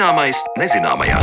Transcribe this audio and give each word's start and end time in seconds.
Zināmais 0.00 0.38
nezināmajā. 0.56 1.18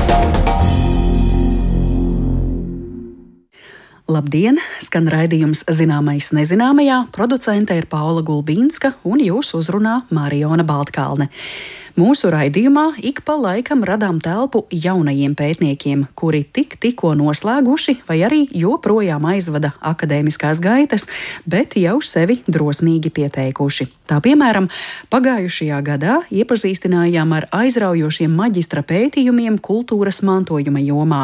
Labdien! 4.06 4.60
Skan 4.78 5.10
raidījums 5.10 5.64
Zināmais 5.66 6.28
nezināmajā. 6.38 7.00
Producente 7.10 7.74
ir 7.74 7.88
Paula 7.90 8.22
Gulbīnska 8.22 8.92
un 9.10 9.24
jūs 9.26 9.56
uzrunā 9.58 10.04
Mariona 10.14 10.62
Baltkalne. 10.62 11.32
Mūsu 11.98 12.30
raidījumā 12.30 13.00
ik 13.02 13.24
pa 13.26 13.34
laikam 13.42 13.80
radām 13.82 14.20
telpu 14.22 14.60
jaunajiem 14.70 15.32
pētniekiem, 15.34 16.04
kuri 16.14 16.44
tik 16.46 16.76
tikko 16.78 17.16
noslēguši 17.18 17.96
vai 18.06 18.20
arī 18.28 18.44
joprojām 18.54 19.26
aizvada 19.26 19.72
akadēmiskās 19.82 20.62
gaitas, 20.62 21.08
bet 21.50 21.74
jau 21.82 21.96
sevi 22.06 22.44
drosmīgi 22.46 23.10
pieteikuši. 23.18 23.88
Tā 24.06 24.20
piemēram, 24.22 24.70
pagājušajā 25.10 25.80
gadā 25.84 26.20
iepazīstinājām 26.30 27.34
ar 27.34 27.50
aizraujošiem 27.64 28.38
maģistra 28.44 28.86
pētījumiem 28.86 29.58
kultūras 29.58 30.22
mantojuma 30.22 30.86
jomā. 30.86 31.24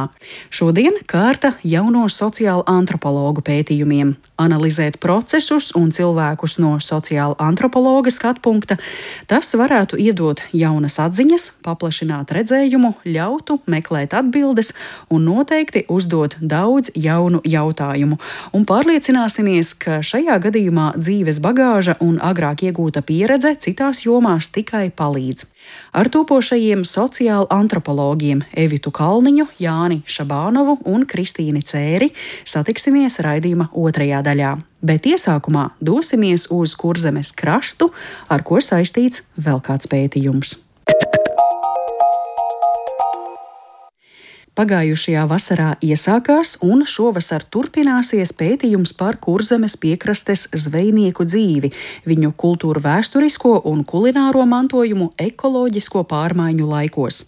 Šodien 0.50 0.98
kārta 1.05 1.53
jauno 1.62 2.08
sociālo 2.09 2.66
antropologu 2.66 3.45
pētījumiem- 3.45 4.16
analizēt 4.42 4.98
procesus 5.04 5.72
un 5.78 5.92
cilvēkus 5.94 6.58
no 6.62 6.76
sociāla 6.82 7.36
antropologa 7.44 8.12
skatu 8.12 8.42
punkta. 8.44 8.78
Tas 9.30 9.54
varētu 9.58 10.00
iedot 10.02 10.42
jaunas 10.54 11.00
atziņas, 11.04 11.50
paplašināt 11.66 12.34
redzējumu, 12.34 12.94
ļautu 13.06 13.59
meklēt 13.70 14.16
atbildes 14.18 14.73
un 15.14 15.28
noteikti 15.30 15.86
uzdot 15.94 16.38
daudz 16.42 16.92
jaunu 16.96 17.44
jautājumu. 17.46 18.20
Un 18.54 18.67
pārliecināsimies, 18.70 19.73
ka 19.78 20.02
šajā 20.02 20.39
gadījumā 20.48 20.94
dzīves 20.98 21.42
bagāža 21.44 21.98
un 22.02 22.20
agrāk 22.23 22.66
iegūta 22.67 23.06
pieredze 23.06 23.56
citās 23.59 24.06
jomās 24.08 24.50
tikai 24.54 24.89
palīdz. 24.89 25.53
Ar 25.94 26.09
topošajiem 26.09 26.83
sociāla 26.88 27.47
antropologiem 27.53 28.42
Evitu 28.58 28.92
Kalniņu, 28.94 29.47
Jāni 29.61 30.02
Šabānovu 30.09 30.80
un 30.89 31.08
Kristīni 31.09 31.64
Cēri 31.66 32.11
satiksimies 32.45 33.20
raidījuma 33.23 33.70
otrajā 33.72 34.23
daļā. 34.25 34.58
Bet 34.83 35.08
iesākumā 35.08 35.70
dosimies 35.80 36.50
uz 36.52 36.75
kurzemes 36.75 37.31
krastu, 37.31 37.94
ar 38.28 38.44
ko 38.44 38.59
saistīts 38.59 39.23
vēl 39.39 39.64
kāds 39.64 39.88
pētījums. 39.92 40.58
Pagājušajā 44.54 45.22
vasarā 45.26 45.68
iesākās 45.82 46.59
un 46.62 46.84
šovasar 46.86 47.42
turpināsies 47.50 48.36
pētījums 48.38 48.92
par 48.94 49.18
kurzemes 49.18 49.73
piekrastes 49.82 50.44
zvejnieku 50.54 51.26
dzīvi, 51.26 51.72
viņu 52.06 52.30
kultūru 52.38 52.84
vēsturisko 52.84 53.56
un 53.72 53.82
kulināro 53.82 54.45
mantojumu 54.45 55.10
ekoloģisko 55.18 56.06
pārmaiņu 56.14 56.70
laikos. 56.70 57.23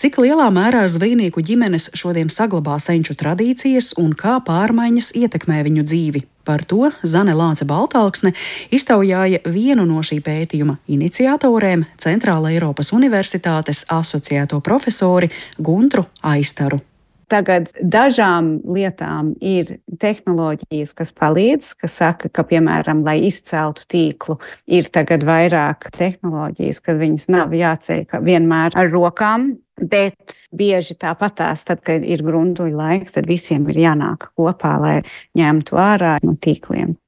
Cik 0.00 0.16
lielā 0.24 0.48
mērā 0.56 0.86
zvejnieku 0.88 1.44
ģimenes 1.44 1.92
šodien 2.00 2.32
saglabā 2.32 2.80
senču 2.80 3.12
tradīcijas 3.12 3.92
un 4.00 4.16
kā 4.16 4.38
pārmaiņas 4.48 5.12
ietekmē 5.20 5.60
viņu 5.68 5.84
dzīvi? 5.84 6.24
Par 6.50 6.64
to 6.66 6.88
Zane 7.06 7.30
Lāce 7.38 7.62
Baltāksne 7.62 8.32
iztaujāja 8.74 9.38
vienu 9.54 9.84
no 9.86 10.02
šī 10.02 10.18
pētījuma 10.26 10.80
iniciatoriem 10.90 11.86
Centrāla 11.94 12.50
Eiropas 12.50 12.90
Universitātes 12.96 13.84
asociēto 14.00 14.58
profesori 14.58 15.30
Guntru 15.62 16.08
Aistaru. 16.26 16.82
Tagad 17.30 17.70
dažām 17.78 18.56
lietām 18.66 19.34
ir 19.38 19.76
tehnoloģijas, 20.02 20.94
kas 20.98 21.12
palīdz, 21.14 21.72
kas 21.78 21.98
saka, 22.00 22.30
ka, 22.32 22.42
piemēram, 22.48 23.04
lai 23.06 23.20
izceltu 23.28 23.86
tīklu, 23.90 24.40
ir 24.66 24.90
tagad 24.90 25.24
vairāk 25.28 25.92
tehnoloģijas, 25.94 26.82
ka 26.82 26.98
viņas 26.98 27.28
nav 27.30 27.54
jāceļ 27.54 28.06
vienmēr 28.26 28.74
ar 28.78 28.90
rokām, 28.90 29.52
Bet 29.80 30.34
bieži 30.52 30.92
tāpatās, 31.00 31.62
tad, 31.64 31.80
kad 31.80 32.04
ir 32.04 32.20
gruntuļa 32.26 32.76
laiks, 32.76 33.14
tad 33.16 33.28
visiem 33.30 33.64
ir 33.72 33.78
jānāk 33.80 34.28
kopā, 34.36 34.74
lai 34.76 34.96
ņemtu 35.40 35.78
ārā 35.80 36.18
no 36.20 36.36
tīkliem. 36.36 36.98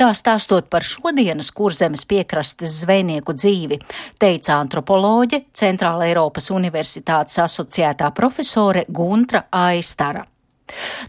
Tā 0.00 0.14
stāstot 0.16 0.64
par 0.72 0.80
šodienas 0.80 1.50
kurzemes 1.52 2.06
piekrastes 2.08 2.78
zvejnieku 2.86 3.34
dzīvi, 3.36 3.76
teica 4.16 4.54
antropoloģe 4.56 5.42
Centrāla 5.52 6.06
Eiropas 6.08 6.48
Universitātes 6.56 7.36
asociētā 7.44 8.08
profesore 8.16 8.86
Guntra 8.88 9.44
Aistara. 9.52 10.24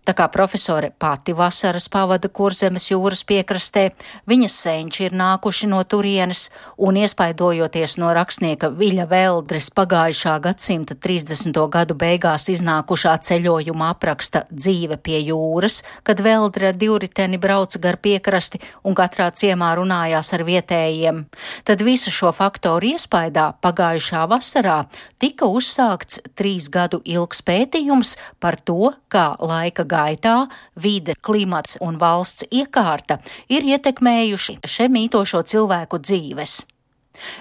Tā 0.07 0.16
kā 0.17 0.27
profesore 0.31 0.91
pati 0.99 1.33
vasaras 1.38 1.88
pavada 1.91 2.29
kurzemes 2.29 2.89
jūras 2.91 3.23
piekrastē, 3.27 3.89
viņas 4.29 4.57
senči 4.66 5.05
ir 5.07 5.16
nākuši 5.17 5.69
no 5.72 5.81
turienes 5.83 6.47
un 6.77 6.97
iespaidojoties 7.01 7.97
no 8.01 8.11
rakstnieka 8.16 8.71
Viļa 8.77 9.07
Veldres 9.11 9.69
pagājušā 9.75 10.38
gadsimta 10.44 10.95
30. 10.95 11.57
gadu 11.71 11.97
beigās 11.97 12.47
iznākušā 12.53 13.16
ceļojuma 13.27 13.91
apraksta 13.95 14.45
dzīve 14.51 14.97
pie 15.03 15.19
jūras, 15.27 15.81
kad 16.07 16.21
Veldre 16.23 16.73
divriteni 16.73 17.39
brauca 17.41 17.79
gar 17.81 18.00
piekrasti 18.01 18.61
un 18.83 18.97
katrā 18.97 19.29
ciemā 19.35 19.73
runājās 19.79 20.33
ar 20.35 20.45
vietējiem, 20.47 21.23
tad 21.67 21.85
visu 21.85 22.13
šo 22.13 22.31
faktoru 22.35 22.94
iespaidā 22.95 23.51
pagājušā 23.63 24.25
vasarā 24.31 24.77
tika 25.21 25.50
uzsākts 25.50 26.21
trīs 26.38 26.69
gadu 26.73 27.01
ilgs 27.05 27.44
pētījums 27.45 28.16
par 28.41 28.57
to, 28.66 28.94
kā 29.11 29.31
laika 29.51 29.85
gaitā 29.85 30.35
vide, 30.75 31.16
klimats 31.28 31.78
un 31.84 32.00
valsts 32.01 32.47
iekārta 32.50 33.19
ir 33.51 33.67
ietekmējuši 33.75 34.59
še 34.75 34.88
mītošo 34.91 35.44
cilvēku 35.53 36.01
dzīves. 36.07 36.62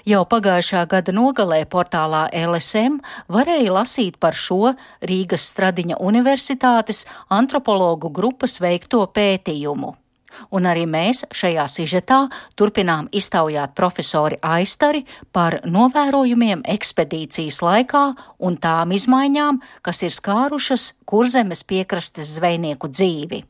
Jau 0.09 0.25
pagājušā 0.29 0.83
gada 0.91 1.15
nogalē 1.15 1.63
portālā 1.73 2.27
LSM 2.37 2.99
varēja 3.33 3.75
lasīt 3.79 4.19
par 4.21 4.37
šo 4.37 4.75
Rīgas 5.07 5.47
Stradiņa 5.53 6.01
Universitātes 6.11 7.07
antropologu 7.41 8.13
grupas 8.21 8.59
veikto 8.61 9.07
pētījumu. 9.15 9.95
Un 10.55 10.67
arī 10.71 10.87
mēs 10.91 11.23
šajā 11.35 11.67
sižetā 11.71 12.21
turpinām 12.59 13.09
iztaujāt 13.13 13.75
profesori 13.79 14.39
Aistari 14.43 15.05
par 15.33 15.61
novērojumiem 15.65 16.65
ekspedīcijas 16.69 17.61
laikā 17.65 18.05
un 18.39 18.59
tām 18.61 18.95
izmaiņām, 18.97 19.61
kas 19.87 20.03
ir 20.07 20.15
skārušas 20.15 20.93
kurzemes 21.09 21.65
piekrastes 21.65 22.37
zvejnieku 22.37 22.91
dzīvi. 22.91 23.45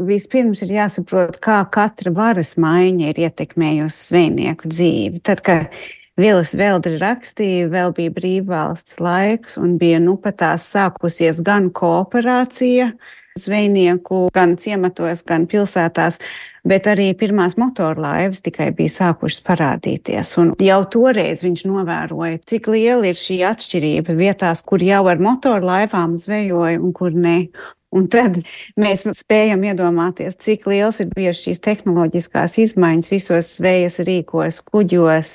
Vispirms 0.00 0.62
ir 0.64 0.76
jāsaprot, 0.76 1.40
kā 1.42 1.60
katra 1.72 2.12
varas 2.14 2.54
maiņa 2.60 3.10
ir 3.10 3.24
ietekmējusi 3.26 4.04
zvejnieku 4.12 4.70
dzīvi. 4.70 5.22
Tad, 5.26 5.42
kad 5.44 5.80
Vilas 6.20 6.52
Veldri 6.56 6.98
rakstīja, 7.00 7.68
vēl 7.72 7.94
bija 7.96 8.12
brīvvalsts 8.14 9.00
laiks 9.02 9.58
un 9.60 9.78
bija 9.80 9.98
nu 10.02 10.16
pat 10.20 10.38
tās 10.42 10.66
sākusies 10.72 11.40
gan 11.44 11.70
kooperācija, 11.74 12.90
uh, 12.92 13.16
zvejnieku 13.38 14.28
gan 14.34 14.56
ciematos, 14.60 15.22
gan 15.26 15.46
pilsētās, 15.50 16.18
bet 16.66 16.86
arī 16.90 17.10
pirmās 17.18 17.56
motorlaivas 17.60 18.42
tikai 18.44 18.70
bija 18.76 18.92
sākušas 18.96 19.42
parādīties. 19.46 20.32
Un 20.42 20.54
jau 20.60 20.80
toreiz 20.92 21.44
viņš 21.46 21.64
novēroja, 21.70 22.40
cik 22.50 22.70
liela 22.74 23.10
ir 23.10 23.18
šī 23.18 23.40
atšķirība 23.50 24.16
vietās, 24.18 24.64
kur 24.66 24.82
jau 24.84 25.04
ar 25.10 25.22
motorlaivām 25.22 26.16
zvejoja 26.20 26.80
un 26.80 26.96
kur 26.96 27.14
ne. 27.14 27.50
Un 27.90 28.06
tad 28.06 28.36
mēs 28.78 29.02
spējam 29.18 29.64
iedomāties, 29.66 30.36
cik 30.38 30.68
liels 30.70 31.00
ir 31.02 31.08
bijušas 31.10 31.42
šīs 31.48 31.62
tehnoloģiskās 31.64 32.58
izmaiņas 32.62 33.10
visos 33.10 33.50
zvejas 33.58 33.98
rīkos, 34.06 34.60
kuģos, 34.62 35.32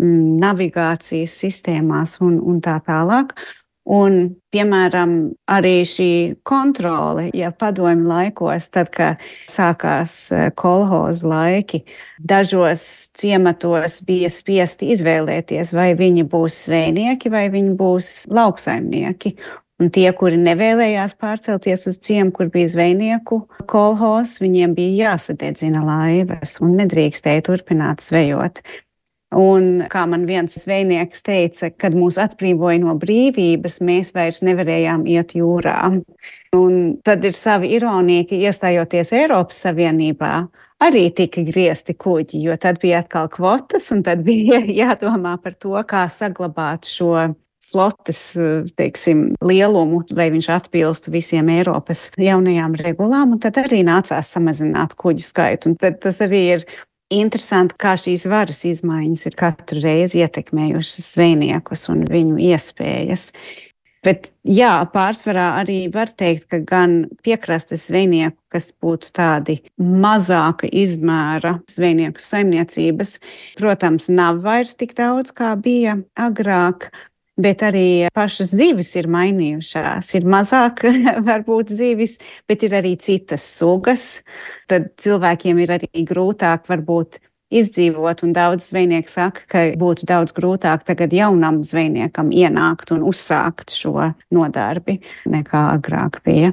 mm, 0.00 0.40
navigācijas 0.42 1.36
sistēmās 1.44 2.18
un, 2.24 2.40
un 2.42 2.58
tā 2.64 2.80
tālāk. 2.82 3.36
Un, 3.84 4.14
piemēram, 4.48 5.10
arī 5.52 5.82
šī 5.84 6.12
kontrole, 6.48 7.26
ja 7.36 7.50
padomju 7.52 8.08
laikos, 8.08 8.70
tad, 8.72 8.88
kad 8.94 9.20
sākās 9.52 10.14
e, 10.32 10.46
kolhozu 10.56 11.28
laiki, 11.28 11.82
dažos 12.16 12.86
ciematos 13.12 13.98
bija 14.08 14.30
spiesti 14.32 14.88
izvēlēties, 14.94 15.74
vai 15.76 15.90
viņi 15.98 16.24
būs 16.32 16.62
zvejnieki 16.70 17.34
vai 17.34 17.50
viņi 17.52 17.76
būs 17.76 18.14
lauksaimnieki. 18.32 19.34
Un 19.82 19.90
tie, 19.92 20.06
kuri 20.16 20.38
nevēlējās 20.38 21.16
pārcelties 21.20 21.88
uz 21.90 21.98
ciemu, 22.06 22.30
kur 22.32 22.48
bija 22.54 22.70
zvejnieku 22.70 23.40
kolhos, 23.68 24.38
viņiem 24.40 24.72
bija 24.76 25.10
jāsadedzina 25.10 25.82
laivas 25.84 26.60
un 26.62 26.76
nedrīkstēja 26.78 27.42
turpināt 27.50 28.00
zvejot. 28.06 28.62
Un, 29.34 29.84
kā 29.90 30.04
man 30.06 30.26
viens 30.28 30.54
zvejnieks 30.62 31.24
teica, 31.26 31.70
kad 31.74 31.96
mūs 31.98 32.18
atbrīvoja 32.22 32.78
no 32.84 32.94
brīvības, 33.00 33.80
mēs 33.84 34.12
vairs 34.14 34.42
nevarējām 34.46 35.06
iet 35.10 35.34
jūrā. 35.38 35.78
Un 36.54 36.74
tad 37.06 37.24
ir 37.26 37.34
sava 37.34 37.66
ironija, 37.66 38.28
ka 38.30 38.38
iestājoties 38.38 39.10
Eiropas 39.16 39.58
Savienībā, 39.64 40.34
arī 40.84 41.08
tika 41.16 41.42
griezti 41.46 41.96
kuģi, 41.98 42.44
jo 42.46 42.58
tad 42.60 42.78
bija 42.82 43.02
atkal 43.02 43.30
kvotas, 43.32 43.90
un 43.94 44.04
tad 44.06 44.22
bija 44.26 44.62
jādomā 44.82 45.36
par 45.42 45.58
to, 45.58 45.74
kā 45.88 46.06
saglabāt 46.12 46.86
šo 46.90 47.32
flotes 47.64 48.22
teiksim, 48.78 49.30
lielumu, 49.42 50.02
lai 50.14 50.28
viņš 50.34 50.50
atbilstu 50.52 51.12
visiem 51.14 51.48
Eiropas 51.56 52.10
jaunajām 52.20 52.76
regulām. 52.78 53.38
Tad 53.42 53.58
arī 53.64 53.82
nācās 53.86 54.30
samazināt 54.36 54.94
kuģu 55.00 55.24
skaitu. 55.24 55.72
Un 55.72 55.78
tas 55.80 56.20
arī 56.22 56.42
ir 56.58 56.66
Interesanti, 57.14 57.76
kā 57.78 57.94
šīs 58.00 58.24
varas 58.30 58.64
izmaiņas 58.66 59.28
ir 59.28 59.36
katru 59.38 59.82
reizi 59.84 60.22
ietekmējušas 60.24 61.12
zvejniekus 61.14 61.86
un 61.92 62.02
viņu 62.10 62.40
iespējas. 62.50 63.30
Bet, 64.04 64.28
jā, 64.44 64.72
pārsvarā 64.92 65.46
arī 65.62 65.86
var 65.92 66.10
teikt, 66.12 66.48
ka 66.52 66.58
gan 66.60 66.96
piekrastes 67.24 67.86
zvejnieku, 67.88 68.36
kas 68.52 68.68
būtu 68.82 69.14
tādi 69.16 69.56
mazāka 69.80 70.68
izmēra 70.68 71.54
zvejnieku 71.72 72.20
saimniecības, 72.20 73.16
protams, 73.60 74.10
nav 74.12 74.42
vairs 74.44 74.76
tik 74.76 74.92
daudz, 74.98 75.32
kā 75.32 75.54
bija 75.56 75.96
agrāk. 76.20 76.90
Bet 77.34 77.64
arī 77.66 78.06
pašas 78.14 78.52
zivis 78.54 78.92
ir 78.94 79.08
mainījušās. 79.10 80.12
Ir 80.14 80.26
mazāk, 80.30 80.84
varbūt, 81.28 81.72
zivis, 81.74 82.18
bet 82.46 82.62
ir 82.62 82.76
arī 82.78 82.94
citas 83.02 83.42
sugas. 83.56 84.22
Tad 84.70 84.92
cilvēkiem 85.02 85.62
ir 85.64 85.74
arī 85.80 86.04
grūtāk, 86.06 86.68
varbūt, 86.70 87.18
izdzīvot. 87.54 88.24
Un 88.26 88.34
daudz 88.34 88.68
zvejnieku 88.70 89.10
saka, 89.10 89.46
ka 89.50 89.64
būtu 89.78 90.06
daudz 90.08 90.34
grūtāk 90.36 90.84
tagad 90.86 91.14
jaunam 91.14 91.62
zvejniekam 91.66 92.32
ienākt 92.34 92.94
un 92.94 93.04
uzsākt 93.06 93.74
šo 93.74 94.12
nodarbi 94.34 95.00
nekā 95.30 95.64
agrāk 95.76 96.22
bija. 96.26 96.52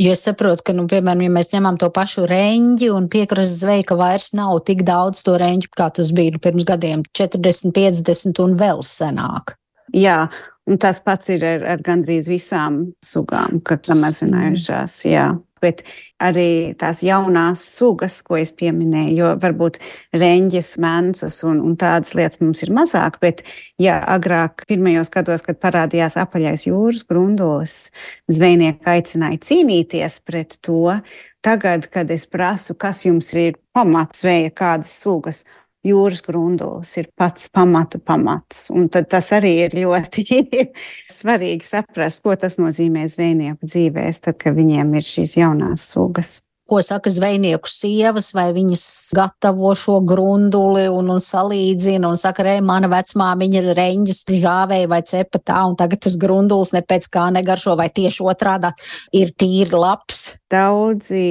Jo 0.00 0.14
es 0.16 0.22
saprotu, 0.24 0.64
ka, 0.64 0.72
nu, 0.72 0.86
piemēram, 0.88 1.26
ja 1.26 1.32
mēs 1.34 1.50
ņemam 1.52 1.76
to 1.80 1.90
pašu 1.92 2.24
reņģi 2.30 2.88
un 2.94 3.08
piekrastes 3.12 3.58
zveju, 3.60 3.84
ka 3.90 3.98
vairs 4.00 4.30
nav 4.32 4.62
tik 4.64 4.80
daudz 4.88 5.20
to 5.26 5.34
reņģu, 5.40 5.68
kā 5.76 5.90
tas 5.92 6.12
bija 6.16 6.40
pirms 6.40 6.64
gadiem, 6.68 7.02
40, 7.18 7.74
50 7.76 8.40
un 8.40 8.56
vēl 8.62 8.80
senāk. 8.86 9.58
Jā, 9.96 10.24
un 10.70 10.78
tas 10.78 11.00
pats 11.04 11.30
ir 11.34 11.44
ar, 11.46 11.66
ar 11.74 11.84
gandrīz 11.84 12.30
visām 12.30 12.82
sugām, 13.04 13.62
kad 13.66 13.86
samazinājušās. 13.88 14.98
Jā 15.10 15.30
bet 15.62 15.82
arī 16.20 16.74
tās 16.80 17.02
jaunās 17.04 17.62
sugas, 17.76 18.20
ko 18.26 18.38
es 18.40 18.52
pieminēju, 18.56 19.16
jo 19.20 19.30
varbūt 19.40 19.78
reņģis, 20.16 20.72
mēnsas 20.82 21.40
un, 21.48 21.60
un 21.64 21.76
tādas 21.80 22.14
lietas 22.18 22.40
mums 22.42 22.62
ir 22.64 22.72
mazāk, 22.76 23.20
bet 23.22 23.44
ja 23.80 24.00
agrāk, 24.14 24.64
pirmajos 24.70 25.12
gados, 25.12 25.44
kad 25.46 25.60
parādījās 25.62 26.18
apaļais 26.20 26.66
jūras 26.68 27.04
grundulis, 27.08 27.78
zvejnieki 28.32 28.92
aicināja 28.94 29.40
cīnīties 29.46 30.20
pret 30.26 30.58
to, 30.64 30.96
tagad, 31.44 31.88
kad 31.92 32.10
es 32.12 32.26
prasu, 32.28 32.76
kas 32.76 33.04
jums 33.06 33.32
ir 33.36 33.60
pamats 33.76 34.24
zveja, 34.24 34.52
kādas 34.52 34.92
sugas, 35.02 35.44
jūras 35.86 36.20
grundulis 36.24 36.92
ir 37.00 37.08
pats 37.16 37.48
pamata 37.52 38.00
pamats. 38.02 38.68
Un 38.74 38.88
tas 38.90 39.32
arī 39.36 39.54
ir 39.66 39.78
ļoti 39.80 40.26
svarīgi 41.20 41.66
saprast, 41.66 42.22
ko 42.24 42.36
tas 42.36 42.60
nozīmē 42.60 43.06
zvejnieku 43.10 43.68
dzīvēs, 43.68 44.22
tad, 44.26 44.40
kad 44.42 44.56
viņiem 44.58 44.94
ir 44.98 45.06
šīs 45.06 45.36
jaunās 45.40 45.90
sugas. 45.94 46.40
Ko 46.70 46.78
saka 46.86 47.10
zvejnieku 47.10 47.66
sievas, 47.66 48.28
vai 48.30 48.52
viņas 48.54 48.82
gatavo 49.18 49.72
šo 49.74 49.96
grunduli 50.06 50.84
un, 50.86 51.08
un 51.10 51.18
salīdzina 51.18 52.06
un 52.06 52.20
saka, 52.20 52.44
re, 52.46 52.52
mana 52.62 52.86
vecmāmiņa 52.92 53.58
ir 53.58 53.72
reņģis, 53.74 54.20
žāvēja 54.44 54.90
vai 54.92 55.00
cepa 55.02 55.40
tā, 55.42 55.64
un 55.66 55.74
tagad 55.80 56.04
tas 56.06 56.14
grundulis 56.20 56.70
ne 56.76 56.84
pēc 56.86 57.08
kā 57.10 57.26
negaršo, 57.34 57.74
vai 57.80 57.88
tieši 57.90 58.22
otrādā 58.22 58.70
ir 59.10 59.34
tīri 59.34 59.74
labs. 59.74 60.22
Daudzi 60.52 61.24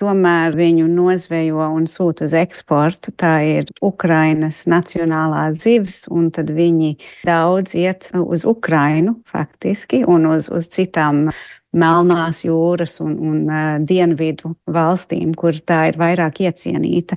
tomēr 0.00 0.56
viņu 0.56 0.88
nozvejo 0.90 1.66
un 1.76 1.86
sūta 1.90 2.26
uz 2.28 2.34
eksportu. 2.36 3.14
Tā 3.18 3.34
ir 3.46 3.72
Ukrainas 3.84 4.64
nacionālā 4.70 5.48
zivs, 5.58 6.04
un 6.12 6.30
tad 6.34 6.52
viņi 6.54 6.94
daudz 7.28 7.76
iet 7.78 8.10
uz 8.16 8.46
Ukrainu 8.48 9.18
faktiski 9.28 10.02
un 10.08 10.30
uz, 10.32 10.50
uz 10.52 10.70
citām 10.72 11.28
Melnās 11.72 12.42
jūras 12.44 12.98
un, 13.00 13.14
un 13.16 13.36
uh, 13.48 13.78
dienvidu 13.80 14.50
valstīm, 14.68 15.30
kur 15.32 15.56
tā 15.56 15.86
ir 15.88 15.96
vairāk 15.96 16.42
iecienīta. 16.44 17.16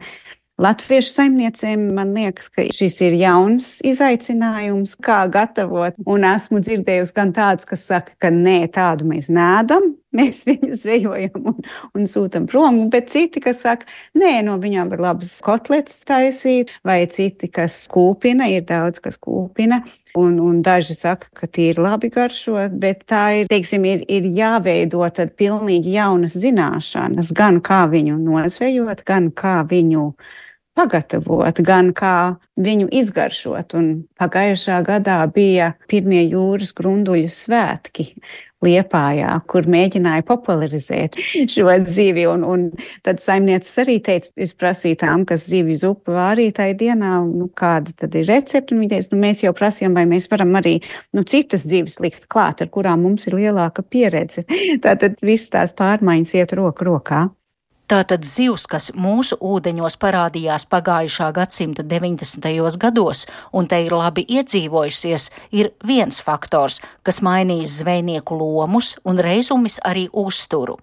Latviešu 0.55 1.11
saimniecēm 1.11 1.81
man 1.97 2.13
liekas, 2.15 2.47
ka 2.47 2.63
šis 2.71 2.95
ir 3.03 3.17
jauns 3.19 3.65
izaicinājums, 3.83 4.93
kā 5.03 5.25
gatavot. 5.27 5.97
Un 6.07 6.23
esmu 6.29 6.61
dzirdējusi 6.63 7.15
gan 7.17 7.33
tādus, 7.35 7.67
kas 7.67 7.83
saka, 7.89 8.15
ka 8.23 8.31
nē, 8.31 8.61
tādu 8.71 9.09
mēs 9.09 9.27
nēdam, 9.27 9.91
mēs 10.15 10.43
viņus 10.49 10.83
zvejojam 10.83 11.49
un, 11.51 11.59
un 11.95 12.07
sūtam 12.09 12.47
prom, 12.49 12.85
bet 12.93 13.11
citi, 13.13 13.43
kas 13.43 13.63
saka, 13.65 13.89
nē, 14.17 14.39
no 14.47 14.57
viņām 14.61 14.91
var 14.93 15.03
labas 15.09 15.35
kotletes 15.45 16.01
taisīt, 16.07 16.73
vai 16.85 17.03
citi, 17.11 17.49
kas 17.51 17.83
kūpina, 17.91 18.49
ir 18.51 18.65
daudz, 18.67 19.01
kas 19.03 19.19
kūpina. 19.21 19.83
Un, 20.15 20.37
un 20.39 20.61
daži 20.63 20.95
saka, 20.95 21.27
ka 21.35 21.47
tie 21.51 21.73
ir 21.73 21.81
labi 21.83 22.07
garšo, 22.13 22.55
bet 22.71 23.03
tā 23.11 23.23
ir, 23.41 23.49
teiksim, 23.51 23.83
ir, 23.89 24.05
ir 24.07 24.29
jāveido 24.31 25.03
tad 25.11 25.33
pilnīgi 25.35 25.97
jaunas 25.97 26.37
zināšanas, 26.39 27.33
gan 27.35 27.59
kā 27.65 27.83
viņu 27.91 28.15
nozvejot, 28.23 29.03
gan 29.07 29.27
kā 29.35 29.57
viņu 29.67 30.05
pagatavot, 30.75 31.59
gan 31.63 31.91
kā 31.95 32.15
viņu 32.59 32.89
izgaršot. 33.01 33.75
Un 33.79 33.89
pagājušā 34.19 34.81
gadā 34.87 35.21
bija 35.31 35.73
pirmie 35.91 36.23
jūras 36.27 36.75
grunduļu 36.75 37.31
svētki. 37.31 38.11
Liepājā, 38.65 39.35
kur 39.51 39.67
mēģināja 39.71 40.25
popularizēt 40.27 41.19
šo 41.53 41.69
dzīvi. 41.85 42.25
Un, 42.31 42.45
un 42.47 42.65
tad 43.05 43.21
saimnieces 43.23 43.73
arī 43.83 43.99
teica, 44.03 44.31
es 44.41 44.55
prasīju 44.57 44.99
tām, 45.05 45.25
kas 45.29 45.47
zivju 45.51 45.77
zupu 45.83 46.15
vārīja 46.15 46.57
tajā 46.61 46.77
dienā, 46.81 47.13
nu, 47.29 47.49
kāda 47.53 47.95
tad 48.03 48.17
ir 48.19 48.27
recepte. 48.31 48.75
Viņi 48.75 48.91
teica, 48.95 49.13
nu, 49.13 49.21
mēs 49.23 49.45
jau 49.45 49.53
prasījām, 49.57 49.95
vai 49.97 50.07
mēs 50.09 50.29
varam 50.31 50.55
arī 50.59 50.77
nu, 51.15 51.25
citas 51.27 51.65
zivis 51.67 51.99
likt 52.03 52.29
klāt, 52.31 52.65
ar 52.65 52.71
kurām 52.73 53.05
mums 53.05 53.29
ir 53.29 53.37
lielāka 53.39 53.85
pieredze. 53.85 54.45
Tātad 54.85 55.21
viss 55.25 55.53
tās 55.53 55.75
pārmaiņas 55.77 56.37
iet 56.41 56.55
roku 56.57 56.87
rokā. 56.89 57.25
Tātad 57.85 58.23
zivs, 58.25 58.63
kas 58.65 58.87
mūsu 58.97 59.35
ūdeņos 59.45 59.95
parādījās 60.01 60.63
pagājušā 60.71 61.27
gadsimta 61.35 61.85
90. 61.85 62.47
gados 62.81 63.25
un 63.53 63.69
te 63.69 63.77
ir 63.85 63.93
labi 63.93 64.23
iedzīvojusies, 64.25 65.27
ir 65.53 65.69
viens 65.85 66.17
faktors, 66.25 66.79
kas 67.05 67.21
mainījis 67.21 67.77
zvejnieku 67.83 68.41
lomus 68.41 68.95
un 69.05 69.21
reizumis 69.21 69.77
arī 69.85 70.07
uzturu. 70.25 70.79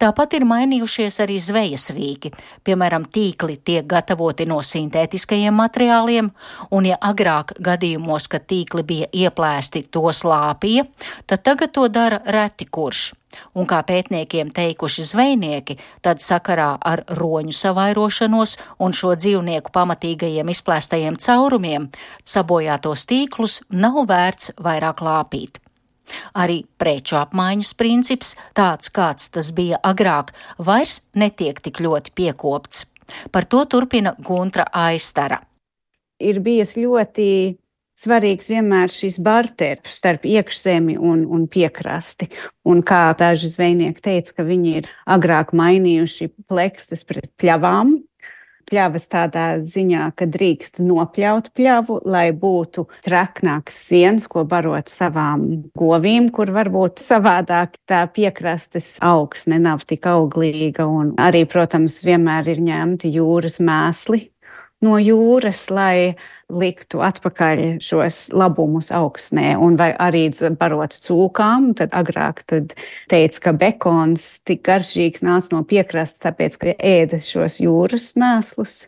Tāpat 0.00 0.38
ir 0.38 0.46
mainījušies 0.48 1.20
arī 1.24 1.38
zvejas 1.42 1.90
rīki. 1.94 2.32
Piemēram, 2.64 3.04
tīkli 3.12 3.58
tiek 3.64 3.86
gatavoti 3.88 4.46
no 4.48 4.60
sintētiskajiem 4.64 5.54
materiāliem, 5.60 6.30
un 6.70 6.88
ja 6.88 6.98
agrāk 7.10 7.54
gadījumos, 7.60 8.28
kad 8.32 8.46
tīkli 8.48 8.84
bija 8.88 9.10
ieplēsti, 9.12 9.86
to 9.92 10.08
slāpīja, 10.08 10.88
tad 11.26 11.44
tagad 11.44 11.74
to 11.76 11.88
dara 11.92 12.22
reti 12.24 12.68
kurš. 12.70 13.12
Un 13.60 13.66
kā 13.68 13.82
pētniekiem 13.84 14.50
teikuši 14.56 15.04
zvejnieki, 15.10 15.76
tad 16.02 16.22
sakarā 16.24 16.70
ar 16.80 17.04
roņu 17.20 17.52
savairošanos 17.52 18.56
un 18.80 18.96
šo 18.96 19.12
dzīvnieku 19.20 19.72
pamatīgajiem 19.74 20.48
izplēstajiem 20.54 21.20
caurumiem 21.20 21.90
sabojātos 22.24 23.04
tīklus 23.10 23.60
nav 23.68 24.00
vērts 24.08 24.56
vairāk 24.64 25.04
lāpīt. 25.04 25.60
Arī 26.38 26.62
preču 26.80 27.18
apmaiņas 27.20 27.74
princips, 27.78 28.34
tāds 28.56 28.92
kāds 28.94 29.30
tas 29.34 29.52
bija 29.54 29.80
agrāk, 29.86 30.34
vairs 30.58 31.00
netiek 31.14 31.60
tik 31.60 31.82
ļoti 31.84 32.14
piekopts. 32.16 32.86
Par 33.32 33.48
to 33.48 33.64
turpina 33.64 34.14
Guntra 34.20 34.68
Aistara. 34.72 35.40
Ir 36.18 36.42
bijis 36.44 36.74
ļoti 36.76 37.28
svarīgs 37.98 38.50
vienmēr 38.50 38.92
šis 38.92 39.18
barteris 39.22 39.96
starp 39.98 40.26
iekšzemi 40.28 40.98
un, 40.98 41.24
un 41.26 41.46
piekrasti. 41.50 42.28
Un 42.68 42.82
kā 42.86 43.08
daži 43.18 43.50
zvejnieki 43.52 44.04
teica, 44.04 44.38
ka 44.38 44.46
viņi 44.46 44.74
ir 44.80 44.90
agrāk 45.10 45.54
mainījuši 45.56 46.30
plekstes 46.50 47.04
pret 47.08 47.30
pļavām. 47.40 47.96
Pļavas 48.68 49.08
tādā 49.10 49.46
ziņā, 49.64 50.10
ka 50.18 50.28
drīkst 50.28 50.82
nopļaut 50.84 51.50
pļavu, 51.56 52.00
lai 52.08 52.28
būtu 52.36 52.86
traknāks 53.06 53.78
siens, 53.88 54.28
ko 54.30 54.44
barot 54.48 54.92
savām 54.92 55.46
govīm, 55.78 56.30
kur 56.34 56.52
varbūt 56.54 57.02
savādāk 57.04 57.78
tā 57.88 58.04
piekrastes 58.12 58.96
augsne 59.04 59.60
nav 59.62 59.86
tik 59.88 60.08
auglīga. 60.10 60.86
Un 60.88 61.14
arī, 61.20 61.44
protams, 61.48 62.00
vienmēr 62.06 62.52
ir 62.54 62.64
ņemti 62.64 63.14
jūras 63.16 63.58
mēsli 63.64 64.28
no 64.84 64.98
jūras, 65.00 65.66
lai 65.74 66.14
liktu 66.48 67.02
atpakaļ 67.04 67.62
šos 67.82 68.28
labumus 68.32 68.90
augsnē, 68.94 69.52
un 69.60 69.76
arī 69.80 70.28
barot 70.58 70.96
cūkām. 71.04 71.72
Tad 71.78 71.94
agrāk 71.96 72.44
tad 72.48 72.74
teica, 73.10 73.40
ka 73.48 73.54
bekons 73.64 74.28
tik 74.48 74.64
garšīgs 74.68 75.24
nāca 75.26 75.56
no 75.56 75.64
piekrastes, 75.68 76.22
tāpēc, 76.24 76.60
ka 76.62 76.76
ēda 76.78 77.20
šos 77.24 77.60
jūras 77.64 78.12
mēslus 78.18 78.86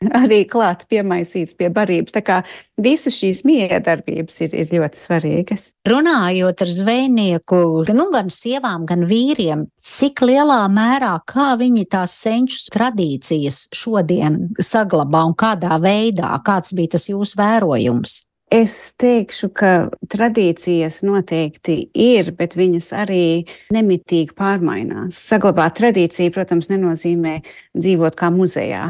arī 0.22 0.42
klāt 0.48 0.84
piemaisīts 0.90 1.56
pie 1.56 1.70
barības. 1.72 2.14
Tā 2.16 2.22
kā 2.24 2.40
visas 2.82 3.16
šīs 3.16 3.42
miedarbības 3.48 4.40
ir, 4.46 4.56
ir 4.64 4.72
ļoti 4.74 5.00
svarīgas. 5.00 5.68
Runājot 5.88 6.64
ar 6.66 6.72
zvejnieku, 6.78 7.60
nu, 7.96 8.08
gan 8.12 8.30
sievām, 8.32 8.86
gan 8.88 9.06
vīriem, 9.08 9.66
cik 9.80 10.22
lielā 10.26 10.62
mērā 10.72 11.16
kā 11.28 11.54
viņi 11.60 11.86
tās 11.96 12.16
senču 12.20 12.60
tradīcijas 12.74 13.66
šodien 13.76 14.42
saglabā 14.60 15.24
un 15.30 15.36
kādā 15.38 15.80
veidā, 15.82 16.34
kāds 16.46 16.76
bija 16.76 16.96
tas 16.96 17.08
jūsu 17.10 17.40
vērojums? 17.40 18.25
Es 18.46 18.92
teikšu, 18.94 19.48
ka 19.50 19.70
tradīcijas 20.06 21.00
noteikti 21.02 21.88
ir, 21.98 22.28
bet 22.38 22.54
viņas 22.54 22.92
arī 22.94 23.42
nemitīgi 23.74 24.36
pārmainās. 24.38 25.18
Saglabāt 25.18 25.74
tradīciju, 25.80 26.30
protams, 26.30 26.68
nenozīmē 26.70 27.40
dzīvot 27.74 28.14
kā 28.14 28.30
muzejā. 28.30 28.84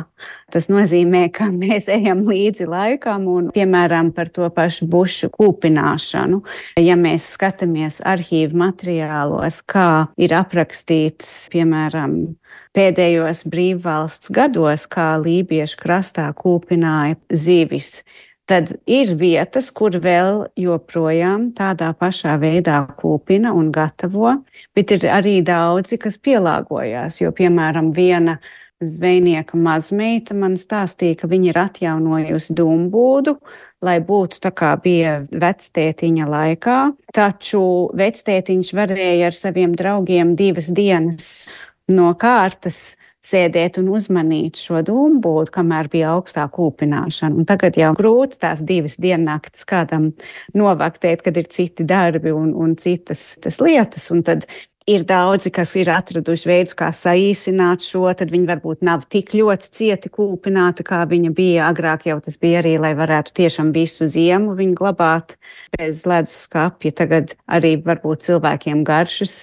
Tas 0.52 0.68
nozīmē, 0.68 1.30
ka 1.32 1.48
mēs 1.62 1.88
ejam 1.88 2.20
līdzi 2.28 2.68
laikam 2.68 3.24
un, 3.32 3.48
piemēram, 3.56 4.12
par 4.12 4.28
to 4.28 4.44
pašu 4.52 4.90
bušu 4.92 5.32
kūpināšanu. 5.32 6.42
Ja 6.76 7.00
mēs 7.00 7.32
skatāmies 7.38 8.02
arhīvu 8.04 8.60
materiālos, 8.60 9.64
kā 9.64 10.10
ir 10.20 10.36
aprakstīts, 10.36 11.46
piemēram, 11.54 12.36
pēdējos 12.76 13.46
brīvvalsts 13.48 14.28
gados, 14.36 14.84
kā 14.84 15.14
lībiešu 15.22 15.80
krastā 15.80 16.28
kūpināja 16.36 17.16
zivis 17.32 18.02
tad 18.46 18.72
ir 18.86 19.14
vietas, 19.18 19.70
kur 19.74 19.96
vēl 20.02 20.46
joprojām 20.58 21.50
tādā 21.56 21.90
pašā 21.98 22.36
veidā 22.42 22.82
kūpina 22.98 23.52
un 23.56 23.72
gatavo, 23.74 24.36
bet 24.76 24.94
ir 24.94 25.08
arī 25.10 25.40
daudzi, 25.46 25.98
kas 25.98 26.18
pielāgojās. 26.22 27.20
Jo, 27.22 27.32
piemēram, 27.34 27.90
viena 27.96 28.38
zvejnieka 28.84 29.56
mazmeita 29.58 30.36
man 30.36 30.58
stāstīja, 30.60 31.22
ka 31.22 31.30
viņa 31.30 31.48
ir 31.50 31.58
atjaunojusi 31.62 32.56
dumbūdu, 32.56 33.38
lai 33.84 33.96
būtu 34.04 34.42
tā 34.44 34.52
kā 34.54 34.74
bija 34.82 35.18
vectētiņa 35.32 36.28
laikā, 36.28 36.80
taču 37.16 37.62
vectētiņš 37.96 38.74
varēja 38.76 39.30
ar 39.30 39.38
saviem 39.38 39.74
draugiem 39.76 40.36
divas 40.38 40.68
dienas 40.76 41.48
no 41.88 42.12
kārtas 42.20 42.94
sēdēt 43.26 43.80
un 43.80 43.90
uzmanīt 43.96 44.60
šo 44.60 44.82
dūmbūdu, 44.86 45.52
kamēr 45.54 45.90
bija 45.92 46.14
augstā 46.14 46.46
kūpināšana. 46.52 47.34
Un 47.36 47.48
tagad 47.48 47.78
jau 47.80 47.92
grūti 47.98 48.40
tās 48.42 48.62
divas 48.66 48.96
diennaktis 49.02 49.66
kādam 49.68 50.12
novaktēt, 50.56 51.24
kad 51.26 51.38
ir 51.40 51.50
citi 51.52 51.86
darbi 51.88 52.34
un, 52.34 52.52
un 52.54 52.76
citas 52.80 53.36
lietas. 53.62 54.10
Un 54.14 54.22
tad 54.26 54.46
ir 54.86 55.02
daudzi, 55.06 55.50
kas 55.50 55.72
ir 55.78 55.88
atraduši 55.90 56.46
veidus, 56.48 56.74
kā 56.78 56.92
saīsināt 56.94 57.82
šo, 57.82 58.04
tad 58.14 58.30
viņi 58.30 58.46
varbūt 58.46 58.84
nav 58.86 59.02
tik 59.10 59.32
ļoti 59.34 59.70
cieti 59.74 60.10
kūpināti, 60.14 60.86
kā 60.86 61.00
viņa 61.10 61.32
bija 61.34 61.66
agrāk. 61.72 62.06
Jau 62.06 62.20
tas 62.22 62.38
bija 62.38 62.60
arī, 62.62 62.76
lai 62.82 62.92
varētu 62.98 63.34
tiešām 63.36 63.72
visu 63.74 64.06
ziemu 64.10 64.54
viņu 64.58 64.76
glabāt 64.78 65.34
bez 65.74 66.04
ledus 66.06 66.36
skapja. 66.46 66.94
Tagad 67.02 67.34
arī 67.50 67.74
varbūt 67.82 68.28
cilvēkiem 68.28 68.84
garšas 68.86 69.34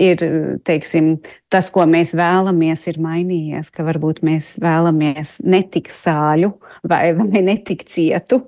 ir, 0.00 0.24
teiksim, 0.64 1.16
tas, 1.52 1.68
ko 1.72 1.84
mēs 1.88 2.14
vēlamies, 2.16 2.88
ir 2.88 3.00
mainījies, 3.04 3.68
ka 3.74 3.84
varbūt 3.86 4.24
mēs 4.26 4.54
vēlamies 4.64 5.42
netik 5.44 5.92
sāļu 5.92 6.54
vai, 6.88 7.10
vai 7.20 7.44
netik 7.44 7.84
cietu 7.90 8.46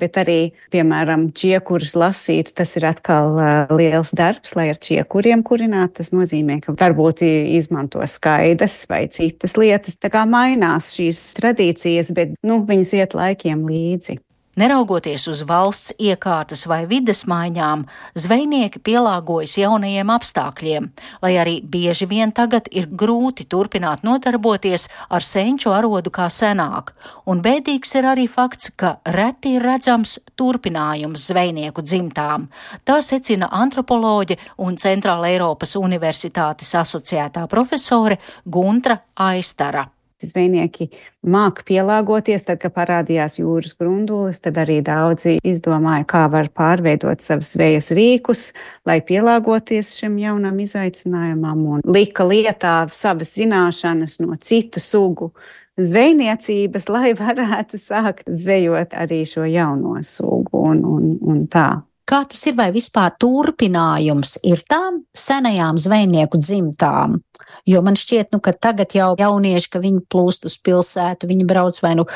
bet 0.00 0.18
arī, 0.22 0.38
piemēram, 0.72 1.28
čiekurus 1.36 1.94
lasīt, 1.98 2.54
tas 2.56 2.72
ir 2.80 2.88
atkal 2.88 3.36
uh, 3.36 3.74
liels 3.76 4.14
darbs, 4.16 4.56
lai 4.58 4.70
ar 4.72 4.80
čiekuriem 4.80 5.44
kurinātu. 5.46 6.00
Tas 6.00 6.12
nozīmē, 6.14 6.60
ka 6.64 6.74
varbūt 6.80 7.22
izmanto 7.26 8.02
skaidrs 8.08 8.82
vai 8.90 9.04
citas 9.12 9.58
lietas. 9.60 10.00
Tā 10.00 10.12
kā 10.12 10.24
mainās 10.28 10.94
šīs 10.96 11.22
tradīcijas, 11.38 12.14
bet 12.16 12.34
nu, 12.46 12.62
viņas 12.68 12.96
iet 13.00 13.16
laikiem 13.18 13.68
līdzi. 13.68 14.20
Neraugoties 14.58 15.28
uz 15.30 15.44
valsts 15.46 15.92
iekārtas 16.02 16.64
vai 16.66 16.80
vides 16.90 17.20
maiņām, 17.30 17.84
zvejnieki 18.18 18.80
pielāgojas 18.82 19.52
jaunajiem 19.60 20.10
apstākļiem, 20.10 20.88
lai 21.22 21.30
arī 21.38 21.52
bieži 21.62 22.08
vien 22.10 22.32
tagad 22.34 22.66
ir 22.74 22.88
grūti 22.90 23.46
turpināt 23.46 24.02
nodarboties 24.02 24.88
ar 25.06 25.22
senču 25.22 25.70
arodu 25.70 26.10
kā 26.10 26.26
senāk, 26.26 26.90
un 27.30 27.44
bēdīgs 27.46 27.94
ir 28.00 28.10
arī 28.10 28.26
fakts, 28.26 28.72
ka 28.74 28.96
reti 29.06 29.54
ir 29.60 29.68
redzams 29.70 30.16
turpinājums 30.34 31.28
zvejnieku 31.30 31.86
dzimtām. 31.86 32.50
Tā 32.82 32.98
secina 33.06 33.52
antropoloģe 33.62 34.40
un 34.66 34.74
Centrāla 34.82 35.30
Eiropas 35.30 35.78
Universitātes 35.78 36.74
asociētā 36.82 37.46
profesore 37.46 38.18
Guntra 38.42 38.98
Aistara. 39.14 39.86
Zvejnieki 40.26 40.90
māk 41.24 41.62
pielāgoties, 41.68 42.44
tad, 42.48 42.60
kad 42.62 42.74
parādījās 42.76 43.38
jūras 43.40 43.76
grundulis, 43.78 44.40
tad 44.44 44.58
arī 44.60 44.80
daudzi 44.84 45.38
izdomāja, 45.46 46.04
kā 46.08 46.26
var 46.32 46.50
pārveidot 46.52 47.24
savus 47.24 47.54
zvejas 47.54 47.90
rīkus, 47.96 48.50
lai 48.88 49.00
pielāgoties 49.04 49.94
šim 50.00 50.18
jaunam 50.20 50.60
izaicinājumam 50.60 51.64
un 51.76 51.86
lika 51.88 52.26
lietā 52.28 52.74
savas 52.92 53.32
zināšanas 53.38 54.20
no 54.24 54.36
citu 54.40 54.82
sugu 54.84 55.32
zvejniecības, 55.80 56.88
lai 56.92 57.12
varētu 57.16 57.78
sākt 57.80 58.28
zvejot 58.28 58.96
arī 58.96 59.22
šo 59.28 59.46
jauno 59.48 60.00
sugu 60.06 60.66
un, 60.70 60.84
un, 60.84 61.14
un 61.20 61.46
tā. 61.50 61.70
Kā 62.10 62.24
tas 62.26 62.40
ir, 62.50 62.56
vai 62.58 62.72
vispār 62.74 63.12
turpinājums 63.22 64.40
ir 64.50 64.64
tām 64.66 65.04
senajām 65.14 65.78
zvejnieku 65.78 66.40
dzimtām? 66.42 67.20
Jo 67.68 67.82
man 67.84 67.98
šķiet, 67.98 68.30
nu, 68.34 68.40
ka 68.44 68.54
tagad 68.56 68.94
jau 68.96 69.12
jaunieši, 69.18 69.70
ka 69.72 69.82
viņi 69.82 70.04
plūst 70.12 70.46
uz 70.48 70.56
pilsētu, 70.64 71.28
viņi 71.30 71.46
brauc 71.48 71.76
vai 71.84 71.94
nu 71.98 72.06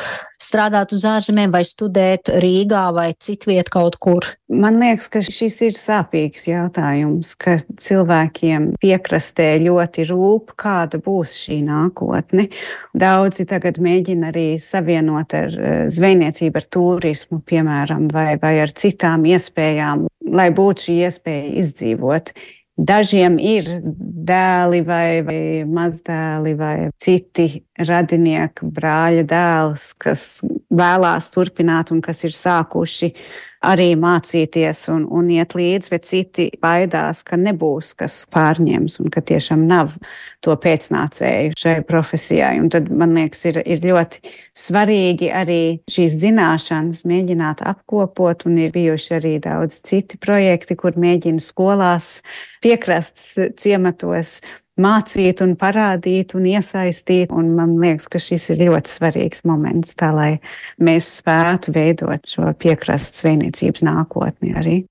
strādāt 0.40 0.94
uz 0.96 1.04
ārzemēm, 1.08 1.52
vai 1.54 1.62
studēt 1.66 2.30
Rīgā 2.42 2.86
vai 2.96 3.10
citviet 3.14 3.70
kaut 3.72 3.98
kur. 4.02 4.26
Man 4.48 4.78
liekas, 4.82 5.08
ka 5.12 5.22
šis 5.24 5.56
ir 5.66 5.76
sāpīgs 5.76 6.46
jautājums, 6.50 7.34
ka 7.40 7.56
cilvēkiem 7.80 8.74
piekrastē 8.82 9.54
ļoti 9.64 10.06
rūp, 10.10 10.54
kāda 10.60 11.00
būs 11.02 11.36
šī 11.46 11.60
nākotne. 11.66 12.48
Daudzi 12.94 13.48
tagad 13.50 13.80
mēģina 13.82 14.30
arī 14.32 14.46
savienot 14.62 15.36
ar 15.36 15.54
eh, 15.54 15.78
zvejniecību, 15.92 16.60
ar 16.60 16.68
turismu, 16.76 17.40
piemēram, 17.46 18.08
vai, 18.12 18.34
vai 18.42 18.58
ar 18.64 18.74
citām 18.76 19.24
iespējām, 19.28 20.06
lai 20.34 20.50
būtu 20.54 20.88
šī 20.88 21.00
iespēja 21.08 21.56
izdzīvot. 21.64 22.34
Dažiem 22.74 23.36
ir 23.38 23.68
dēli 24.26 24.80
vai, 24.82 25.22
vai 25.22 25.40
mazdēli 25.62 26.54
vai 26.58 26.76
citi 26.98 27.62
radinieki, 27.78 28.66
brāļa 28.74 29.22
dēls, 29.30 29.92
kas 30.02 30.24
vēlās 30.74 31.30
turpināt 31.30 31.92
un 31.94 32.02
kas 32.02 32.24
ir 32.26 32.34
sākuši 32.34 33.12
arī 33.64 33.90
mācīties 33.98 34.84
un, 34.92 35.06
un 35.10 35.30
iet 35.32 35.56
līdzi, 35.56 35.90
bet 35.92 36.06
citi 36.08 36.46
baidās, 36.62 37.22
ka 37.26 37.38
nebūs 37.40 37.94
kas 37.98 38.22
pārņems 38.34 39.00
un 39.02 39.12
ka 39.12 39.22
tiešām 39.24 39.66
nav 39.68 39.94
to 40.44 40.54
pēcnācēju 40.60 41.54
šai 41.58 41.76
profesijai. 41.88 42.58
Un 42.62 42.70
tad 42.72 42.90
man 42.92 43.16
liekas, 43.16 43.44
ir, 43.50 43.60
ir 43.64 43.84
ļoti 43.84 44.34
svarīgi 44.64 45.30
arī 45.34 45.60
šīs 45.90 46.18
zināšanas 46.22 47.04
mēģināt 47.08 47.64
apkopot, 47.64 48.46
un 48.48 48.60
ir 48.66 48.74
bijuši 48.74 49.16
arī 49.18 49.36
daudz 49.44 49.80
citi 49.86 50.20
projekti, 50.20 50.76
kur 50.78 50.98
mēģina 51.00 51.42
skolās, 51.42 52.18
piekrastes 52.64 53.56
ciematos 53.60 54.38
mācīt 54.80 55.42
un 55.44 55.54
parādīt 55.60 56.34
un 56.38 56.48
iesaistīt. 56.50 57.32
Un 57.34 57.52
man 57.58 57.76
liekas, 57.82 58.08
ka 58.10 58.22
šis 58.22 58.50
ir 58.54 58.66
ļoti 58.70 58.96
svarīgs 58.96 59.44
moments, 59.48 59.94
tā 59.98 60.10
lai 60.14 60.32
mēs 60.82 61.16
spētu 61.20 61.74
veidot 61.74 62.26
šo 62.28 62.50
piekrastes 62.58 63.24
zvejniecības 63.24 63.86
nākotni 63.86 64.54
arī. 64.58 64.82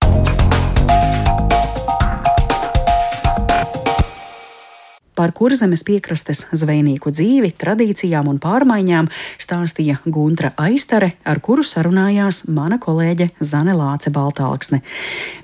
Par 5.13 5.29
kurzemes 5.29 5.83
piekrastes 5.85 6.47
zvejnieku 6.57 7.11
dzīvi, 7.13 7.51
tradīcijām 7.61 8.25
un 8.31 8.39
pārmaiņām 8.41 9.11
stāstīja 9.41 9.99
Guntra 10.09 10.49
Aistare, 10.57 11.11
ar 11.21 11.37
kuru 11.43 11.61
sarunājās 11.61 12.47
mana 12.49 12.79
kolēģe 12.81 13.27
Zane 13.37 13.75
Lāce 13.77 14.09
Baltāksne. 14.13 14.81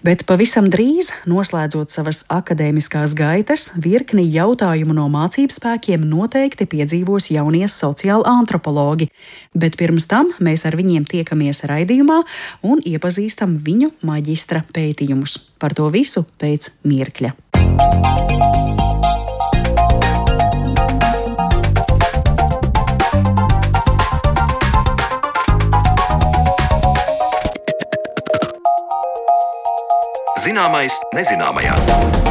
Bet 0.02 0.26
pavisam 0.26 0.72
drīz, 0.74 1.12
noslēdzot 1.30 1.94
savas 1.94 2.24
akadēmiskās 2.34 3.14
gaitas, 3.14 3.70
virkni 3.78 4.26
jautājumu 4.34 4.96
no 4.98 5.06
mācību 5.14 5.54
spēkiem 5.54 6.08
noteikti 6.10 6.66
piedzīvos 6.70 7.30
jaunie 7.36 7.68
sociāli 7.70 8.26
antropologi. 8.26 9.12
Bet 9.54 9.78
pirms 9.78 10.10
tam 10.10 10.34
mēs 10.42 10.66
ar 10.66 10.80
viņiem 10.80 11.06
tiekamies 11.10 11.62
raidījumā 11.70 12.24
un 12.66 12.82
iepazīstam 12.82 13.60
viņu 13.62 13.94
maģistra 14.02 14.66
pētījumus. 14.74 15.38
Par 15.62 15.78
to 15.78 15.92
visu 15.94 16.26
pēc 16.42 16.74
mirkļa. 16.90 17.36
Zināmais 30.39 30.96
nezināmajā. 31.12 32.29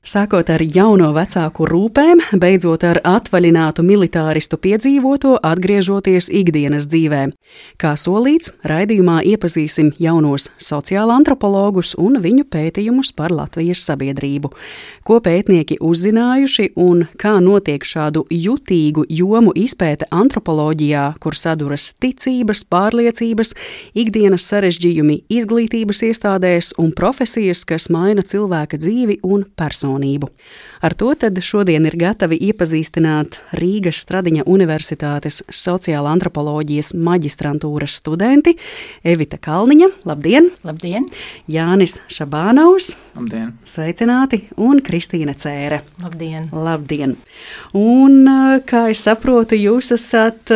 Sākot 0.00 0.48
ar 0.48 0.62
jauno 0.64 1.10
vecāku 1.12 1.66
rūpēm, 1.68 2.22
beidzot 2.40 2.86
ar 2.88 3.02
atvaļinātu 3.04 3.82
militāristu 3.84 4.56
piedzīvoto, 4.56 5.34
atgriežoties 5.44 6.30
ikdienas 6.32 6.86
dzīvē. 6.88 7.26
Kā 7.76 7.90
solīts, 8.00 8.48
raidījumā 8.64 9.18
iepazīsim 9.28 9.90
jaunos 10.00 10.48
sociāla 10.56 11.18
antropologus 11.20 11.92
un 12.00 12.16
viņu 12.24 12.46
pētījumus 12.48 13.12
par 13.12 13.34
Latvijas 13.36 13.82
sabiedrību. 13.84 14.48
Ko 15.04 15.18
pētnieki 15.20 15.76
uzzinājuši 15.84 16.70
un 16.80 17.04
kā 17.20 17.34
notiek 17.44 17.84
šādu 17.84 18.24
jutīgu 18.32 19.04
jomu 19.04 19.52
izpēte 19.52 20.08
antropoloģijā, 20.08 21.04
kur 21.20 21.36
saduras 21.36 21.90
ticības, 22.00 22.64
pārliecības, 22.72 23.52
ikdienas 23.92 24.48
sarežģījumi 24.48 25.20
izglītības 25.28 26.02
iestādēs 26.08 26.72
un 26.80 26.96
profesijas, 26.96 27.66
kas 27.68 27.92
maina 27.92 28.24
cilvēka 28.24 28.80
dzīvi 28.80 29.20
un 29.28 29.44
personu 29.44 29.89
personību. 29.90 30.30
Ar 30.80 30.94
to 30.94 31.12
tad 31.14 31.36
šodien 31.42 31.84
ir 31.86 31.96
gatavi 31.96 32.38
iepazīstināt 32.50 33.38
Rīgas 33.52 34.00
Stradiņa 34.00 34.46
Universitātes 34.46 35.42
sociāla 35.48 36.10
antropoloģijas 36.14 36.94
maģistrantūras 36.94 37.98
studenti 38.00 38.56
Evita 39.04 39.36
Kalniņa, 39.36 39.90
labdien! 40.08 40.50
Labdien! 40.64 41.06
Jānis 41.46 42.00
Šabānaus, 42.08 42.94
labdien! 43.16 43.52
Sveicināti! 43.68 44.44
Un 44.60 44.80
Kristīna 44.84 45.34
Cēre. 45.38 45.82
Labdien! 46.02 46.48
Labdien! 46.52 47.16
Un, 47.76 48.22
kā 48.68 48.86
es 48.92 49.04
saprotu, 49.06 49.58
jūs 49.58 49.92
esat 49.96 50.52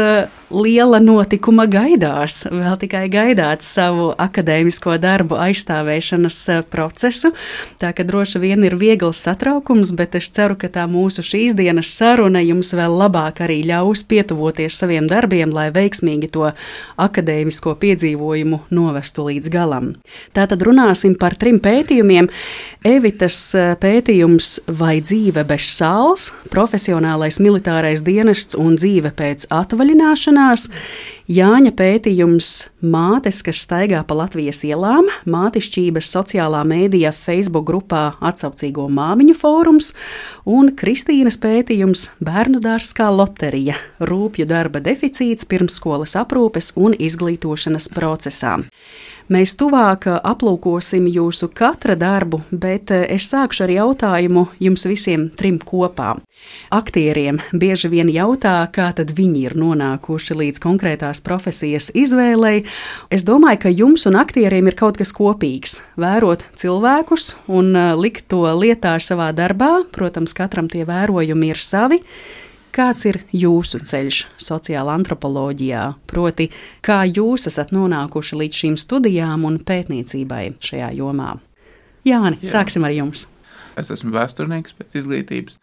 liela 0.54 1.00
notikuma 1.02 1.66
gaidās, 1.70 2.44
vēl 2.50 2.76
tikai 2.78 3.06
gaidāt 3.12 3.64
savu 3.64 4.11
akadēmisko 4.20 4.96
darbu 5.02 5.38
aizstāvēšanas 5.40 6.38
procesu. 6.70 7.32
Tā 7.80 7.90
ka 7.96 8.06
droši 8.06 8.40
vien 8.42 8.64
ir 8.66 8.76
viegls 8.78 9.23
satraukums, 9.25 9.94
bet 9.96 10.14
es 10.18 10.30
ceru, 10.34 10.56
ka 10.61 10.70
tā 10.73 10.87
mūsu 10.90 11.25
šīs 11.26 11.56
dienas 11.58 11.90
saruna 11.94 12.42
jums 12.44 12.75
vēl 12.76 12.94
labāk 13.00 13.42
arī 13.46 13.61
ļaus 13.66 14.04
pietuvoties 14.11 14.78
saviem 14.78 15.08
darbiem, 15.11 15.52
lai 15.54 15.70
veiksmīgi 15.75 16.30
to 16.34 16.50
akadēmisko 17.00 17.75
piedzīvojumu 17.80 18.61
novestu 18.75 19.28
līdz 19.30 19.50
galam. 19.52 19.94
Tātad 20.37 20.62
runāsim 20.64 21.18
par 21.18 21.38
trim 21.40 21.61
pētījumiem. 21.62 22.30
Evitas 22.84 23.37
pētījums 23.80 24.58
vai 24.68 24.99
dzīve 25.00 25.44
bez 25.49 25.70
sāls, 25.73 26.32
profesionālais 26.52 27.38
militārais 27.40 28.02
dienests 28.04 28.58
un 28.61 28.76
dzīve 28.76 29.14
pēc 29.16 29.46
atvaļināšanās. 29.49 30.68
Jāņa 31.25 31.70
pētījums 31.73 32.49
Mātes, 32.84 33.38
kas 33.40 33.62
staigā 33.64 34.02
pa 34.04 34.16
Latvijas 34.18 34.58
ielām, 34.68 35.06
mātišķības 35.25 36.11
sociālā 36.12 36.61
mēdījā 36.68 37.14
Facebook 37.16 37.64
grupā 37.70 38.02
atsaucīgo 38.20 38.84
māmiņu 38.92 39.32
fórums 39.40 39.94
un 40.44 40.75
Kristīnas 40.76 41.40
pētījums 41.40 42.11
Bērnu 42.20 42.61
dārzs 42.61 42.92
kā 42.92 43.08
loterija- 43.08 43.78
rūpju 44.11 44.44
darba 44.44 44.84
deficīts 44.84 45.49
pirmsskolas 45.49 46.12
aprūpes 46.20 46.75
un 46.76 46.92
izglītošanas 46.92 47.88
procesā. 47.88 48.58
Mēs 49.32 49.54
tuvāk 49.56 50.04
aplūkosim 50.20 51.06
jūsu 51.08 51.46
katra 51.56 51.94
darbu, 51.96 52.42
bet 52.52 52.90
eh, 52.92 53.06
es 53.14 53.30
sākšu 53.32 53.62
ar 53.64 53.70
jautājumu 53.72 54.42
jums 54.60 54.84
visiem 54.84 55.30
trim 55.32 55.56
kopā. 55.56 56.18
Aktieriem 56.68 57.38
bieži 57.56 57.88
vien 57.88 58.10
jautā, 58.12 58.58
kā 58.68 58.90
tad 58.92 59.14
viņi 59.16 59.46
ir 59.48 59.56
nonākuši 59.56 60.36
līdz 60.42 60.60
konkrētās 60.60 61.22
profesijas 61.24 61.88
izvēlei. 61.96 62.66
Es 63.08 63.24
domāju, 63.24 63.62
ka 63.64 63.72
jums 63.72 64.04
un 64.10 64.20
aktieriem 64.20 64.68
ir 64.68 64.76
kaut 64.76 65.00
kas 65.00 65.14
kopīgs- 65.16 65.80
vērot 66.04 66.44
cilvēkus 66.52 67.32
un 67.48 67.72
eh, 67.72 67.94
likt 67.96 68.28
to 68.28 68.44
lietā 68.44 68.98
savā 69.00 69.32
darbā. 69.32 69.88
Protams, 69.88 70.36
katram 70.36 70.68
tie 70.68 70.84
vērojumi 70.84 71.48
ir 71.48 71.56
savi. 71.56 72.02
Kāds 72.74 73.04
ir 73.06 73.20
jūsu 73.30 73.78
ceļš 73.86 74.16
sociālā 74.42 74.96
antropoloģijā? 74.98 75.82
Proti, 76.10 76.48
kā 76.82 77.04
jūs 77.06 77.46
esat 77.46 77.70
nonākuši 77.70 78.38
līdz 78.40 78.62
šīm 78.64 78.78
studijām 78.80 79.44
un 79.46 79.60
pētniecībai 79.62 80.56
šajā 80.58 80.88
jomā? 80.98 81.36
Jāni, 82.02 82.40
Jā. 82.42 82.56
sāksim 82.56 82.82
ar 82.82 82.94
jums. 82.96 83.28
Es 83.78 83.92
esmu 83.94 84.10
vēsturnieks 84.16 84.74
pēc 84.74 84.98
izglītības. 84.98 85.60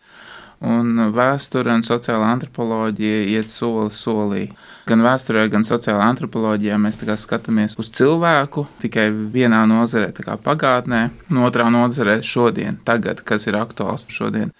Un 0.62 0.94
vēsture 1.12 1.74
un 1.74 1.84
sociālā 1.84 2.30
antropoloģija 2.36 3.22
iet 3.34 3.52
soli 3.52 3.92
solī. 3.92 4.42
Gan 4.88 5.04
vēsturē, 5.04 5.48
gan 5.52 5.66
sociālā 5.68 6.06
antropoloģijā 6.14 6.78
mēs 6.80 7.02
skatāmies 7.26 7.76
uz 7.82 7.90
cilvēku 7.98 8.68
tikai 8.80 9.10
vienā 9.34 9.66
nozarē, 9.68 10.14
tā 10.16 10.24
kā 10.24 10.38
pagātnē, 10.38 11.10
un 11.32 11.42
otrā 11.44 11.68
nozarē 11.74 12.22
šodien, 12.24 12.80
tagad, 12.86 13.26
kas 13.26 13.50
ir 13.50 13.58
aktuāls 13.60 14.08
šodien. 14.08 14.54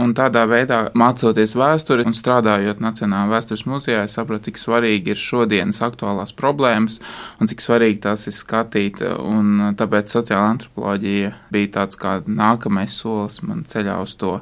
Un 0.00 0.14
tādā 0.16 0.46
veidā, 0.48 0.86
mācoties 0.96 1.52
vēsturi 1.58 2.06
un 2.08 2.14
strādājot 2.16 2.80
Nacionālajā 2.80 3.28
vēstures 3.28 3.64
muzejā, 3.68 4.06
es 4.06 4.16
sapratu, 4.16 4.48
cik 4.48 4.60
svarīgi 4.60 5.12
ir 5.12 5.20
šodienas 5.20 5.82
aktuālās 5.84 6.32
problēmas 6.32 6.96
un 7.36 7.50
cik 7.50 7.60
svarīgi 7.60 8.00
tās 8.06 8.24
ir 8.30 8.36
skatīt. 8.36 9.02
Un 9.02 9.74
tāpēc 9.76 10.14
sociāla 10.16 10.54
antropoloģija 10.54 11.34
bija 11.52 11.72
tāds 11.76 12.00
kā 12.00 12.16
nākamais 12.24 12.96
solis 13.02 13.42
man 13.44 13.66
ceļā 13.68 13.98
uz 14.00 14.16
to. 14.16 14.38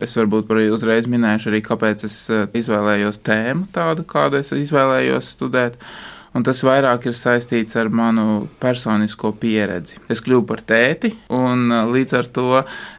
Es 0.00 0.16
varbūt 0.16 0.50
arī 0.56 0.70
uzreiz 0.72 1.08
minēšu 1.12 1.52
arī, 1.52 1.62
kāpēc 1.66 2.08
es 2.08 2.18
eh, 2.32 2.46
izvēlējos 2.56 3.20
tēmu 3.26 3.68
tādu, 3.76 4.08
kādu 4.08 4.40
es 4.40 4.54
izvēlējos 4.56 5.34
studēt. 5.36 5.76
Un 6.36 6.44
tas 6.44 6.58
vairāk 6.66 7.06
ir 7.08 7.14
saistīts 7.16 7.78
ar 7.80 7.88
manu 7.88 8.46
personisko 8.60 9.30
pieredzi. 9.40 9.96
Es 10.12 10.20
kļuvu 10.24 10.44
par 10.50 10.60
tēti, 10.68 11.14
un 11.32 11.70
uh, 11.72 11.86
līdz 11.88 12.16
ar 12.18 12.28
to 12.36 12.48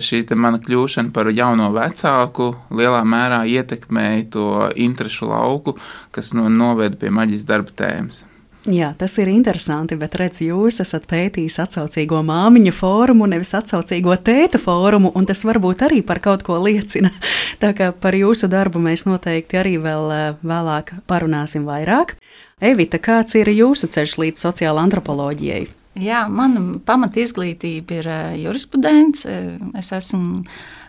šī 0.02 0.23
mana 0.34 0.58
kļūšana 0.63 1.13
par 1.13 1.30
jauno 1.30 1.69
vecāku 1.76 2.50
lielā 2.73 3.04
mērā 3.06 3.43
ietekmēja 3.45 4.23
to 4.34 4.47
interešu 4.88 5.30
lauku, 5.30 5.76
kas 6.15 6.34
noveda 6.34 6.97
pie 6.97 7.13
maģijas 7.13 7.45
darba 7.45 7.78
tēmas. 7.78 8.26
Jā, 8.67 8.89
tas 8.99 9.13
ir 9.21 9.30
interesanti, 9.32 9.95
bet 9.95 10.17
redz, 10.19 10.41
jūs 10.43 10.82
esat 10.84 11.06
pētījis 11.08 11.56
atsaucīgo 11.63 12.19
māmiņu 12.27 12.73
fórumu, 12.75 13.23
nevis 13.32 13.53
atsaucīgo 13.56 14.17
tēta 14.19 14.60
fórumu, 14.60 15.13
un 15.15 15.27
tas 15.30 15.45
varbūt 15.47 15.86
arī 15.88 16.01
par 16.03 16.19
kaut 16.19 16.43
ko 16.43 16.58
liecina. 16.60 17.13
Tā 17.63 17.71
kā 17.77 17.93
par 17.95 18.17
jūsu 18.19 18.49
darbu 18.51 18.84
mēs 18.84 19.06
noteikti 19.08 19.62
arī 19.62 19.77
vēl 19.80 20.12
uh, 20.12 20.27
vēlāk 20.43 20.97
parunāsim 21.08 21.63
vairāk. 21.63 22.17
Evita, 22.60 22.99
kāds 22.99 23.39
ir 23.39 23.53
jūsu 23.56 23.88
ceļš 23.93 24.19
līdz 24.25 24.47
sociālajai 24.49 24.89
antropoloģijai? 24.89 25.63
Jā, 25.97 26.25
mana 26.30 26.75
pamata 26.86 27.21
izglītība 27.23 27.95
ir 27.97 28.08
eh, 28.12 28.36
jurisprudence. 28.43 29.32
Es 29.77 29.89
esmu 29.95 30.43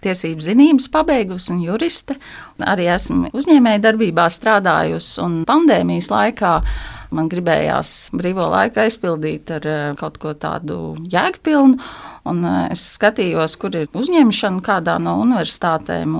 tiesību 0.04 0.44
zinības 0.44 0.90
pabeigusi 0.92 1.54
un 1.54 1.62
juriste. 1.64 2.18
Arī 2.60 2.90
esmu 2.92 3.30
uzņēmēja 3.36 3.84
darbībā 3.86 4.28
strādājusi 4.32 5.22
un 5.24 5.40
pandēmijas 5.48 6.10
laikā. 6.12 6.52
Man 7.14 7.30
gribējās 7.32 8.10
brīvo 8.16 8.50
laiku 8.52 8.82
aizpildīt 8.84 9.52
ar 9.56 9.68
eh, 9.68 9.84
kaut 10.00 10.18
ko 10.20 10.34
tādu 10.36 10.92
jēgpilnu, 11.08 11.78
un 12.28 12.42
eh, 12.44 12.72
es 12.74 12.84
skatījos, 12.96 13.58
kur 13.60 13.76
ir 13.78 13.92
uzņemšana 13.96 14.64
kādā 14.64 14.98
no 15.02 15.18
universitātēm. 15.22 16.16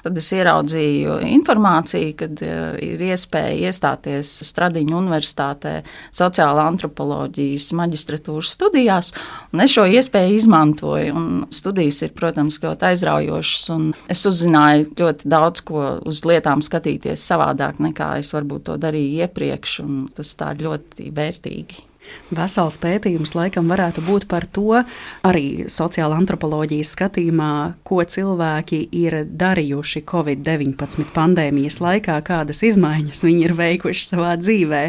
Tad 0.00 0.16
es 0.16 0.30
ieraudzīju 0.32 1.18
informāciju, 1.28 2.12
kad 2.16 2.40
e, 2.40 2.52
ir 2.86 3.02
iespēja 3.04 3.68
iestāties 3.68 4.30
Stradiņu 4.48 4.96
universitātē 4.96 5.74
sociāla 6.16 6.64
antropoloģijas 6.70 7.66
maģistratūras 7.76 8.54
studijās, 8.56 9.12
un 9.52 9.64
es 9.66 9.74
šo 9.76 9.84
iespēju 9.92 10.38
izmantoju. 10.38 11.12
Un 11.20 11.28
studijas 11.52 12.00
ir, 12.06 12.14
protams, 12.16 12.62
ļoti 12.64 12.88
aizraujošas, 12.94 13.66
un 13.76 13.90
es 14.08 14.24
uzzināju 14.30 14.88
ļoti 15.02 15.28
daudz 15.36 15.66
ko 15.68 15.84
uz 16.08 16.24
lietām 16.24 16.64
skatīties 16.64 17.28
savādāk 17.34 17.84
nekā 17.84 18.14
es 18.24 18.32
varbūt 18.32 18.70
to 18.70 18.80
darīju 18.80 19.26
iepriekš, 19.26 19.78
un 19.84 20.02
tas 20.16 20.32
tā 20.40 20.54
ļoti 20.56 21.12
vērtīgi. 21.12 21.89
Vesels 22.30 22.78
pētījums 22.78 23.34
laikam 23.34 23.70
varētu 23.70 24.04
būt 24.06 24.26
par 24.30 24.46
to, 24.46 24.82
arī 25.26 25.66
sociāla 25.70 26.18
antropoloģijas 26.20 26.92
skatījumā, 26.94 27.52
ko 27.86 28.02
cilvēki 28.06 28.84
ir 29.00 29.20
darījuši 29.26 30.04
Covid-19 30.10 31.10
pandēmijas 31.14 31.80
laikā, 31.82 32.20
kādas 32.26 32.62
izmaiņas 32.66 33.24
viņi 33.26 33.46
ir 33.48 33.56
veikuši 33.58 34.06
savā 34.12 34.36
dzīvē. 34.40 34.84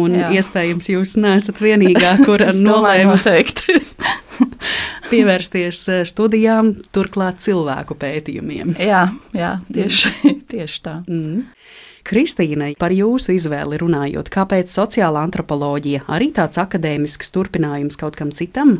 Un 0.00 0.16
Jā. 0.16 0.32
iespējams, 0.40 0.88
jūs 0.94 1.16
neesat 1.20 1.60
vienīgā, 1.60 2.16
kur 2.24 2.46
nolēma 2.68 3.20
teikt. 3.24 3.66
pievērsties 5.10 5.82
eh, 5.92 6.02
studijām, 6.08 6.72
turklāt 6.94 7.42
cilvēku 7.44 7.96
pētījumiem. 8.00 8.76
Jā, 8.82 9.06
jā 9.36 9.56
tieši, 9.72 10.34
tieši 10.50 10.82
tā. 10.84 10.98
Mm. 11.06 11.46
Kristīnai, 12.06 12.76
par 12.78 12.92
jūsu 12.94 13.32
izvēli 13.34 13.80
runājot, 13.82 14.28
kāpēc 14.30 14.70
sociālā 14.70 15.24
antropoloģija 15.26 16.04
arī 16.14 16.28
tāds 16.36 16.60
akadēmisks 16.62 17.32
turpinājums 17.34 17.98
kaut 17.98 18.14
kam 18.20 18.30
citam? 18.30 18.76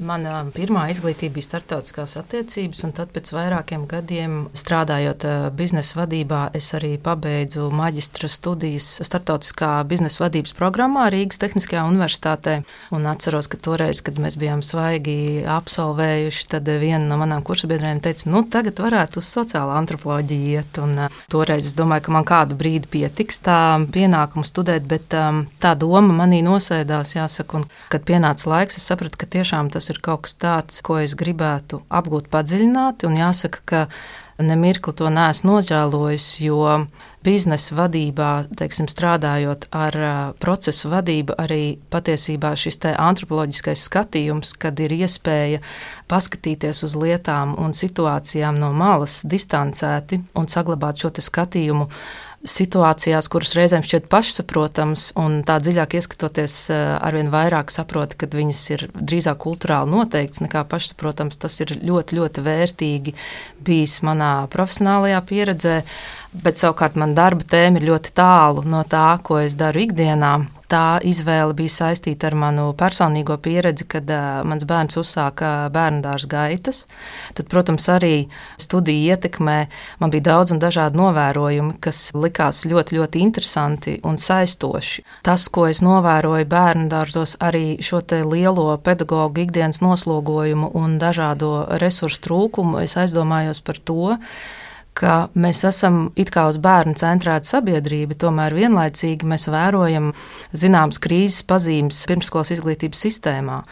Mana 0.00 0.46
pirmā 0.54 0.86
izglītība 0.88 1.36
bija 1.36 1.44
starptautiskās 1.50 2.14
attiecības, 2.16 2.80
un 2.86 2.94
tad 2.96 3.10
pēc 3.12 3.28
vairākiem 3.34 3.84
gadiem 3.90 4.36
strādājot 4.56 5.26
biznesa 5.56 5.98
vadībā, 5.98 6.40
es 6.56 6.70
arī 6.78 6.94
pabeidzu 7.02 7.66
maģistra 7.76 8.30
studijas 8.32 8.86
starptautiskā 9.04 9.74
biznesa 9.88 10.24
vadības 10.24 10.56
programmā 10.56 11.10
Rīgas 11.12 11.40
Tehniskajā 11.42 11.84
universitātē. 11.90 12.54
Un 12.96 13.04
atceros, 13.10 13.50
ka 13.52 13.60
toreiz, 13.60 14.00
kad 14.04 14.16
mēs 14.22 14.38
bijām 14.40 14.62
svaigi 14.64 15.44
absolvējuši, 15.44 16.48
tad 16.54 16.72
viena 16.80 17.04
no 17.10 17.20
manām 17.20 17.44
kursabiedrēm 17.44 18.00
teica, 18.00 18.30
nu 18.32 18.42
tagad 18.48 18.80
varētu 18.80 19.20
uz 19.20 19.28
sociālo 19.28 19.76
antropoloģiju 19.76 20.56
iet. 20.56 20.80
Un, 20.80 20.96
uh, 21.04 21.20
toreiz 21.32 21.68
es 21.68 21.76
domāju, 21.76 22.06
ka 22.08 22.16
man 22.16 22.28
kādu 22.28 22.56
brīdi 22.56 22.88
pietiks 22.96 23.42
tā 23.44 23.60
pienākumu 23.92 24.48
studēt, 24.48 24.88
bet 24.88 25.12
um, 25.20 25.44
tā 25.60 25.76
doma 25.76 26.16
manī 26.24 26.40
nosēdās, 26.46 27.16
jāsaka, 27.18 27.60
un 27.60 27.68
kad 27.92 28.08
pienāca 28.08 28.48
laiks, 28.54 28.80
es 28.80 28.88
sapratu, 28.88 29.20
ka 29.20 29.28
tiešām 29.36 29.68
tas 29.72 29.81
ir 29.90 29.98
kaut 30.04 30.26
kas 30.26 30.36
tāds, 30.38 30.82
ko 30.84 31.00
es 31.02 31.16
gribētu 31.18 31.82
apgūt 31.90 32.28
padziļināti. 32.32 33.08
Un 33.08 33.18
jāsaka, 33.18 33.62
ka 33.66 33.80
nemirkli 34.42 34.94
to 34.96 35.10
neesmu 35.12 35.56
nožēlojis, 35.56 36.28
jo 36.42 36.62
biznesa 37.22 37.76
vadībā, 37.78 38.30
teiksim, 38.58 38.88
strādājot 38.90 39.68
ar 39.74 39.98
procesu 40.42 40.90
vadību, 40.92 41.36
arī 41.38 41.78
patiesībā 41.92 42.54
šis 42.58 42.80
antropoloģiskais 42.92 43.86
skatījums, 43.88 44.54
kad 44.58 44.80
ir 44.82 44.94
iespēja 44.96 45.62
paskatīties 46.10 46.82
uz 46.86 46.96
lietām 46.98 47.54
un 47.62 47.76
situācijām 47.76 48.58
no 48.58 48.72
malas, 48.74 49.22
distancēti 49.22 50.22
un 50.38 50.50
saglabāt 50.50 51.02
šo 51.02 51.12
skatījumu 51.22 51.88
situācijās, 52.42 53.28
kuras 53.30 53.54
reizēm 53.54 53.84
šķiet 53.86 54.08
pašsaprotamas, 54.10 55.10
un 55.20 55.40
tā 55.46 55.58
dziļāk 55.62 55.94
ieskatoties, 55.98 56.56
eh, 56.74 56.80
arvien 56.98 57.30
vairāk 57.30 57.70
saproti, 57.70 58.18
ka 58.18 58.26
viņas 58.26 58.62
ir 58.74 58.86
drīzāk 58.94 59.38
kultūrāli 59.44 59.90
noteikts 59.92 60.42
nekā 60.42 60.64
pašsaprotams. 60.66 61.38
Tas 61.38 61.60
ir 61.60 61.76
ļoti, 61.78 62.18
ļoti 62.18 62.42
vērtīgi 62.42 63.14
bijis 63.62 64.00
manā 64.02 64.48
profesionālajā 64.50 65.20
pieredzē, 65.26 65.82
bet 66.32 66.60
savukārt 66.60 66.96
man 66.96 67.14
darba 67.18 67.44
tēma 67.44 67.80
ir 67.80 67.88
ļoti 67.90 68.14
tālu 68.16 68.64
no 68.64 68.82
tā, 68.88 69.18
ko 69.24 69.42
es 69.42 69.56
daru 69.58 69.84
ikdienā 69.84 70.34
tā 70.72 70.98
izvēle 71.04 71.52
bija 71.56 71.72
saistīta 71.72 72.30
ar 72.30 72.36
manu 72.38 72.70
personīgo 72.78 73.36
pieredzi, 73.42 73.84
kad 73.92 74.08
uh, 74.08 74.40
mans 74.48 74.64
bērns 74.68 74.96
uzsāka 75.00 75.50
bērnu 75.72 76.00
dārza 76.04 76.30
gaitas. 76.32 76.84
Tad, 77.36 77.48
protams, 77.52 77.88
arī 77.92 78.14
studiju 78.60 79.12
ietekmē 79.12 79.58
man 80.00 80.14
bija 80.14 80.30
daudz 80.30 80.54
un 80.54 80.62
dažādi 80.62 80.98
novērojumi, 81.00 81.76
kas 81.82 82.06
likās 82.16 82.64
ļoti, 82.68 82.96
ļoti 83.00 83.24
interesanti 83.26 83.98
un 84.08 84.18
saistoši. 84.20 85.04
Tas, 85.26 85.46
ko 85.52 85.66
es 85.68 85.82
novēroju 85.84 86.48
bērnu 86.48 86.88
dārzos, 86.92 87.36
arī 87.44 87.76
šo 87.84 88.00
lielo 88.32 88.70
pedagoģu 88.82 89.44
ikdienas 89.44 89.82
noslogojumu 89.84 90.72
un 90.78 90.98
dažādo 91.00 91.52
resursu 91.82 92.20
trūkumu, 92.24 92.80
es 92.82 92.96
aizdomājos 92.98 93.62
par 93.64 93.78
to, 93.78 94.16
ka 94.96 95.28
mēs 95.38 95.62
esam 95.68 96.10
it 96.20 96.30
kā 96.32 96.44
uz 96.50 96.58
bērnu 96.62 96.94
centrēta 97.00 97.48
sabiedrība, 97.48 98.16
tomēr 98.20 98.54
vienlaicīgi 98.56 99.28
mēs 99.28 99.48
vērojam 99.52 100.10
zināmas 100.56 101.00
krīzes 101.02 101.42
pazīmes 101.48 102.02
pirmskolas 102.10 102.52
izglītības 102.56 103.04
sistēmā. 103.06 103.62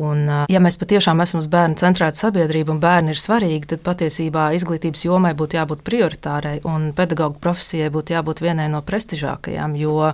Un, 0.00 0.24
ja 0.50 0.62
mēs 0.62 0.78
patiešām 0.80 1.20
esam 1.24 1.42
uz 1.42 1.50
bērnu 1.52 1.76
centrēta 1.80 2.24
sabiedrība 2.26 2.74
un 2.74 2.80
bērni 2.82 3.14
ir 3.14 3.20
svarīgi, 3.20 3.74
tad 3.74 3.84
patiesībā 3.86 4.50
izglītības 4.56 5.04
jomai 5.06 5.34
būtu 5.36 5.60
jābūt 5.60 5.84
prioritārai 5.86 6.56
un 6.68 6.90
pedagoģa 6.96 7.42
profesijai 7.44 7.92
būtu 7.92 8.16
jābūt 8.16 8.42
vienai 8.46 8.70
no 8.72 8.80
prestižākajām, 8.86 9.76
jo 9.80 10.10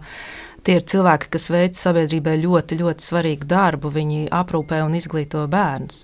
tie 0.67 0.81
ir 0.81 0.87
cilvēki, 0.91 1.31
kas 1.37 1.47
veic 1.53 1.79
sabiedrībai 1.79 2.35
ļoti, 2.43 2.81
ļoti 2.81 3.07
svarīgu 3.07 3.47
darbu. 3.51 3.93
Viņi 3.95 4.27
aprūpē 4.35 4.83
un 4.83 4.97
izglīto 4.99 5.45
bērnus. 5.51 6.03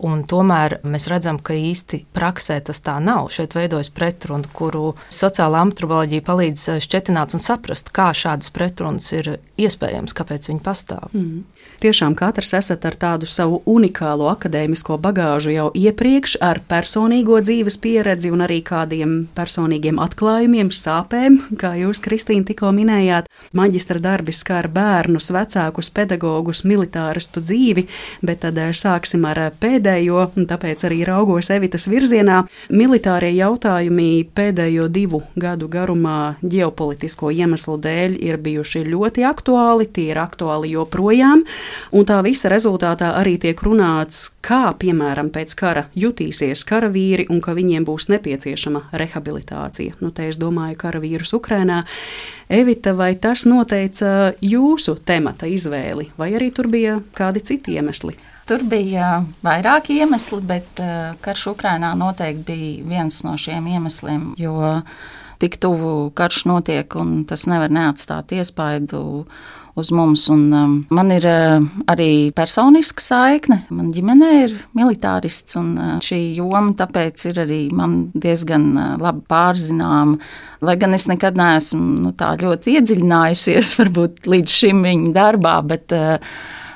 Un 0.00 0.22
tomēr 0.24 0.78
mēs 0.88 1.08
redzam, 1.12 1.36
ka 1.44 1.52
īsti 1.52 2.06
praksē 2.16 2.56
tas 2.64 2.80
tā 2.80 2.94
nav. 3.04 3.28
Šeit 3.34 3.52
veidojas 3.56 3.90
pretruna, 3.92 4.48
kuru 4.56 4.94
sociālā 5.12 5.60
antropoloģija 5.66 6.24
palīdz 6.24 6.66
eh, 6.72 6.78
šķietināt 6.80 7.36
un 7.36 7.42
saprast, 7.44 7.92
kā 7.92 8.08
šādas 8.16 8.52
pretrunas 8.54 9.10
ir 9.12 9.34
iespējams, 9.60 10.16
kāpēc 10.16 10.48
viņi 10.48 10.62
pastāv. 10.64 11.10
Mm. 11.12 11.42
Tiešām 11.80 12.16
katrs 12.16 12.54
esat 12.56 12.86
ar 12.88 12.96
tādu 13.00 13.28
savu 13.28 13.60
unikālo 13.68 14.30
akadēmisko 14.32 14.96
bagāžu 15.00 15.52
jau 15.52 15.68
iepriekš, 15.76 16.38
ar 16.44 16.62
personīgo 16.68 17.42
dzīves 17.44 17.76
pieredzi 17.80 18.32
un 18.32 18.44
arī 18.46 18.62
kādiem 18.64 19.14
personīgiem 19.36 20.00
atklājumiem, 20.00 20.72
sāpēm, 20.72 21.38
kā 21.60 21.74
jūs, 21.82 22.00
Kristīna, 22.04 22.46
tikko 22.48 22.72
minējāt. 22.76 23.28
Maģistra 23.56 24.00
darbi 24.00 24.32
skar 24.36 24.70
bērnus, 24.72 25.28
vecākus, 25.36 25.92
pedagogus, 25.92 26.64
militāristu 26.64 27.44
dzīvi, 27.44 27.86
bet 28.24 28.46
tad 28.46 28.60
eh, 28.64 28.72
sāksim 28.76 29.28
ar 29.28 29.44
pēdējo 29.60 29.89
pēdējo, 29.90 30.30
un 30.36 30.46
tāpēc 30.46 30.84
arī 30.86 31.02
raugos 31.04 31.50
Evitas 31.50 31.88
virzienā. 31.90 32.44
Militārie 32.70 33.32
jautājumi 33.34 34.28
pēdējo 34.34 34.88
divu 34.88 35.22
gadu 35.34 35.68
garumā 35.68 36.36
ģeopolitisko 36.42 37.30
iemeslu 37.30 37.78
dēļ 37.82 38.16
ir 38.20 38.38
bijuši 38.38 38.84
ļoti 38.86 39.24
aktuāli, 39.26 39.88
tie 39.90 40.10
ir 40.12 40.20
aktuāli 40.22 40.72
joprojām, 40.74 41.44
un 41.92 42.06
tā 42.06 42.20
visa 42.22 42.50
rezultātā 42.52 43.14
arī 43.18 43.36
tiek 43.40 43.58
runāts, 43.62 44.30
kā 44.40 44.70
piemēram 44.78 45.30
pēc 45.34 45.54
kara 45.58 45.86
jutīsies 45.94 46.64
karavīri 46.64 47.26
un 47.30 47.40
ka 47.40 47.56
viņiem 47.58 47.86
būs 47.88 48.10
nepieciešama 48.14 48.90
rehabilitācija. 48.92 49.98
Nu, 50.00 50.14
te 50.14 50.28
es 50.30 50.38
domāju 50.38 50.78
karavīrus 50.80 51.34
Ukrainā. 51.34 51.84
Evita, 52.50 52.94
vai 52.94 53.14
tas 53.14 53.44
noteica 53.46 54.34
jūsu 54.42 54.98
temata 55.06 55.46
izvēli, 55.46 56.10
vai 56.18 56.34
arī 56.34 56.50
tur 56.54 56.70
bija 56.70 56.98
kādi 57.14 57.42
citi 57.46 57.78
iemesli? 57.78 58.16
Tur 58.50 58.64
bija 58.66 59.20
vairāki 59.46 60.00
iemesli, 60.02 60.40
bet 60.42 60.80
eh, 60.82 61.12
karš 61.22 61.52
Ukrainā 61.52 61.92
noteikti 61.94 62.42
bija 62.48 62.88
viens 62.96 63.20
no 63.22 63.36
šiem 63.38 63.68
iemesliem, 63.70 64.24
jo 64.42 64.80
tik 65.38 65.54
tuvu 65.62 66.10
karš 66.18 66.40
notiek 66.50 66.96
un 66.98 67.20
tas 67.30 67.46
nevar 67.46 67.70
neatstāt 67.70 68.34
iespaidu 68.34 69.04
uz 69.78 69.92
mums. 69.94 70.26
Un, 70.34 70.42
um, 70.50 70.74
man 70.90 71.14
ir 71.14 71.28
uh, 71.30 71.62
arī 71.94 72.10
personiska 72.34 73.06
saikne. 73.06 73.62
Man 73.70 73.94
ģimenē 73.94 74.30
ir 74.42 74.58
militārists, 74.74 75.54
un 75.60 75.72
uh, 75.78 75.96
šī 76.02 76.18
joma 76.40 76.74
tāpēc 76.82 77.30
ir 77.30 77.42
arī 77.46 77.62
man 77.70 78.00
diezgan 78.18 78.70
uh, 78.74 78.92
labi 78.98 79.22
pārzināma. 79.30 80.18
Lai 80.66 80.74
gan 80.80 80.98
es 80.98 81.06
nekad 81.06 81.38
neesmu 81.38 82.00
nu, 82.08 82.16
tā 82.18 82.34
ļoti 82.42 82.80
iedziļinājusies 82.80 83.76
varbūt 83.84 84.26
līdz 84.26 84.62
šim 84.64 84.82
viņa 84.90 85.14
darbā, 85.22 85.60
bet 85.70 85.94
uh, 85.94 86.18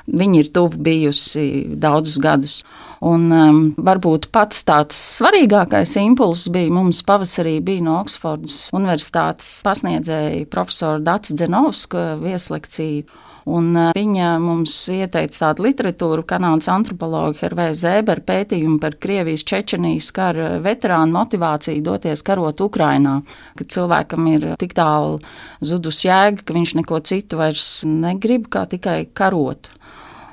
Viņa 0.05 0.41
ir 0.43 0.51
tuvu 0.53 0.77
bijusi 0.85 1.45
daudzus 1.81 2.19
gadus. 2.21 2.59
Un 3.05 3.27
um, 3.33 3.59
varbūt 3.77 4.29
pats 4.33 4.63
tāds 4.65 4.97
svarīgākais 5.17 5.95
impulss 6.01 6.49
bija 6.53 6.71
mums 6.73 7.01
pavasarī 7.05 7.57
bija 7.65 7.83
no 7.85 7.99
Oksfordas 7.99 8.69
Universitātes 8.73 9.59
pasniedzēja 9.65 10.45
profesora 10.49 11.01
Dats 11.03 11.33
Denovska 11.35 12.15
vieslekcija. 12.21 13.21
Un 13.45 13.75
uh, 13.77 13.91
viņa 13.93 14.29
mums 14.41 14.73
ieteica 14.89 15.37
tādu 15.43 15.67
literatūru, 15.67 16.23
kanādas 16.25 16.69
antropologa 16.73 17.37
Hervēja 17.43 17.75
Zēbera 17.83 18.23
pētījumu 18.25 18.79
par 18.81 18.97
Krievijas 19.01 19.45
Čečenijas 19.45 20.09
kara 20.15 20.55
veterānu 20.65 21.13
motivāciju 21.13 21.83
doties 21.85 22.25
karot 22.25 22.63
Ukrainā, 22.65 23.19
ka 23.57 23.69
cilvēkam 23.69 24.31
ir 24.33 24.47
tik 24.61 24.73
tālu 24.77 25.19
zudus 25.61 26.01
jēga, 26.07 26.41
ka 26.41 26.57
viņš 26.57 26.77
neko 26.81 27.01
citu 27.05 27.41
vairs 27.41 27.83
negrib, 27.85 28.49
kā 28.49 28.65
tikai 28.71 29.03
karot. 29.13 29.69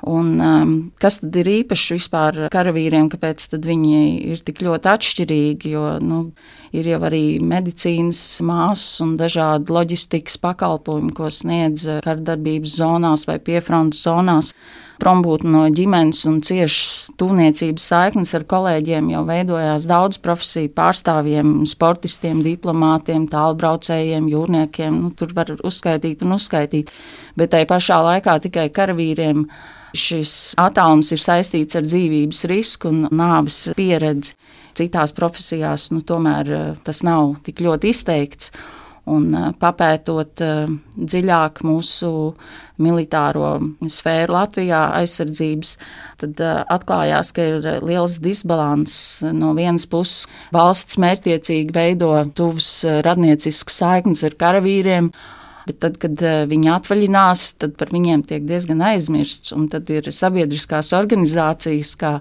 Un, 0.03 0.33
um, 0.43 0.71
kas 0.99 1.21
tad 1.21 1.35
ir 1.39 1.47
īpaši 1.47 1.95
vispār 1.95 2.39
karavīriem, 2.51 3.07
kāpēc 3.13 3.45
viņi 3.63 3.99
ir 4.33 4.41
tik 4.43 4.59
ļoti 4.65 4.89
atšķirīgi? 4.91 5.71
Jo 5.71 5.83
nu, 6.03 6.17
ir 6.75 6.89
jau 6.91 6.99
arī 7.07 7.39
medicīnas 7.39 8.21
māsas 8.43 8.99
un 9.05 9.15
dažādi 9.19 9.71
loģistikas 9.71 10.35
pakalpojumi, 10.43 11.13
ko 11.15 11.31
sniedz 11.31 11.87
kardarbības 12.03 12.75
zonās 12.81 13.27
vai 13.29 13.39
piefrontes 13.39 14.03
zonās. 14.03 14.51
Prombūtne 15.03 15.51
no 15.51 15.61
ģimenes 15.75 16.21
un 16.29 16.39
ciešas 16.45 17.11
tūniecības 17.19 17.85
saiknes 17.91 18.31
ar 18.37 18.47
kolēģiem 18.47 19.11
jau 19.11 19.25
veidojās 19.27 19.87
daudz 19.89 20.21
profesiju 20.23 20.71
pārstāvjiem, 20.77 21.53
sportistiem, 21.67 22.39
diplomātiem, 22.45 23.27
tālbraucējiem, 23.31 24.31
jūrniekiem. 24.31 24.99
Nu, 25.03 25.13
tur 25.19 25.35
var 25.35 25.51
uzskaitīt 25.59 26.23
un 26.23 26.37
uzskaitīt, 26.37 26.95
bet 27.35 27.51
tai 27.51 27.65
pašā 27.67 27.99
laikā 28.07 28.39
tikai 28.47 28.69
karavīriem 28.71 29.47
Šis 29.93 30.55
attālums 30.57 31.11
ir 31.13 31.21
saistīts 31.21 31.77
ar 31.77 31.85
dzīvības 31.85 32.39
risku 32.49 32.89
un 32.89 33.03
nāves 33.13 33.67
pieredzi. 33.77 34.33
Citās 34.73 35.13
profesijās 35.13 35.91
nu, 35.93 36.01
tomēr 36.01 36.49
eh, 36.49 36.63
tas 36.81 37.03
nav 37.05 37.35
tik 37.45 37.61
ļoti 37.61 37.91
izteikts. 37.93 38.49
Un 39.11 39.33
papētot 39.59 40.39
dziļāk 40.95 41.59
mūsu 41.67 42.09
militāro 42.79 43.49
sfēru 43.91 44.37
Latvijā, 44.37 44.79
aizsardzības, 45.01 45.73
tad 46.23 46.39
atklājās, 46.71 47.33
ka 47.35 47.49
ir 47.49 47.67
liels 47.83 48.21
disbalans. 48.23 48.95
No 49.35 49.51
vienas 49.57 49.85
puses, 49.91 50.29
valsts 50.55 50.99
mērķiecīgi 51.03 51.75
veido 51.75 52.15
tuvas 52.31 52.71
radnieciskas 53.03 53.81
saiknes 53.83 54.23
ar 54.23 54.39
karavīriem, 54.39 55.11
Bet 55.63 55.77
tad, 55.79 55.95
kad 56.01 56.19
viņi 56.49 56.71
atvaļinās, 56.73 57.45
tad 57.61 57.77
par 57.79 57.93
viņiem 57.93 58.25
tiek 58.27 58.43
diezgan 58.43 58.81
aizmirsts. 58.83 59.53
Un 59.55 59.69
tad 59.71 59.87
ir 59.95 60.09
sabiedriskās 60.11 60.91
organizācijas, 60.97 61.93
kā 61.99 62.17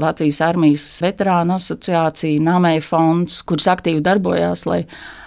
Latvijas 0.00 0.42
armijas 0.44 0.84
veterānu 1.00 1.56
asociācija, 1.56 2.42
Nāmēja 2.44 2.84
fonds, 2.84 3.40
kuras 3.48 3.70
aktīvi 3.72 4.04
darbojās, 4.04 4.66
lai 4.68 4.82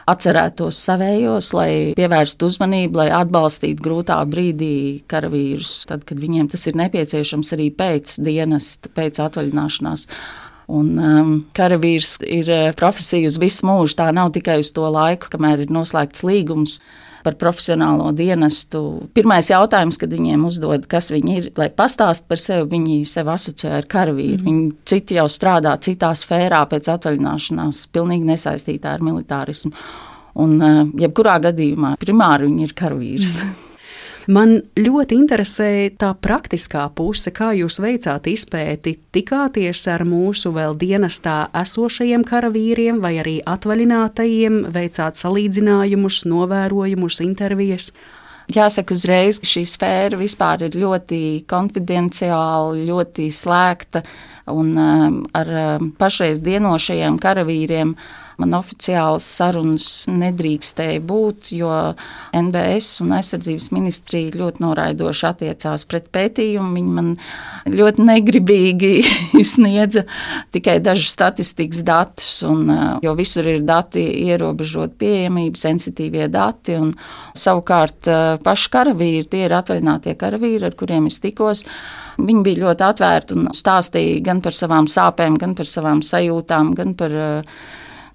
atcerētos 0.10 0.80
savējos, 0.88 1.52
lai 1.58 1.70
pievērstu 1.98 2.50
uzmanību, 2.52 3.02
lai 3.02 3.10
atbalstītu 3.18 3.86
grūtā 3.86 4.20
brīdī 4.30 5.02
karavīrus, 5.12 5.78
tad, 5.90 6.06
kad 6.08 6.22
viņiem 6.22 6.50
tas 6.52 6.66
ir 6.70 6.78
nepieciešams 6.82 7.54
arī 7.58 7.72
pēc 7.76 8.20
dienas, 8.26 8.76
pēc 8.98 9.22
atvaļināšanās. 9.26 10.08
Un 10.72 10.94
um, 10.98 11.34
karavīrs 11.54 12.18
ir 12.26 12.50
uh, 12.50 12.70
profesija 12.78 13.30
uz 13.30 13.38
visu 13.42 13.68
mūžu. 13.70 14.00
Tā 14.00 14.10
nav 14.16 14.32
tikai 14.34 14.58
uz 14.64 14.72
to 14.74 14.88
laiku, 14.90 15.30
kamēr 15.34 15.66
ir 15.66 15.74
noslēgts 15.74 16.26
līgums 16.26 16.80
par 17.26 17.38
profesionālo 17.42 18.12
dienestu. 18.14 18.82
Pirmais 19.18 19.50
jautājums, 19.50 19.98
kad 20.02 20.14
viņiem 20.14 20.46
uzdod, 20.46 20.86
kas 20.90 21.10
viņi 21.14 21.38
ir, 21.38 21.48
lai 21.58 21.72
pastāst 21.74 22.28
par 22.30 22.42
sevi, 22.42 22.68
viņi 22.76 23.00
sevi 23.10 23.34
asociē 23.34 23.76
ar 23.80 23.90
karavīru. 23.90 24.42
Mm. 24.42 24.46
Viņi 24.46 24.72
citi 24.90 25.18
jau 25.18 25.26
strādā 25.32 25.74
citā 25.86 26.12
sfērā 26.18 26.64
pēc 26.70 26.90
atvaļināšanās, 26.96 27.86
pilnīgi 27.94 28.30
nesaistītā 28.30 28.94
ar 28.98 29.06
militārismu. 29.06 29.74
Un, 30.42 30.58
uh, 30.60 30.82
jebkurā 31.02 31.40
gadījumā, 31.48 31.96
primāri 32.02 32.50
viņi 32.50 32.68
ir 32.68 32.76
karavīrs. 32.78 33.38
Mm. 33.42 33.62
Man 34.26 34.56
ļoti 34.74 35.20
interesē 35.20 35.70
tā 36.02 36.10
praktiskā 36.18 36.88
puse, 36.98 37.30
kā 37.30 37.52
jūs 37.54 37.78
veicāt 37.84 38.26
izpēti. 38.32 38.96
Tikāties 39.14 39.84
ar 39.94 40.02
mūsu 40.08 40.50
vēl 40.56 40.74
dienestā 40.82 41.52
esošajiem 41.62 42.26
karavīriem 42.26 43.04
vai 43.04 43.20
arī 43.22 43.36
atvaļinātajiem, 43.46 44.64
veicāt 44.74 45.22
salīdzinājumus, 45.22 46.24
novērojumus, 46.32 47.22
intervijas. 47.22 47.92
Jāsaka, 48.50 48.94
uzreiz 48.98 49.40
šī 49.46 49.64
sfēra 49.70 50.18
vispār 50.18 50.68
ir 50.68 50.78
ļoti 50.78 51.46
konfidenciāla, 51.50 52.76
ļoti 52.86 53.30
slēgta 53.34 54.04
un 54.54 54.76
um, 54.78 55.24
ar 55.34 55.50
um, 55.50 55.90
pašreiz 55.98 56.42
dienošajiem 56.46 57.18
karavīriem 57.22 57.96
man 58.42 58.56
oficiālas 58.58 59.26
sarunas 59.38 59.88
nedrīkstēja 60.12 61.02
būt, 61.06 61.52
jo 61.56 61.72
NBS 62.36 63.02
un 63.06 63.16
aizsardzības 63.18 63.70
ministrija 63.76 64.36
ļoti 64.36 64.64
noraidoši 64.64 65.28
attiecās 65.30 65.86
pret 65.90 66.10
pētījumu. 66.16 66.74
Viņi 66.76 66.96
man 66.98 67.12
ļoti 67.72 68.06
negribīgi 68.06 68.94
sniedza 69.56 70.06
tikai 70.56 70.78
dažus 70.84 71.14
statistikas 71.16 71.84
datus, 71.88 72.32
un, 72.48 72.68
jo 73.06 73.16
visur 73.18 73.48
ir 73.52 73.64
dati 73.66 74.04
ierobežot 74.26 74.98
pieejamību, 75.02 75.60
sensitīvie 75.60 76.30
dati, 76.32 76.80
un 76.80 76.94
savukārt 77.36 78.10
paši 78.44 78.74
karavīri, 78.74 79.30
tie 79.32 79.46
ir 79.48 79.56
atvaļinātie 79.56 80.18
karavīri, 80.20 80.66
ar 80.68 80.76
kuriem 80.78 81.10
es 81.12 81.22
tikos. 81.24 81.66
Viņi 82.16 82.44
bija 82.46 82.62
ļoti 82.64 82.86
atvērti 82.86 83.36
un 83.36 83.50
stāstīja 83.56 84.22
gan 84.24 84.40
par 84.44 84.56
savām 84.56 84.88
sāpēm, 84.88 85.36
gan 85.40 85.56
par 85.58 85.68
savām 85.68 86.00
sajūtām, 86.06 86.72
gan 86.78 86.94
par 86.96 87.16
uh, 87.20 87.58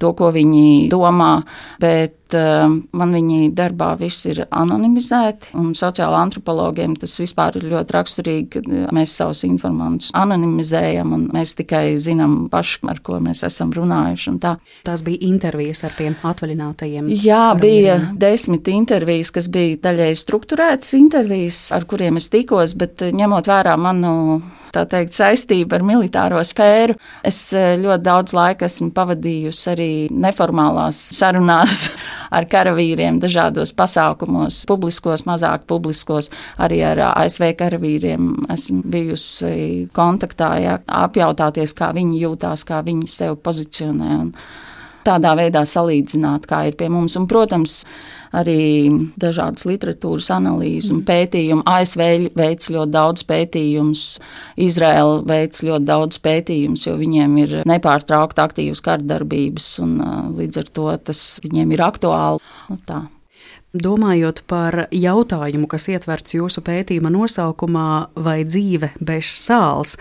to, 0.00 0.12
ko 0.16 0.30
viņi 0.34 0.88
domā, 0.90 1.42
bet 1.80 2.36
uh, 2.36 2.66
man 2.96 3.14
viņi 3.14 3.50
darbā 3.56 3.92
viss 4.00 4.26
ir 4.30 4.42
anonimizēti, 4.46 5.52
un 5.60 5.72
sociāla 5.76 6.22
antropologiem 6.24 6.94
tas 7.00 7.16
vispār 7.20 7.58
ir 7.60 7.68
ļoti 7.72 7.96
raksturīgi, 7.96 8.48
ka 8.54 8.94
mēs 8.96 9.14
savus 9.20 9.44
informantus 9.48 10.12
anonimizējam, 10.16 11.14
un 11.16 11.26
mēs 11.34 11.54
tikai 11.58 11.96
zinām 12.00 12.48
paši, 12.52 12.80
ar 12.90 13.02
ko 13.04 13.20
mēs 13.22 13.44
esam 13.46 13.74
runājuši. 13.76 14.36
Tā. 14.40 14.54
Tās 14.86 15.04
bija 15.06 15.20
intervijas 15.28 15.84
ar 15.86 15.96
tiem 15.98 16.16
atvaļinātajiem. 16.26 17.10
Jā, 17.20 17.42
bija 17.60 17.98
desmit 18.20 18.68
intervijas, 18.72 19.32
kas 19.34 19.50
bija 19.52 19.80
daļai 19.88 20.12
strukturētas 20.18 20.96
intervijas, 20.98 21.66
ar 21.76 21.86
kuriem 21.90 22.20
es 22.20 22.30
tikos, 22.32 22.76
bet 22.78 23.04
ņemot 23.16 23.50
vērā 23.50 23.76
manu 23.80 24.40
tā 24.74 24.85
teikt, 24.90 25.14
saistība 25.16 25.78
ar 25.78 25.85
militāro 25.87 26.40
sfēru. 26.46 26.96
Es 27.26 27.38
eh, 27.56 27.74
ļoti 27.80 28.04
daudz 28.06 28.35
laika 28.37 28.68
esmu 28.68 28.90
pavadījusi 28.96 29.68
arī 29.72 29.90
neformālās 30.11 31.00
sarunās 31.20 31.88
ar 32.30 32.46
karavīriem, 32.50 33.20
dažādos 33.22 33.74
pasākumos, 33.76 34.62
publiskos, 34.70 35.26
mazāk 35.28 35.66
publiskos, 35.70 36.30
arī 36.62 36.83
ar 36.87 37.02
ASV 37.11 37.52
karavīriem. 37.59 38.33
Esmu 38.54 38.83
bijusi 38.90 39.52
kontaktā, 39.96 40.54
jā, 40.62 40.80
apjautāties, 41.00 41.74
kā 41.76 41.92
viņi 41.96 42.24
jūtās, 42.24 42.66
kā 42.68 42.83
viņi 42.87 43.11
sevi 43.11 43.38
pozicionē. 43.44 44.18
Un 44.20 44.35
tādā 45.06 45.34
veidā 45.38 45.64
salīdzināt, 45.66 46.48
kā 46.50 46.64
ir 46.68 46.78
pie 46.78 46.88
mums. 46.92 47.16
Un, 47.18 47.26
protams, 47.30 47.80
arī 48.36 48.88
dažādas 49.20 49.66
literatūras 49.68 50.30
analīzes 50.34 50.92
un 50.94 51.02
pētījumu. 51.06 51.64
ASV 51.66 52.02
veic 52.38 52.66
ļoti 52.74 52.94
daudz 52.94 53.24
pētījumus, 53.28 54.04
Izraela 54.66 55.20
veic 55.26 55.62
ļoti 55.66 55.88
daudz 55.88 56.20
pētījumus, 56.24 56.86
jo 56.86 56.98
viņiem 57.00 57.38
ir 57.44 57.56
nepārtraukti 57.70 58.44
aktīvas 58.44 58.84
kardarbības, 58.86 59.72
un 59.84 59.96
līdz 60.38 60.62
ar 60.64 60.74
to 60.78 60.90
tas 61.10 61.24
viņiem 61.46 61.74
ir 61.74 61.88
aktuāli. 61.90 62.52
Nu, 62.70 62.78
tā. 62.86 63.04
Domājot 63.70 64.40
par 64.50 64.88
jautājumu, 64.90 65.68
kas 65.70 65.85
ietverts 65.92 66.35
jūsu 66.35 66.59
pētījuma 66.66 67.12
nosaukumā, 67.14 68.11
vai 68.18 68.40
dzīve 68.42 68.88
bez 68.98 69.30
sāls, 69.30 69.92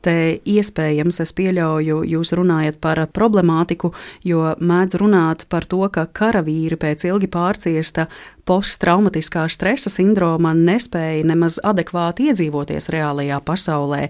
te 0.00 0.40
iespējams 0.48 1.20
es 1.20 1.34
pieļauju, 1.36 1.98
jūs 2.08 2.32
runājat 2.32 2.78
par 2.80 3.02
problemātiku, 3.12 3.92
jo 4.24 4.54
mēdz 4.56 4.96
runāt 5.02 5.44
par 5.52 5.68
to, 5.68 5.82
ka 5.92 6.06
karavīri 6.08 6.80
pēc 6.80 7.04
ilgi 7.10 7.28
pārciesta 7.28 8.08
posttraumatiskā 8.48 9.42
stresa 9.52 9.90
sindroma 9.92 10.54
nespēja 10.56 11.26
nemaz 11.28 11.58
adekvāti 11.66 12.30
iedzīvoties 12.30 12.88
reālajā 12.94 13.40
pasaulē, 13.44 14.06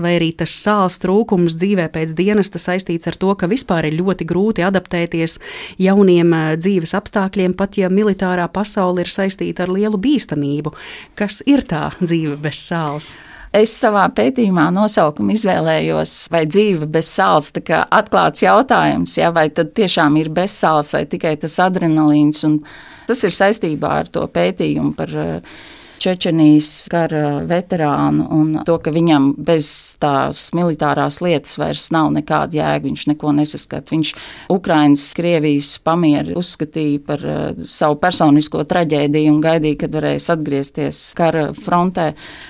vai 0.00 0.14
arī 0.16 0.30
tas 0.38 0.54
sāls 0.56 0.96
trūkums 1.02 1.58
dzīvē 1.60 1.90
pēc 1.92 2.14
dienesta 2.16 2.60
saistīts 2.62 3.10
ar 3.10 3.18
to, 3.20 3.34
ka 3.36 3.50
vispār 3.52 3.90
ir 3.90 3.98
ļoti 3.98 4.26
grūti 4.28 4.64
adaptēties 4.64 5.36
jauniem 5.82 6.32
eh, 6.38 6.46
dzīves 6.60 6.96
apstākļiem, 6.98 7.56
pat 7.58 7.76
ja 7.80 7.92
militārā 7.92 8.48
pasaule 8.52 9.04
ir 9.04 9.12
saistīta 9.12 9.66
ar 9.66 9.74
lielu 9.76 10.00
bīstamību. 10.00 10.72
Kas 11.18 11.42
ir 11.46 11.66
tā 11.68 11.90
dzīve 12.00 12.38
bez 12.40 12.64
sāls? 12.70 13.12
Es 13.52 13.74
savā 13.76 14.06
pētījumā 14.16 14.70
nosaukumu 14.72 15.34
izvēlējos, 15.34 16.14
vai 16.32 16.46
dzīve 16.48 16.86
bez 16.88 17.10
sāls, 17.12 17.50
kā 17.60 17.82
atklāts 17.92 18.40
jautājums, 18.40 19.18
ja, 19.18 19.28
vai 19.36 19.50
tad 19.52 19.74
tiešām 19.76 20.16
ir 20.22 20.32
bez 20.32 20.54
sāls 20.56 20.94
vai 20.96 21.04
tikai 21.04 21.34
tas 21.42 21.58
adrenalīns. 21.60 22.40
Un 22.48 22.62
Tas 23.08 23.22
ir 23.26 23.34
saistībā 23.36 23.92
ar 24.02 24.10
to 24.12 24.24
pētījumu 24.32 24.94
par 24.98 25.14
uh, 25.18 25.56
Čečenijas 26.02 26.88
kara 26.90 27.44
veterānu 27.46 28.24
un 28.34 28.48
to, 28.66 28.74
ka 28.82 28.90
viņam 28.90 29.28
bez 29.38 29.68
tās 30.02 30.48
militārās 30.56 31.20
lietas 31.22 31.54
vairs 31.60 31.84
nav 31.94 32.08
nekāda 32.16 32.58
jēga, 32.58 32.88
viņš 32.88 33.04
neko 33.12 33.30
nesaskat. 33.36 33.92
Viņš 33.92 34.10
Ukrainas, 34.50 35.04
Krievijas 35.14 35.76
pamieru 35.84 36.40
uzskatīja 36.40 37.02
par 37.06 37.22
uh, 37.22 37.44
savu 37.70 38.00
personisko 38.02 38.64
traģēdiju 38.72 39.36
un 39.36 39.38
gaidīja, 39.44 39.84
kad 39.84 39.94
varēs 39.94 40.26
atgriezties 40.34 41.04
kara 41.18 41.48
frontē. 41.54 42.08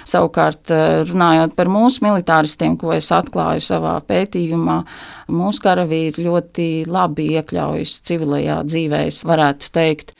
Savukārt, 0.09 0.73
uh, 0.73 1.03
runājot 1.11 1.53
par 1.59 1.69
mūsu 1.73 2.07
militāristiem, 2.07 2.79
ko 2.81 2.95
es 2.97 3.13
atklāju 3.13 3.67
savā 3.69 3.99
pētījumā, 4.09 4.79
mūsu 5.33 5.67
karavīri 5.67 6.25
ļoti 6.25 6.71
labi 6.89 7.35
iekļaujas 7.37 8.01
civilajā 8.09 8.63
dzīvē, 8.69 9.05
es 9.13 9.21
varētu 9.29 9.75
teikt 9.77 10.17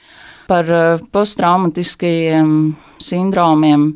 par 0.53 0.69
eh, 0.69 1.01
posttraumatiskajiem 1.13 2.51
sindromiem. 3.01 3.93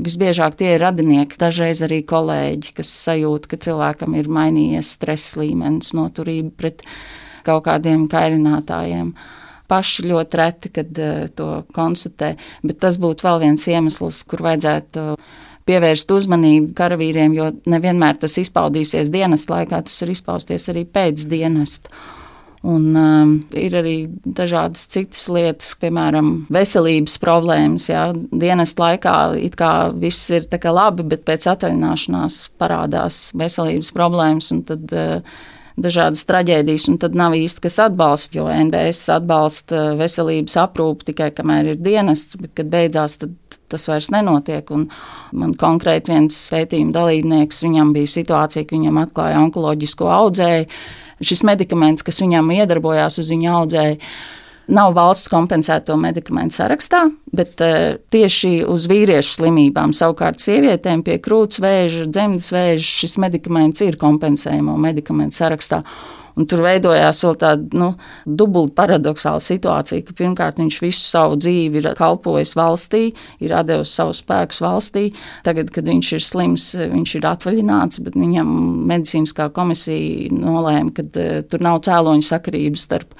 Visbiežāk 0.00 0.56
tie 0.56 0.76
ir 0.76 0.84
radinieki, 0.84 1.36
dažreiz 1.40 1.82
arī 1.84 2.00
kolēģi, 2.08 2.72
kas 2.78 2.92
sajūt, 3.02 3.50
ka 3.50 3.58
cilvēkam 3.60 4.14
ir 4.16 4.30
mainījies 4.32 4.94
stresa 4.96 5.42
līmenis, 5.42 5.92
noturība 5.98 6.54
pret 6.62 6.86
kaut 7.44 7.66
kādiem 7.66 8.06
kairinātājiem. 8.08 9.12
Paši 9.68 10.06
ļoti 10.08 10.38
reti, 10.40 10.70
kad 10.74 10.96
uh, 10.98 11.26
to 11.36 11.50
konstatē, 11.76 12.32
bet 12.66 12.80
tas 12.82 12.96
būtu 12.98 13.26
vēl 13.26 13.42
viens 13.44 13.66
iemesls, 13.70 14.22
kur 14.26 14.42
vajadzētu 14.46 15.04
pievērst 15.68 16.10
uzmanību 16.16 16.72
karavīriem, 16.80 17.36
jo 17.36 17.50
nevienmēr 17.70 18.18
tas 18.24 18.38
izpaudīsies 18.40 19.12
dienas 19.12 19.46
laikā, 19.52 19.84
tas 19.84 20.00
var 20.02 20.14
izpausties 20.16 20.66
arī 20.72 20.86
pēc 20.88 21.28
dienesta. 21.30 21.92
Un 22.60 22.90
um, 22.92 23.30
ir 23.56 23.72
arī 23.78 23.94
dažādas 24.36 24.82
citas 24.92 25.22
lietas, 25.32 25.70
piemēram, 25.80 26.44
veselības 26.52 27.14
problēmas. 27.22 27.86
Jā. 27.88 28.10
Dienas 28.12 28.74
laikā 28.76 29.14
it 29.40 29.56
kā 29.56 29.88
viss 29.96 30.28
ir 30.36 30.44
labi, 30.68 31.06
bet 31.08 31.24
pēc 31.24 31.48
atvaļināšanās 31.54 32.42
parādās 32.60 33.30
veselības 33.40 33.94
problēmas. 33.96 34.52
Tad, 34.68 34.92
uh, 34.92 35.40
Dažādas 35.80 36.26
traģēdijas, 36.28 36.88
un 36.90 36.96
tad 37.00 37.14
nav 37.16 37.32
īsti 37.38 37.62
kas 37.64 37.78
atbalsta, 37.86 38.36
jo 38.36 38.48
NBS 38.52 39.06
atbalsta 39.14 39.94
veselības 39.96 40.58
aprūpi 40.60 41.06
tikai 41.12 41.30
kamēr 41.32 41.70
ir 41.72 41.78
dienests, 41.80 42.36
bet 42.40 42.52
kad 42.58 42.68
beidzās, 42.68 43.16
tad 43.22 43.32
tas 43.70 43.86
vairs 43.88 44.10
nenotiek. 44.12 44.66
Un 44.74 44.88
man 45.32 45.54
konkrēti 45.56 46.12
viens 46.12 46.36
pētījuma 46.52 46.92
dalībnieks, 46.96 47.62
viņam 47.64 47.94
bija 47.96 48.12
situācija, 48.18 48.66
ka 48.66 48.76
viņam 48.76 48.98
atklāja 49.04 49.40
onkoloģisko 49.46 50.10
audzēju 50.18 50.66
šis 51.24 51.44
medikaments, 51.46 52.04
kas 52.06 52.20
viņam 52.22 52.52
iedarbojās 52.54 53.20
uz 53.22 53.30
viņa 53.32 53.56
audzēju, 53.60 53.98
nav 54.70 54.94
valsts 54.94 55.30
kompensēto 55.32 55.96
medikamentu 55.98 56.60
sarakstā, 56.60 57.02
bet 57.34 57.62
uh, 57.64 57.98
tieši 58.14 58.60
uz 58.70 58.86
vīriešu 58.90 59.40
slimībām, 59.40 59.94
savukārt 59.96 60.42
sievietēm 60.42 61.02
pie 61.06 61.18
krūts 61.22 61.62
vēža, 61.62 62.06
dzemdas 62.12 62.50
vēža 62.54 62.86
šis 63.02 63.18
medikaments 63.22 63.82
ir 63.86 63.98
kompensējamo 64.00 64.76
medikamentu 64.80 65.40
sarakstā. 65.42 65.82
Un 66.40 66.46
tur 66.48 66.62
veidojās 66.64 67.20
vēl 67.26 67.36
tāda 67.40 67.76
nu, 67.76 67.90
dubulta 68.24 68.78
paradoxāla 68.80 69.42
situācija, 69.44 70.06
ka 70.06 70.16
pirmkārt 70.16 70.60
viņš 70.60 70.78
visu 70.80 71.02
savu 71.04 71.36
dzīvi 71.40 71.82
ir 71.82 71.90
kalpojis 71.98 72.54
valstī, 72.56 73.02
ir 73.44 73.54
devis 73.68 73.92
savu 73.98 74.14
spēku 74.16 74.64
valstī. 74.64 75.10
Tagad, 75.44 75.68
kad 75.74 75.90
viņš 75.90 76.12
ir 76.16 76.24
slims, 76.24 76.70
viņš 76.80 77.14
ir 77.18 77.28
atvaļināts, 77.28 78.00
bet 78.06 78.16
viņam 78.16 78.56
medicīniskā 78.88 79.50
komisija 79.56 80.32
nolēma, 80.32 80.94
ka 80.96 81.04
uh, 81.04 81.40
tur 81.50 81.66
nav 81.66 81.82
cēloņu 81.84 82.24
sakarības 82.30 82.88
starp 82.88 83.16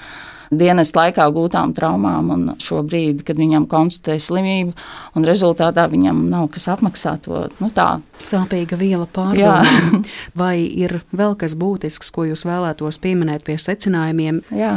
dienas 0.51 0.91
laikā 0.95 1.25
gūtām 1.33 1.73
traumām 1.77 2.31
un 2.35 2.43
šo 2.61 2.81
brīdi, 2.87 3.23
kad 3.27 3.39
viņam 3.39 3.67
konstatē 3.71 4.17
slimību, 4.21 4.75
un 5.15 5.27
rezultātā 5.27 5.87
viņam 5.91 6.25
nav 6.31 6.49
kas 6.53 6.67
apmaksāt 6.75 7.25
to 7.27 7.45
nu, 7.61 7.71
tā. 7.75 8.01
Sāpīga 8.21 8.79
viela 8.79 9.07
pārdomām. 9.07 10.03
Vai 10.41 10.57
ir 10.65 10.99
vēl 11.15 11.37
kas 11.39 11.55
būtisks, 11.59 12.11
ko 12.13 12.27
jūs 12.29 12.45
vēlētos 12.47 12.99
pieminēt 13.01 13.47
pie 13.47 13.57
secinājumiem? 13.61 14.43
Jā, 14.55 14.75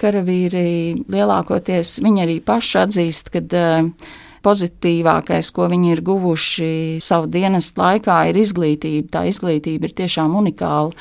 karavīri 0.00 1.04
lielākoties 1.10 1.98
viņi 2.04 2.24
arī 2.24 2.40
paši 2.44 2.82
atzīst, 2.84 3.32
ka 3.34 3.42
uh, 3.42 4.10
pozitīvākais, 4.44 5.50
ko 5.54 5.68
viņi 5.70 5.94
ir 5.94 6.04
guvuši 6.06 6.70
savu 7.02 7.28
dienas 7.32 7.72
laikā, 7.78 8.20
ir 8.30 8.38
izglītība. 8.40 9.10
Tā 9.18 9.24
izglītība 9.30 9.88
ir 9.88 9.96
tiešām 10.02 10.36
unikāla 10.38 10.94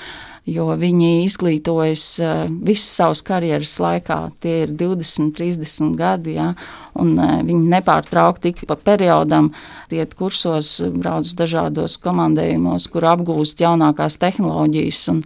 jo 0.48 0.72
viņi 0.80 1.26
izglītojas 1.26 2.06
eh, 2.24 2.46
visas 2.50 2.90
savas 3.02 3.22
karjeras 3.28 3.78
laikā. 3.84 4.20
Tie 4.44 4.62
ir 4.64 4.74
20, 4.80 5.34
30 5.36 5.98
gadi, 6.00 6.38
ja, 6.38 6.54
un 6.98 7.14
eh, 7.20 7.36
viņi 7.48 7.74
nepārtraukti 7.76 8.54
ik 8.54 8.64
pa 8.70 8.80
periodam 8.80 9.52
iet 9.92 10.16
kursos, 10.18 10.80
brauc 10.96 11.30
dažādos 11.38 12.00
komandējumos, 12.04 12.90
kur 12.94 13.10
apgūst 13.12 13.64
jaunākās 13.64 14.20
tehnoloģijas. 14.24 15.06
Un, 15.14 15.24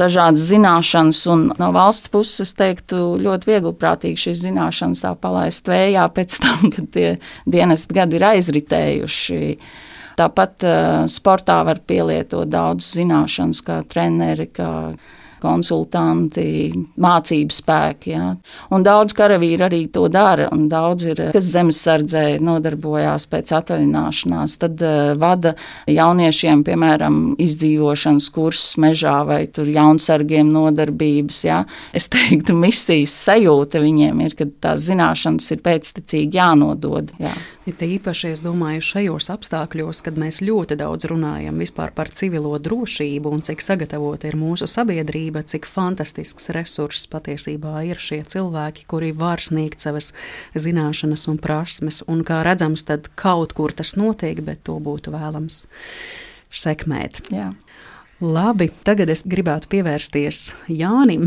dažādas 0.00 0.46
zināšanas, 0.48 1.18
un 1.30 1.42
no 1.58 1.68
valsts 1.74 2.10
puses, 2.10 2.48
es 2.48 2.56
teiktu, 2.58 3.20
ļoti 3.22 3.50
viegli 3.50 3.74
prātīgi 3.76 4.24
šīs 4.24 4.40
zināšanas 4.46 5.04
tā 5.04 5.12
palaist 5.20 5.68
vējā 5.68 6.06
pēc 6.16 6.38
tam, 6.42 6.70
kad 6.72 6.88
tie 6.96 7.08
dienesti 7.44 8.00
gadi 8.00 8.18
ir 8.18 8.28
aizritējuši. 8.32 9.40
Tāpat 10.18 10.66
uh, 10.66 11.04
sportā 11.10 11.58
var 11.66 11.80
pielietot 11.88 12.50
daudz 12.52 12.92
zināšanas, 12.96 13.62
kā 13.66 13.80
treneri, 13.88 14.48
kā 14.52 14.70
konsultanti, 15.42 16.72
mācību 17.02 17.56
spēki. 17.56 18.12
Ja. 18.14 18.30
Un 18.72 18.86
daudz 18.86 19.16
karavīri 19.18 19.66
arī 19.66 19.82
to 19.92 20.06
dara, 20.12 20.48
un 20.54 20.68
daudz 20.72 21.08
ir, 21.10 21.22
kas 21.34 21.50
zemesardzē 21.52 22.24
nodarbojās 22.42 23.26
pēc 23.32 23.54
atvaļināšanās. 23.58 24.56
Tad 24.62 24.84
uh, 24.86 25.12
vada 25.20 25.54
jauniešiem, 25.90 26.64
piemēram, 26.66 27.20
izdzīvošanas 27.42 28.28
kursus 28.34 28.76
mežā 28.82 29.18
vai 29.28 29.42
tur 29.52 29.70
jaunsargiem 29.70 30.52
nodarbības. 30.52 31.42
Ja. 31.48 31.62
Es 31.96 32.08
teiktu, 32.12 32.56
misijas 32.58 33.14
sajūta 33.26 33.82
viņiem 33.82 34.22
ir, 34.26 34.36
ka 34.38 34.48
tās 34.62 34.86
zināšanas 34.88 35.50
ir 35.54 35.64
pēctecīgi 35.64 36.40
jānodod. 36.40 37.12
Ja. 37.22 37.34
Ir 37.62 37.78
īpaši, 37.78 38.32
es 38.34 38.40
domāju, 38.42 38.82
šajos 38.82 39.28
apstākļos, 39.30 40.00
kad 40.02 40.16
mēs 40.18 40.40
ļoti 40.42 40.74
daudz 40.80 41.06
runājam 41.10 41.60
par 41.94 42.10
civilo 42.10 42.56
drošību 42.58 43.30
un 43.30 43.42
cik 43.46 43.62
sagatavota 43.62 44.26
ir 44.26 44.34
mūsu 44.36 44.66
sabiedrība 44.66 45.31
sabiedrība, 45.32 45.42
cik 45.48 45.66
fantastisks 45.66 46.50
resurss 46.52 47.08
patiesībā 47.08 47.84
ir 47.86 47.98
šie 47.98 48.22
cilvēki, 48.24 48.86
kuri 48.86 49.12
var 49.12 49.40
sniegt 49.40 49.80
savas 49.80 50.12
zināšanas 50.54 51.28
un 51.28 51.38
prasmes. 51.38 52.02
Un 52.06 52.24
kā 52.24 52.42
redzams, 52.44 52.84
tad 52.84 53.08
kaut 53.16 53.54
kur 53.54 53.72
tas 53.72 53.96
notiek, 53.96 54.42
bet 54.42 54.64
to 54.64 54.78
būtu 54.78 55.12
vēlams 55.12 55.66
sekmēt. 56.50 57.22
Jā. 57.30 57.52
Labi, 58.22 58.68
tagad 58.86 59.10
es 59.10 59.24
gribētu 59.26 59.66
pievērsties 59.72 60.52
Jānim. 60.70 61.24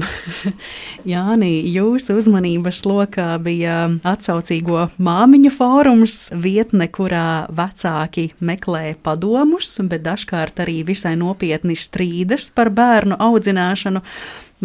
Jāni, 1.12 1.50
jūsu 1.68 2.16
uzmanības 2.16 2.80
lokā 2.88 3.34
bija 3.44 3.82
atsaucīgo 4.08 4.86
māmiņu 5.04 5.52
fórums, 5.52 6.16
vietne, 6.32 6.88
kurā 6.88 7.50
vecāki 7.52 8.30
meklē 8.40 8.96
padomus, 9.04 9.74
bet 9.92 10.06
dažkārt 10.08 10.64
arī 10.64 10.86
visai 10.88 11.18
nopietni 11.20 11.76
strīdas 11.76 12.48
par 12.56 12.72
bērnu 12.72 13.20
audzināšanu. 13.20 14.00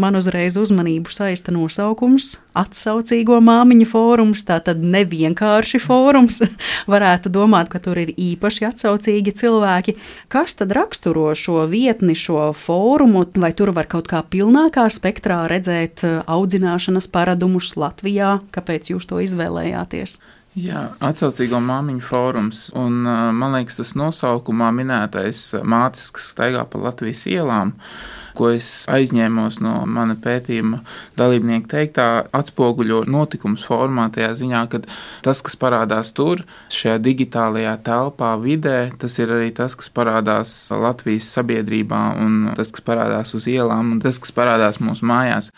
Man 0.00 0.16
uzreiz 0.16 0.54
uzmanību 0.56 1.12
saista 1.12 1.52
nosaukums- 1.52 2.38
atsaucīgo 2.62 3.36
māmiņu 3.44 3.86
fórums. 3.90 4.44
Tā 4.48 4.56
tad 4.64 4.80
nevienkārši 4.80 5.80
fórums. 5.82 6.40
Varētu 6.92 7.28
domāt, 7.28 7.68
ka 7.68 7.78
tur 7.84 7.98
ir 8.00 8.14
īpaši 8.14 8.64
atsaucīgi 8.70 9.34
cilvēki. 9.36 9.96
Kas 10.32 10.56
tad 10.56 10.72
raksturo 10.72 11.28
šo 11.36 11.66
vietni, 11.68 12.16
šo 12.16 12.48
fórumu, 12.56 13.26
vai 13.36 13.52
tur 13.52 13.74
var 13.76 13.90
kaut 13.92 14.08
kā 14.08 14.22
pilnākā 14.24 14.86
spektrā 14.88 15.42
redzēt 15.52 16.04
uh, 16.08 16.22
audzināšanas 16.24 17.10
paradumus 17.12 17.74
Latvijā? 17.76 18.38
Kāpēc 18.56 18.94
jūs 18.94 19.10
to 19.10 19.20
izvēlējāties? 19.20 20.16
Jā, 20.56 20.86
atsaucīgo 21.04 21.60
māmiņu 21.60 22.00
fórums, 22.02 22.70
un 22.72 23.04
uh, 23.04 23.28
man 23.36 23.58
liekas, 23.58 23.76
tas 23.82 23.92
nosaukumā 24.00 24.72
minētais 24.80 25.44
mātes, 25.60 26.08
kas 26.14 26.32
staigā 26.32 26.64
pa 26.66 26.80
Latvijas 26.88 27.26
ielām, 27.28 27.76
uh, 27.76 28.19
ko 28.38 28.50
es 28.54 28.68
aizņēmos 28.90 29.60
no 29.64 29.74
mana 29.90 30.16
pētījuma 30.20 30.80
dalībnieka 31.18 31.70
teiktā, 31.74 32.06
atspoguļo 32.36 33.04
notikums 33.10 33.64
formā 33.68 34.08
tajā 34.14 34.32
ziņā, 34.42 34.62
ka 34.72 34.82
tas, 35.26 35.42
kas 35.46 35.58
parādās 35.60 36.14
tur, 36.16 36.44
šajā 36.74 36.98
digitālajā 37.04 37.76
telpā, 37.86 38.32
vidē, 38.42 38.78
tas 39.00 39.18
ir 39.22 39.34
arī 39.36 39.52
tas, 39.56 39.76
kas 39.78 39.92
parādās 39.94 40.56
Latvijas 40.70 41.30
sabiedrībā, 41.36 42.02
un 42.22 42.50
tas, 42.56 42.72
kas 42.74 42.86
parādās 42.86 43.34
uz 43.38 43.48
ielām, 43.50 43.96
un 43.96 44.02
tas, 44.02 44.20
kas 44.22 44.34
parādās 44.36 44.82
mūsu 44.82 45.08
mājās. 45.10 45.52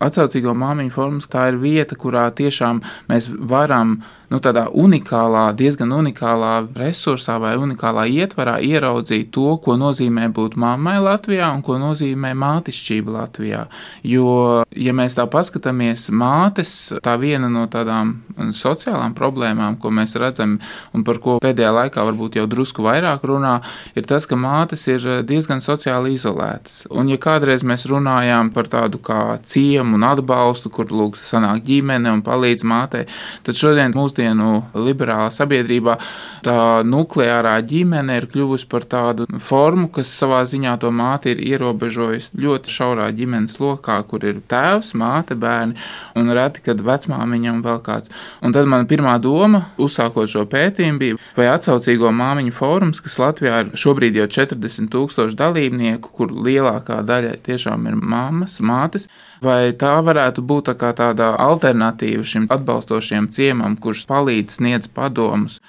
Atsaucīgo 0.00 0.54
māmiņu 0.56 0.94
formas 0.94 1.28
tā 1.28 1.50
ir 1.50 1.58
vieta, 1.60 1.96
kurā 2.00 2.30
tiešām 2.32 2.80
mēs 3.10 3.28
varam 3.28 3.98
nu, 4.30 4.38
tādā 4.42 4.66
unikālā, 4.70 5.50
diezgan 5.58 5.90
unikālā 5.94 6.52
resursā 6.78 7.36
vai 7.42 7.56
unikālā 7.58 8.06
ietvarā 8.06 8.58
ieraudzīt 8.62 9.32
to, 9.34 9.56
ko 9.62 9.74
nozīmē 9.80 10.28
būt 10.34 10.56
mammai 10.60 10.98
Latvijā 11.02 11.50
un 11.54 11.64
ko 11.66 11.78
nozīmē 11.82 12.30
mātišķība 12.38 13.14
Latvijā. 13.16 13.64
Jo, 14.06 14.62
ja 14.70 14.94
mēs 14.96 15.18
tā 15.18 15.26
paskatāmies, 15.30 16.08
mātes 16.14 16.74
tā 17.02 17.16
viena 17.20 17.50
no 17.50 17.66
tādām 17.70 18.20
sociālām 18.54 19.16
problēmām, 19.18 19.80
ko 19.82 19.90
mēs 19.94 20.14
redzam 20.20 20.58
un 20.94 21.04
par 21.06 21.18
ko 21.22 21.38
pēdējā 21.42 21.72
laikā 21.74 22.06
varbūt 22.06 22.38
jau 22.38 22.46
drusku 22.50 22.86
vairāk 22.86 23.26
runā, 23.26 23.58
ir 23.98 24.06
tas, 24.08 24.28
ka 24.30 24.38
mātes 24.38 24.86
ir 24.90 25.04
diezgan 25.26 25.62
sociāli 25.64 26.14
izolētas. 26.14 26.84
Un 26.94 27.10
ja 27.10 27.18
kādreiz 27.20 27.66
mēs 27.66 27.88
runājām 27.90 28.52
par 28.54 28.70
tādu 28.70 29.02
kā 29.02 29.40
ciemu 29.42 29.98
un 29.98 30.06
atbalstu, 30.06 30.70
kur 30.70 30.94
lūk 30.94 31.18
sanāk 31.18 31.64
ģimene 31.66 32.14
un 32.14 32.22
palīdz 32.24 32.64
mātei, 32.66 33.06
tad 33.46 33.58
šodien 33.58 33.94
mūsdienu 33.96 34.19
mūsdienu 34.20 34.64
liberālā 34.74 35.30
sabiedrībā 35.32 35.96
tā 36.44 36.82
nukleārā 36.84 37.56
ģimene 37.64 38.18
ir 38.18 38.26
kļuvusi 38.30 38.68
par 38.68 38.84
tādu 38.84 39.26
formu, 39.40 39.88
kas 39.88 40.08
savā 40.12 40.42
ziņā 40.44 40.76
to 40.80 40.90
māti 40.90 41.32
ir 41.32 41.40
ierobežojusi 41.40 42.40
ļoti 42.40 42.70
šaurā 42.70 43.10
ģimenes 43.16 43.58
lokā, 43.60 44.00
kur 44.08 44.24
ir 44.24 44.40
tēvs, 44.48 44.92
māte, 44.94 45.36
bērni 45.36 45.76
un 46.16 46.32
reti, 46.32 46.60
kad 46.64 46.80
vecmāmiņa 46.80 47.52
un 47.54 47.62
vēl 47.64 47.80
kāds. 47.84 48.10
Un 48.42 48.52
tad 48.52 48.68
man 48.68 48.86
pirmā 48.90 49.18
doma, 49.20 49.70
uzsākot 49.78 50.28
šo 50.28 50.46
pētījumu, 50.50 51.00
bija, 51.00 51.18
vai 51.36 51.48
atsaucīgo 51.52 52.12
māmiņu 52.12 52.54
fórums, 52.56 53.00
kas 53.00 53.18
Latvijā 53.20 53.64
ir 53.64 53.74
šobrīd 53.78 54.20
jau 54.20 54.28
40 54.40 54.92
tūkstoši 54.92 55.38
dalībnieku, 55.40 56.12
kur 56.16 56.32
lielākā 56.32 57.00
daļa 57.06 57.38
tiešām 57.46 57.88
ir 57.88 57.96
mammas, 58.00 58.60
mātes, 58.60 59.08
vai 59.44 59.72
tā 59.76 59.94
varētu 60.04 60.44
būt 60.44 60.72
tā 60.80 60.92
tāda 60.96 61.32
alternatīva 61.40 62.24
šim 62.26 62.48
atbalstošiem 62.52 63.30
ciemam, 63.34 63.76
kurš 63.76 64.04
palīdz 64.10 64.60
sniedz 64.60 64.90
padomus. 64.94 65.60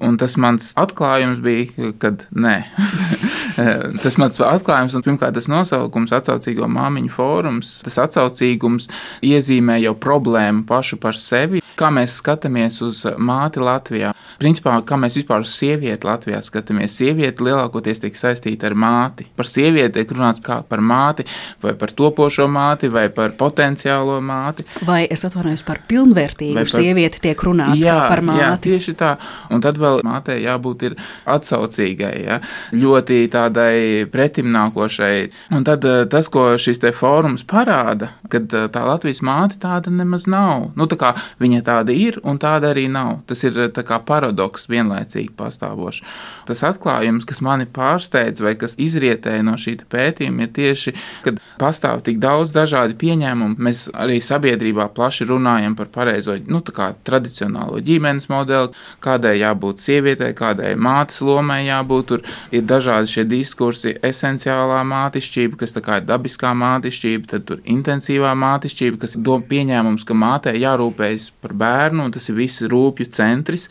Un 0.00 0.16
tas 0.16 0.38
mans 0.40 0.70
atklājums 0.80 1.42
bija, 1.44 1.92
kad 2.00 2.24
nē. 2.32 2.54
tas 4.02 4.16
mans 4.20 4.40
atklājums, 4.40 4.96
un 4.96 5.04
pirmkārt, 5.04 5.36
tas 5.36 5.50
nosaukums, 5.52 6.14
atsaucīgo 6.16 6.68
māmiņu 6.72 7.12
fórums, 7.12 7.74
tas 7.84 7.98
atsaucīgums 8.06 8.88
iezīmē 9.28 9.76
jau 9.82 9.92
problēmu 10.00 10.64
pašu 10.68 10.96
par 11.02 11.18
sevi. 11.20 11.60
Kā 11.76 11.88
mēs 11.92 12.18
skatāmies 12.20 12.80
uz 12.84 13.02
māti 13.20 13.60
Latvijā? 13.62 14.12
Principā, 14.40 14.74
kā 14.86 14.96
mēs 15.00 15.16
vispār 15.20 15.44
uz 15.44 15.52
sievieti 15.56 16.08
Latvijā 16.08 16.40
skatāmies? 16.44 16.96
Sieviete 16.96 17.44
lielākoties 17.46 18.02
tiek 18.02 18.16
saistīta 18.16 18.68
ar 18.68 18.76
māti. 18.78 19.26
Par 19.36 19.48
sievieti 19.48 19.98
tiek 19.98 20.12
runāts 20.16 20.42
kā 20.44 20.60
par 20.68 20.82
māti, 20.84 21.26
vai 21.62 21.74
par 21.78 21.92
topošo 21.96 22.48
māti, 22.52 22.90
vai 22.92 23.06
par 23.14 23.36
potenciālo 23.38 24.18
māti. 24.24 24.66
Vai 24.88 25.04
es 25.10 25.24
atvainojos 25.28 25.64
par 25.68 25.82
pilnvērtīgu 25.88 26.58
par... 26.60 26.72
sievieti, 26.74 27.22
tiek 27.28 27.46
runāts 27.48 27.84
jā, 27.84 27.96
par 28.08 28.24
māti. 28.24 28.42
Jā, 28.42 28.52
tieši 28.66 28.96
tā. 28.98 29.14
Un 29.52 29.64
tad 29.64 29.80
vēl 29.82 30.02
mātei 30.06 30.40
jābūt 30.46 30.88
atsaucīgai. 31.28 32.14
Ja? 32.24 32.40
Ļoti 32.72 33.22
tā 33.32 33.42
tādai 33.42 34.06
pretimnākošai. 34.12 35.30
Un 35.56 35.64
tad 35.66 35.84
tas, 36.10 36.28
ko 36.32 36.52
šis 36.60 36.80
te 36.82 36.92
fórums 36.94 37.44
parāda, 37.48 38.12
kad 38.32 38.48
tā 38.50 38.84
Latvijas 38.86 39.22
māte 39.24 39.58
tāda 39.62 39.92
nemaz 39.92 40.26
nav. 40.30 40.70
Nu, 40.78 40.86
tā 40.90 40.98
kā 41.00 41.12
viņa 41.42 41.62
tāda 41.66 41.94
ir 41.94 42.20
un 42.22 42.38
tāda 42.42 42.72
arī 42.72 42.88
nav. 42.92 43.22
Tas 43.26 43.42
ir 43.46 43.58
kā 43.72 44.00
paradoks 44.06 44.68
vienlaicīgi 44.72 45.32
pastāvošs. 45.38 46.02
Tas 46.48 46.64
atklājums, 46.66 47.26
kas 47.28 47.42
mani 47.44 47.66
pārsteidz 47.66 48.42
vai 48.44 48.54
kas 48.60 48.76
izrietēja 48.80 49.44
no 49.46 49.56
šī 49.58 49.78
pētījuma, 49.92 50.46
ir 50.46 50.52
tieši, 50.54 50.94
kad 51.24 51.40
pastāv 51.60 52.02
tik 52.06 52.20
daudz 52.22 52.52
dažādi 52.54 52.96
pieņēmumi. 53.00 53.58
Mēs 53.62 53.86
arī 53.96 54.20
sabiedrībā 54.22 54.90
plaši 54.94 55.26
runājam 55.30 55.76
par 55.78 55.88
pareizo, 55.94 56.36
nu, 56.46 56.60
tā 56.64 56.74
kā 56.76 56.90
tradicionālo 57.06 57.80
ģimenes 57.82 58.28
modeli, 58.32 58.72
kādai 59.02 59.38
jābūt 59.40 59.71
sievietei, 59.80 60.34
kādai 60.36 60.74
mātes 60.76 61.22
lomai 61.24 61.62
jābūt. 61.66 62.06
Tur 62.12 62.24
ir 62.52 62.64
dažādi 62.68 63.08
šie 63.08 63.24
diskursi, 63.30 63.94
esenciālā 64.04 64.82
mātišķība, 64.84 65.56
kas 65.60 65.76
ir 65.78 65.86
dabiskā 66.08 66.52
mātišķība, 66.58 67.30
tad 67.30 67.46
tur 67.48 67.62
intensīvā 67.64 68.34
mātišķība, 68.36 69.00
kas 69.04 69.16
dod 69.16 69.46
pieņēmums, 69.48 70.04
ka 70.04 70.16
mātei 70.18 70.58
jārūpējas 70.60 71.30
par 71.40 71.54
bērnu, 71.62 72.06
un 72.06 72.12
tas 72.12 72.28
ir 72.28 72.36
viss 72.36 72.62
rūpju 72.62 73.08
centrs. 73.14 73.68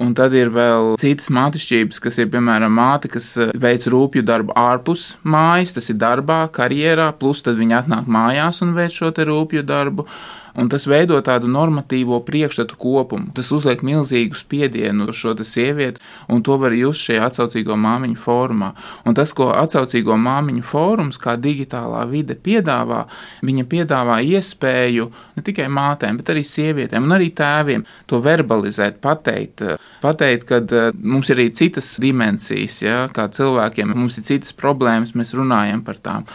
Un 0.00 0.14
tad 0.14 0.32
ir 0.38 0.52
vēl 0.54 0.94
citas 1.02 1.28
mātišķības, 1.34 2.00
kas 2.02 2.20
ir 2.22 2.30
piemēram 2.32 2.72
māte, 2.72 3.10
kas 3.12 3.32
eh, 3.36 3.52
veic 3.58 3.86
rūpju 3.90 4.24
darbu 4.26 4.54
ārpus 4.58 5.16
mājas, 5.22 5.74
tas 5.76 5.90
ir 5.92 5.98
darbā, 6.00 6.44
karjerā, 6.54 7.12
plus 7.18 7.42
tad 7.42 7.58
viņa 7.60 7.82
atnāk 7.82 8.08
mājās 8.08 8.62
un 8.64 8.76
veic 8.78 8.94
šo 8.94 9.12
rūpju 9.12 9.66
darbu 9.66 10.06
un 10.54 10.68
tas 10.72 10.86
veido 10.88 11.18
tādu 11.24 11.50
normatīvo 11.50 12.20
priekšstatu 12.26 12.76
kopumu. 12.80 13.32
Tas 13.36 13.50
uzliek 13.54 13.82
milzīgu 13.86 14.36
spiedienu 14.38 15.08
uz 15.10 15.18
šo 15.18 15.34
sievieti, 15.42 16.02
un 16.28 16.42
to 16.44 16.58
var 16.60 16.74
just 16.76 17.06
šajā 17.08 17.26
atsaucīgo 17.28 17.76
māmiņu 17.80 18.18
fórumā. 18.20 18.72
Un 19.08 19.16
tas, 19.16 19.32
ko 19.36 19.50
atsaucīgo 19.54 20.16
māmiņu 20.20 20.64
fórums, 20.66 21.18
kā 21.20 21.36
digitālā 21.40 22.04
vide 22.10 22.36
piedāvā, 22.36 23.04
viņa 23.42 23.66
piedāvā 23.70 24.20
iespēju 24.36 25.08
ne 25.36 25.44
tikai 25.46 25.68
mātēm, 25.72 26.20
bet 26.20 26.32
arī 26.34 26.44
sievietēm 26.46 27.08
un 27.08 27.16
arī 27.16 27.30
tēviem 27.36 27.86
to 28.10 28.20
verbalizēt, 28.22 29.00
pateikt, 29.02 29.64
pateikt 30.02 30.46
ka 30.48 30.60
eh, 30.62 30.90
mums 31.02 31.30
ir 31.32 31.40
arī 31.40 31.50
citas 31.56 31.94
dimensijas, 32.02 32.82
ja, 32.84 32.98
kā 33.14 33.28
cilvēkiem, 33.32 33.94
mums 33.96 34.18
ir 34.20 34.28
citas 34.28 34.54
problēmas, 34.56 35.16
mēs 35.18 35.34
runājam 35.38 35.84
par 35.86 36.00
tām. 36.02 36.28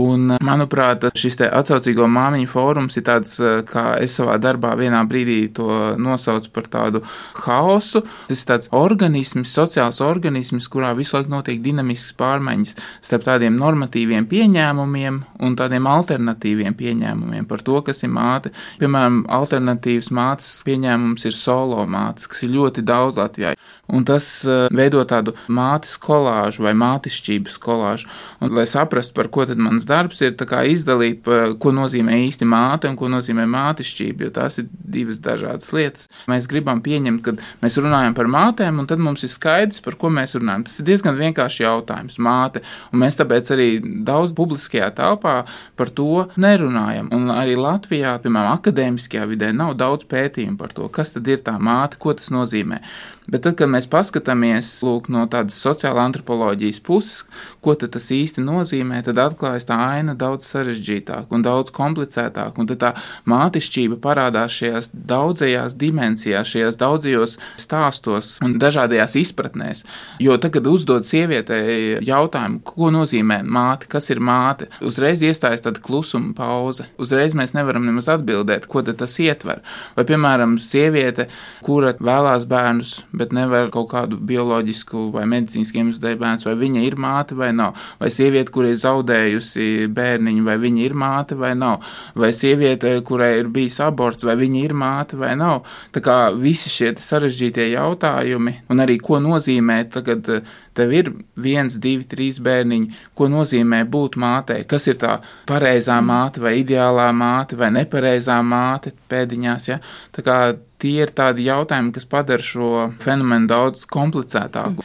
Un, 0.00 0.32
manuprāt, 0.42 1.04
šis 1.14 1.36
atsaucīgo 1.46 2.08
māmiņu 2.10 2.48
fórums 2.50 2.96
ir 2.98 3.04
tāds, 3.06 3.36
kā 3.68 3.84
es 4.02 4.16
savā 4.18 4.40
darbā 4.42 4.72
vienā 4.78 5.04
brīdī 5.06 5.36
to 5.54 5.68
nosaucu 6.02 6.50
par 6.54 6.66
tādu 6.72 7.02
haosu. 7.44 8.02
Tas 8.26 8.42
ir 8.42 8.48
tāds 8.48 8.72
organisms, 8.74 9.52
sociāls 9.54 10.00
organisms, 10.02 10.66
kurā 10.72 10.90
visu 10.98 11.14
laiku 11.14 11.30
notiek 11.36 11.62
dinamisks 11.62 12.16
pārmaiņas 12.18 12.74
starp 13.06 13.28
tādiem 13.28 13.54
normatīviem 13.60 14.26
pieņēmumiem 14.30 15.20
un 15.46 15.54
tādiem 15.60 15.86
alternatīviem 15.86 16.74
pieņēmumiem 16.74 17.46
par 17.46 17.62
to, 17.62 17.78
kas 17.86 18.02
ir 18.02 18.10
māte. 18.14 18.50
Piemēram, 18.82 19.22
alternatīvs 19.30 20.10
mātes 20.14 20.50
pieņēmums 20.66 21.30
ir 21.30 21.38
solo 21.38 21.86
mātes, 21.86 22.26
kas 22.30 22.42
ir 22.42 22.54
ļoti 22.56 22.82
daudz 22.82 23.22
Latvijā. 23.22 23.54
Un 23.94 24.02
tas 24.08 24.26
veido 24.74 25.02
tādu 25.06 25.34
mātes 25.52 25.94
kolāžu 26.00 26.64
vai 26.64 26.72
mātišķības 26.80 27.58
kolāžu. 27.62 28.08
Un, 28.40 28.54
lai 28.56 28.64
saprastu, 28.66 29.12
par 29.14 29.28
ko 29.30 29.44
tad 29.46 29.60
mans 29.60 29.83
mans 29.84 29.88
darbs 29.88 30.20
ir 30.24 30.34
izdalīt, 30.70 31.24
ko 31.60 31.72
nozīmē 31.72 32.16
īsti 32.28 32.46
māte 32.48 32.88
un 32.88 32.96
ko 32.96 33.08
nozīmē 33.08 33.44
mātišķība, 33.46 34.24
jo 34.24 34.30
tās 34.30 34.58
ir 34.58 34.68
divas 34.70 35.20
dažādas 35.20 35.72
lietas. 35.72 36.08
Mēs 36.28 36.48
gribam 36.48 36.80
pieņemt, 36.82 37.22
ka 37.24 37.34
mēs 37.62 37.78
runājam 37.78 38.14
par 38.14 38.26
mātēm, 38.26 38.80
un 38.80 38.86
tad 38.86 38.98
mums 38.98 39.24
ir 39.24 39.32
skaidrs, 39.32 39.82
par 39.84 39.96
ko 39.96 40.10
mēs 40.10 40.36
runājam. 40.36 40.64
Tas 40.64 40.78
ir 40.80 40.88
diezgan 40.88 41.18
vienkāršs 41.18 41.60
jautājums, 41.64 42.18
māte, 42.18 42.62
un 42.92 43.02
mēs 43.04 43.18
tāpēc 43.20 43.50
arī 43.54 43.68
daudz 44.04 44.34
publiskajā 44.36 44.90
telpā 44.96 45.44
par 45.76 45.90
to 45.90 46.28
nerunājam. 46.36 47.10
Un 47.14 47.32
arī 47.34 47.56
Latvijā, 47.58 48.16
piemēram, 48.24 48.54
akadēmiskajā 48.58 49.26
vidē 49.30 49.52
nav 49.56 49.76
daudz 49.80 50.08
pētījumu 50.08 50.60
par 50.60 50.72
to, 50.76 50.88
kas 50.88 51.14
tad 51.16 51.28
ir 51.28 51.44
tā 51.44 51.58
māte, 51.58 52.00
ko 52.00 52.14
tas 52.16 52.32
nozīmē. 52.34 52.80
Bet 53.24 53.46
tad, 53.46 53.54
kad 53.56 53.70
mēs 53.72 53.86
paskatāmies 53.88 54.68
lūk, 54.84 55.06
no 55.08 55.22
tādas 55.32 55.56
sociālā 55.64 56.02
antropoloģijas 56.10 56.80
puses, 56.84 57.22
ko 57.64 57.72
tas 57.80 58.10
īsti 58.12 58.44
nozīmē, 58.44 59.00
tad 59.06 59.20
atklājas 59.22 59.63
tā 59.68 59.78
aina 59.96 60.14
daudz 60.18 60.48
sarežģītāka 60.52 61.34
un 61.34 61.44
daudz 61.44 61.72
komplicētāka. 61.74 62.60
Un 62.60 62.70
tad 62.70 62.80
tā 62.82 62.92
mātišķība 63.30 63.98
parādās 64.04 64.54
šajās 64.58 64.90
daudzajās 64.94 65.76
dimensijās, 65.80 66.50
šajās 66.54 66.78
daudzajos 66.80 67.38
stāstos 67.60 68.36
un 68.44 68.58
dažādajās 68.62 69.16
izpratnēs. 69.20 69.84
Jo 70.22 70.38
tad, 70.38 70.54
kad 70.56 70.68
uzdod 70.70 71.06
sievietei 71.08 71.98
jautājumu, 72.04 72.60
ko 72.66 72.90
nozīmē 72.94 73.40
māte, 73.44 73.88
kas 73.90 74.10
ir 74.14 74.22
māte, 74.24 74.68
uzreiz 74.84 75.22
iestājas 75.24 75.64
tāda 75.64 75.82
klusuma 75.84 76.34
pauze. 76.36 76.88
Uzreiz 77.00 77.34
mēs 77.36 77.54
nevaram 77.56 77.86
nemaz 77.86 78.08
atbildēt, 78.12 78.68
ko 78.70 78.82
tas 78.84 79.18
ietver. 79.22 79.62
Vai, 79.96 80.04
piemēram, 80.08 80.56
sieviete, 80.62 81.28
kura 81.64 81.94
vēlās 81.98 82.46
bērnus, 82.50 82.94
bet 83.16 83.34
nevar 83.36 83.70
kaut 83.74 83.90
kādu 83.92 84.18
bioloģisku 84.18 85.08
vai 85.14 85.26
medicīnisku 85.30 85.80
iemeslu 85.80 86.04
dēļ 86.04 86.18
bērns, 86.20 86.46
vai 86.48 86.56
viņa 86.60 86.84
ir 86.86 86.98
māte 87.00 87.38
vai 87.38 87.52
nav, 87.56 87.78
vai 88.00 88.10
sieviete, 88.14 88.52
kur 88.54 88.68
ir 88.68 88.78
zaudējusi 88.80 89.53
bērniņu, 89.94 90.44
vai 90.46 90.56
viņa 90.62 90.82
ir 90.84 90.96
māte 90.98 91.38
vai 91.38 91.54
nav, 91.58 91.84
vai 92.18 92.32
sieviete, 92.36 92.96
kurai 93.06 93.32
ir 93.40 93.50
bijis 93.54 93.80
aborts, 93.84 94.26
vai 94.26 94.36
viņa 94.40 94.60
ir 94.64 94.74
māte 94.78 95.18
vai 95.20 95.34
nav. 95.38 95.64
Tā 95.94 96.02
kā 96.04 96.18
visi 96.38 96.72
šie 96.72 96.92
sarežģītie 97.00 97.70
jautājumi, 97.74 98.58
un 98.70 98.84
arī 98.84 98.98
ko 99.02 99.20
nozīmē 99.22 99.80
tagad 99.94 100.30
tev 100.74 100.92
ir 100.94 101.10
viens, 101.38 101.78
divi, 101.78 102.06
trīs 102.08 102.40
bērniņi, 102.42 103.00
ko 103.14 103.28
nozīmē 103.32 103.84
būt 103.90 104.18
mātei, 104.20 104.64
kas 104.68 104.88
ir 104.90 104.98
tā 105.02 105.18
pareizā 105.48 106.00
māte 106.04 106.42
vai 106.42 106.56
ideālā 106.62 107.10
māte 107.14 107.58
vai 107.58 107.70
nepareizā 107.74 108.40
māte 108.42 108.94
pēdiņās. 109.10 109.68
Ja? 109.70 109.80
Tā 110.14 110.26
kā 110.26 110.38
tie 110.82 110.98
ir 111.06 111.14
tādi 111.16 111.48
jautājumi, 111.48 111.94
kas 111.94 112.08
padara 112.10 112.44
šo 112.44 112.70
fenomenu 113.02 113.48
daudz 113.50 113.86
komplicētāku. 113.90 114.84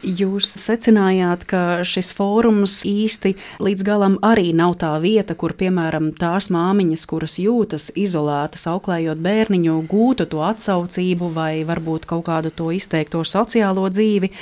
Jūs 0.00 0.48
secinājāt, 0.56 1.42
ka 1.44 1.60
šis 1.84 2.14
fórums 2.16 2.78
īsti 2.88 3.34
līdz 3.60 3.84
galam 3.84 4.14
arī 4.24 4.54
nav 4.56 4.78
tā 4.80 4.94
vieta, 5.02 5.34
kur, 5.36 5.52
piemēram, 5.52 6.14
tās 6.16 6.48
māmiņas, 6.48 7.04
kuras 7.10 7.36
jūtas 7.36 7.90
izolētas, 8.00 8.64
auklējot 8.70 9.20
bērniņu, 9.20 9.76
gūtu 9.90 10.24
to 10.32 10.40
atsaucību 10.46 11.28
vai 11.36 11.52
varbūt 11.68 12.08
kaut 12.08 12.24
kādu 12.30 12.48
to 12.48 12.70
izteikto 12.72 13.26
sociālo 13.28 13.84
dzīvi. 13.92 14.32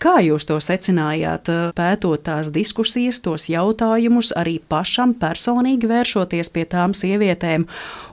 Kā 0.00 0.18
jūs 0.24 0.44
to 0.48 0.60
secinājāt, 0.60 1.48
pētot 1.76 2.20
tās 2.28 2.52
diskusijas, 2.52 3.24
tos 3.24 3.48
jautājumus, 3.52 4.34
arī 4.36 4.58
pašam 4.60 5.16
personīgi 5.16 5.88
vēršoties 5.88 6.52
pie 6.52 6.68
tām 6.68 6.92
sievietēm 6.96 7.64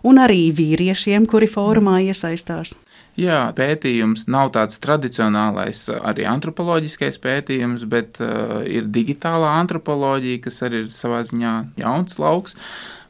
un 0.08 0.24
arī 0.24 0.50
vīriešiem, 0.56 1.28
kuri 1.28 1.52
fórumā 1.52 2.00
iesaistās? 2.08 2.78
Jā, 3.18 3.48
pētījums 3.58 4.28
nav 4.30 4.52
tāds 4.54 4.78
tradicionālais, 4.84 5.88
arī 6.06 6.28
antropoloģiskais 6.30 7.18
pētījums, 7.24 7.88
bet 7.90 8.20
uh, 8.22 8.60
ir 8.62 8.92
digitālā 8.94 9.56
antropoloģija, 9.64 10.44
kas 10.44 10.62
arī 10.68 10.84
ir 10.84 10.92
savā 10.94 11.24
ziņā 11.26 11.54
jauns 11.82 12.20
lauks. 12.22 12.54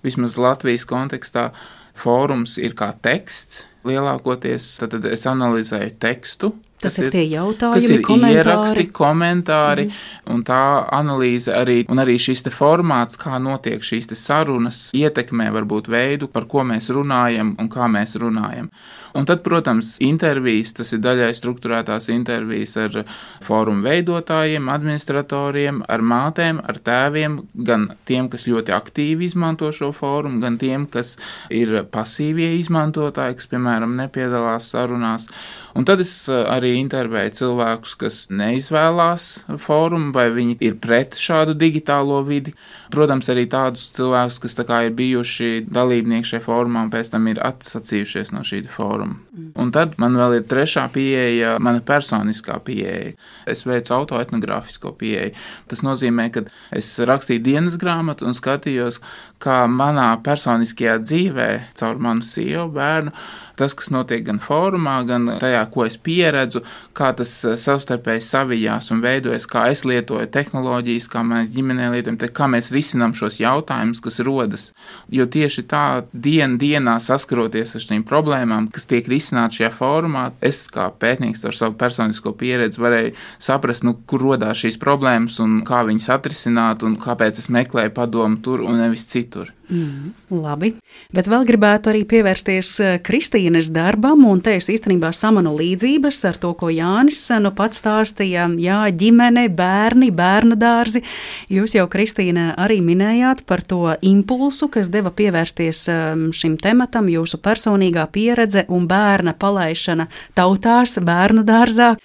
Vismaz 0.07 0.37
Latvijas 0.39 0.87
kontekstā 0.87 1.49
fórums 1.97 2.55
ir 2.61 2.77
kā 2.79 2.93
teksts. 3.03 3.65
Lielākoties 3.87 4.69
tad 4.79 4.95
es 5.11 5.27
analizēju 5.27 5.97
tekstu, 5.99 6.53
Tas 6.77 6.99
ir, 6.99 7.07
ir 7.07 7.13
tie 7.15 7.23
jautājumi, 7.25 7.73
kas 7.73 7.89
ir 7.89 8.03
komentāri. 8.05 8.35
ieraksti, 8.37 8.83
komentāri, 8.93 9.85
mm. 9.87 10.33
un 10.35 10.43
tā 10.45 10.61
analīze 10.93 11.55
arī, 11.57 11.79
un 11.89 12.03
arī 12.03 12.19
šis 12.21 12.45
formāts, 12.53 13.17
kā 13.17 13.39
notiek 13.41 13.81
šīs 13.81 14.11
sarunas, 14.13 14.91
ietekmē 14.93 15.49
varbūt 15.55 15.89
veidu, 15.89 16.29
par 16.29 16.45
ko 16.45 16.61
mēs 16.67 16.91
runājam 16.93 17.55
un 17.57 17.71
kā 17.73 17.89
mēs 17.89 18.13
runājam. 18.21 18.69
Un 19.17 19.25
tad, 19.25 19.41
protams, 19.41 19.95
intervijas, 20.05 20.75
tas 20.77 20.93
ir 20.93 21.01
daļai 21.01 21.31
struktūrētās 21.33 22.11
intervijas 22.13 22.75
ar 22.77 22.99
fórumu 23.41 23.81
veidotājiem, 23.87 24.69
administratoriem, 24.69 25.81
ar 25.89 26.03
mātēm, 26.05 26.59
ar 26.61 26.77
tēviem, 26.77 27.39
gan 27.65 27.87
tiem, 28.05 28.29
kas 28.29 28.45
ļoti 28.45 28.75
aktīvi 28.77 29.25
izmanto 29.25 29.71
šo 29.73 29.89
fórumu, 29.97 30.37
gan 30.43 30.59
tiem, 30.61 30.85
kas 30.85 31.15
ir 31.49 31.79
pasīvie 31.89 32.51
izmantotāji, 32.59 33.39
kas, 33.39 33.49
piemēram, 33.49 33.97
nepiedalās 33.97 34.69
sarunās. 34.75 35.31
Un 35.77 35.85
tad 35.85 36.01
es 36.01 36.13
arī 36.27 36.67
arī 36.67 36.75
intervēju 36.81 37.33
cilvēkus, 37.41 37.95
kas 38.01 38.17
neizvēlās 38.33 39.27
fórumu, 39.61 40.11
vai 40.15 40.27
viņi 40.33 40.57
ir 40.63 40.77
pret 40.83 41.15
šādu 41.19 41.55
digitālo 41.57 42.19
vidi. 42.27 42.53
Protams, 42.93 43.29
arī 43.31 43.45
tādus 43.51 43.87
cilvēkus, 43.95 44.39
kas 44.43 44.57
kā, 44.67 44.83
ir 44.87 44.95
bijuši 44.97 45.65
dalībnieki 45.67 46.31
šajā 46.31 46.43
fórumā 46.45 46.85
un 46.85 46.91
pēc 46.93 47.11
tam 47.13 47.27
ir 47.31 47.41
atsacījušies 47.43 48.33
no 48.35 48.43
šī 48.47 48.63
fóruma. 48.71 49.17
Mm. 49.31 49.51
Un 49.59 49.71
tad 49.75 49.97
man 50.01 50.17
vēl 50.19 50.39
ir 50.39 50.47
trešā 50.49 50.87
pieeja, 50.93 51.57
mana 51.63 51.83
personiskā 51.85 52.59
pieeja. 52.65 53.15
Es 53.47 53.65
veicu 53.67 53.95
autoetnogrāfisko 53.97 54.93
pieeju. 54.99 55.35
Tas 55.71 55.83
nozīmē, 55.85 56.29
ka 56.33 56.45
es 56.75 56.95
rakstīju 56.99 57.43
dienas 57.45 57.79
grāmatu 57.79 58.27
un 58.27 58.37
skatījos, 58.37 59.01
kā 59.43 59.63
manā 59.71 60.09
personiskajā 60.25 60.97
dzīvē, 61.03 61.49
caur 61.77 61.99
manu 62.01 62.25
sievu, 62.25 62.69
bērnu, 62.73 63.13
tas, 63.57 63.73
kas 63.77 63.89
notiek 63.93 64.23
gan 64.25 64.39
fórumā, 64.41 64.99
gan 65.07 65.29
tajā, 65.41 65.63
ko 65.73 65.85
es 65.87 65.97
pieredzu, 65.97 66.37
redzu, 66.37 66.61
kā 66.97 67.11
tas 67.17 67.31
savstarpēji 67.61 68.21
savijās 68.25 68.91
un 68.93 69.01
veidojas, 69.01 69.47
kā 69.49 69.67
es 69.71 69.83
lietoju 69.87 70.27
tehnoloģijas, 70.33 71.07
kā 71.11 71.23
mēs 71.25 71.53
ģimenē 71.55 71.89
lietojam, 71.93 72.17
kā 72.33 72.47
mēs 72.51 72.71
risinām 72.73 73.13
šos 73.17 73.39
jautājumus, 73.41 74.01
kas 74.03 74.19
rodas. 74.25 74.71
Jo 75.09 75.25
tieši 75.25 75.65
tā 75.69 76.03
diena 76.13 76.57
dienā 76.57 76.97
saskaroties 77.03 77.75
ar 77.77 77.85
šīm 77.85 78.05
problēmām, 78.07 78.69
kas 78.73 78.87
tiek 78.89 79.07
risināts 79.07 79.59
šajā 79.59 79.71
fórumā, 79.75 80.31
es 80.41 80.65
kā 80.73 80.89
pētnieks 80.91 81.45
ar 81.47 81.57
savu 81.57 81.77
personisko 81.79 82.33
pieredzi 82.37 82.81
varēju 82.81 83.15
saprast, 83.39 83.85
nu, 83.87 83.97
kur 84.07 84.25
rodās 84.25 84.63
šīs 84.63 84.79
problēmas 84.81 85.39
un 85.43 85.61
kā 85.67 85.83
viņas 85.87 86.11
atrisināt 86.17 86.85
un 86.87 86.97
kāpēc 87.01 87.41
es 87.41 87.49
meklēju 87.53 87.93
padomu 87.97 88.41
tur 88.43 88.65
un 88.65 88.81
nevis 88.81 89.07
citur. 89.09 89.26
Mm, 89.67 90.13
labi, 90.31 90.69
bet 91.11 91.27
vēl 91.27 91.43
gribētu 91.47 91.91
arī 91.91 92.05
pievērsties 92.07 92.69
eh, 92.79 92.93
Kristīnas 93.03 93.67
darbam, 93.75 94.21
un 94.29 94.39
te 94.39 94.53
es 94.55 94.69
īstenībā 94.71 95.09
samanu 95.11 95.51
līdzības 95.57 96.21
ar 96.29 96.39
to, 96.39 96.53
ko 96.55 96.69
Jānis 96.71 97.19
eh, 97.33 97.41
nu 97.43 97.51
pats 97.55 97.81
stāstīja. 97.83 98.45
Jā, 98.63 98.79
ģimene, 98.95 99.49
bērni, 99.51 100.07
bērnu 100.15 100.55
dārzi. 100.59 101.03
Jūs 101.51 101.75
jau, 101.75 101.83
Kristīna, 101.91 102.53
arī 102.55 102.79
minējāt 102.85 103.43
par 103.49 103.65
to 103.67 103.97
impulsu, 104.07 104.71
kas 104.71 104.87
deva 104.93 105.11
pievērsties 105.11 105.83
ehm, 105.91 106.23
šim 106.31 106.55
tematam, 106.63 107.11
jūsu 107.11 107.41
personīgā 107.43 108.07
pieredze 108.15 108.63
un 108.71 108.87
bērna 108.87 109.35
palaišana 109.35 110.07
tautās, 110.39 110.95
bērnu 111.03 111.43
dārzā. 111.47 111.97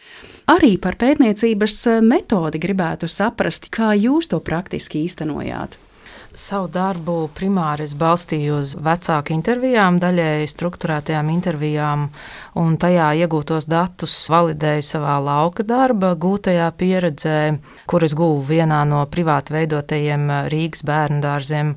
Arī 0.50 0.74
par 0.82 0.98
pētniecības 0.98 1.78
eh, 1.86 2.02
metodi 2.02 2.58
gribētu 2.62 3.06
saprast, 3.06 3.70
kā 3.70 3.94
jūs 3.94 4.32
to 4.32 4.42
praktiski 4.42 5.04
īstenojāt. 5.06 5.78
Savu 6.32 6.64
darbu 6.72 7.26
primāri 7.36 7.84
es 7.84 7.92
balstīju 7.98 8.54
uz 8.56 8.70
vecāku 8.80 9.34
intervijām, 9.34 9.98
daļēji 10.00 10.48
struktūrētajām 10.48 11.28
intervijām, 11.28 12.06
un 12.56 12.78
tajā 12.80 13.10
iegūtos 13.20 13.68
datus 13.68 14.14
validēju 14.32 14.86
savā 14.86 15.18
lauka 15.20 15.66
darba, 15.68 16.14
gūtajā 16.16 16.70
pieredzē, 16.80 17.36
kuras 17.84 18.16
guvu 18.16 18.40
vienā 18.48 18.80
no 18.88 19.02
privāti 19.12 19.58
veidotajiem 19.58 20.24
Rīgas 20.48 20.86
bērnu 20.88 21.20
dārziem. 21.20 21.74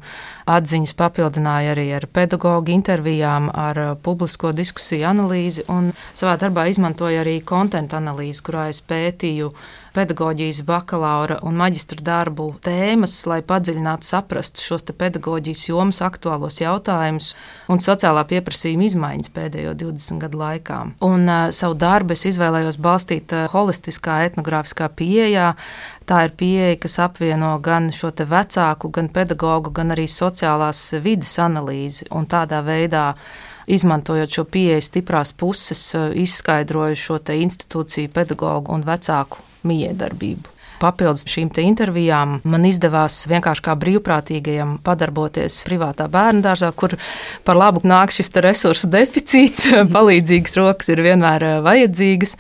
Atziņas 0.48 0.96
papildināja 1.04 1.76
arī 1.76 1.90
ar 2.00 2.08
pedagoģu 2.08 2.78
intervijām, 2.80 3.52
ar 3.52 3.98
publisko 4.08 4.56
diskusiju 4.56 5.10
analīzi, 5.12 5.68
un 5.68 5.92
savā 6.14 6.40
darbā 6.40 6.70
izmantoju 6.72 7.26
arī 7.26 7.42
konta 7.44 7.84
analīzi, 7.84 8.46
kurā 8.46 8.70
es 8.72 8.80
pētīju 8.80 9.52
pedagoģijas 9.96 10.60
bakalaura 10.68 11.38
un 11.48 11.56
maģistra 11.60 12.04
darbu 12.04 12.50
tēmas, 12.64 13.14
lai 13.30 13.40
padziļinātu, 13.48 14.08
saprastu 14.08 14.64
šos 14.64 14.84
pedagoģijas 14.92 15.64
jomas 15.70 16.02
aktuālos 16.04 16.60
jautājumus 16.60 17.32
un 17.72 17.80
sociālā 17.84 18.26
pieprasījuma 18.28 18.90
izmaiņas 18.90 19.32
pēdējo 19.36 19.74
20 19.80 20.20
gadu 20.26 20.42
laikā. 20.42 20.80
Un 21.08 21.30
uh, 21.30 21.48
savu 21.56 21.78
darbu 21.80 22.16
es 22.18 22.26
izvēlējos 22.32 22.80
balstīt 22.84 23.36
uh, 23.36 23.48
holistiskā 23.54 24.20
etnogrāfiskā 24.28 24.92
pieejā. 25.00 25.54
Tā 26.06 26.22
ir 26.28 26.36
pieeja, 26.38 26.76
kas 26.84 27.00
apvieno 27.08 27.56
gan 27.64 27.90
šo 27.96 28.12
vecāku, 28.16 28.92
gan 28.94 29.10
pedagoģu, 29.16 29.74
gan 29.80 29.96
arī 29.96 30.10
sociālās 30.12 30.84
vidas 31.02 31.34
analīzi 31.42 32.12
un 32.12 32.28
tādā 32.30 32.62
veidā 32.68 33.08
izmantojot 33.66 34.38
šo 34.38 34.46
pieeju 34.46 34.84
stiprās 34.86 35.34
puses, 35.34 35.88
izskaidroju 35.96 37.02
šo 37.08 37.20
institūciju, 37.34 38.14
pedagoģu 38.14 38.76
un 38.76 38.86
vecāku 38.86 39.55
miedarbību. 39.66 40.55
Papildus 40.86 41.26
šīm 41.26 41.50
intervijām 41.64 42.40
man 42.46 42.66
izdevās 42.68 43.24
vienkārši 43.32 43.64
kā 43.66 43.74
brīvprātīgajam 43.82 44.76
padarboties 44.86 45.56
privātā 45.66 46.06
bērnu 46.12 46.44
dārzā, 46.46 46.70
kur 46.78 46.94
par 47.48 47.58
labu 47.58 47.82
nāk 47.88 48.14
šis 48.14 48.30
resursu 48.46 48.90
deficīts. 48.94 49.72
Palīdzīgas 49.96 50.54
rokas 50.60 50.92
ir 50.94 51.02
vienmēr 51.06 51.46
eh, 51.48 51.56
vajadzīgas, 51.66 52.36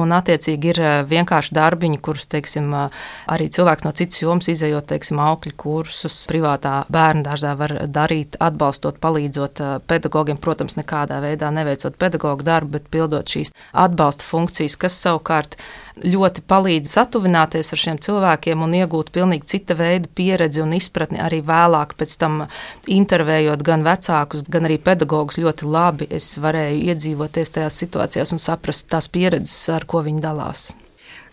un 0.00 0.14
attiecīgi 0.16 0.72
ir 0.72 0.80
eh, 0.82 0.96
vienkārši 1.12 1.54
darbiņi, 1.54 2.00
kurus 2.02 2.26
teiksim, 2.34 2.72
eh, 2.74 2.98
arī 3.36 3.46
cilvēks 3.54 3.86
no 3.86 3.94
citas 3.94 4.24
jomas 4.24 4.50
izējot 4.50 4.90
teiksim, 4.90 5.22
augļu 5.22 5.54
kursus 5.60 6.18
privātā 6.30 6.80
bērnu 6.90 7.22
dārzā 7.28 7.54
var 7.60 7.76
darīt, 7.86 8.40
atbalstot, 8.42 8.98
palīdzot 9.04 9.62
pedagogiem. 9.86 10.40
Protams, 10.42 10.74
nekādā 10.80 11.20
veidā 11.22 11.52
neveicot 11.54 11.94
pedagoģu 12.00 12.50
darbu, 12.50 12.74
bet 12.78 12.90
pildot 12.90 13.30
šīs 13.30 13.54
atbalsta 13.70 14.26
funkcijas, 14.26 14.78
kas 14.80 14.98
savukārt 15.04 15.58
ļoti 16.02 16.42
palīdz 16.50 16.90
satuvināties 16.96 17.70
ar 17.74 17.83
šiem 17.84 18.00
cilvēkiem 18.04 18.62
un 18.64 18.76
iegūt 18.80 19.12
pilnīgi 19.14 19.48
cita 19.54 19.76
veida 19.78 20.10
pieredzi 20.18 20.62
un 20.64 20.74
izpratni 20.76 21.20
arī 21.22 21.40
vēlāk, 21.46 21.96
pēc 22.00 22.16
tam 22.20 22.44
intervējot 22.90 23.64
gan 23.66 23.84
vecākus, 23.86 24.46
gan 24.48 24.68
arī 24.68 24.78
pedagogus 24.82 25.40
ļoti 25.42 25.68
labi. 25.68 26.08
Es 26.14 26.34
varēju 26.42 26.88
iedzīvoties 26.92 27.54
tajās 27.58 27.80
situācijās 27.84 28.34
un 28.34 28.42
saprast 28.42 28.88
tās 28.92 29.10
pieredzes, 29.12 29.58
ar 29.74 29.86
ko 29.88 30.04
viņi 30.06 30.24
dalās. 30.24 30.72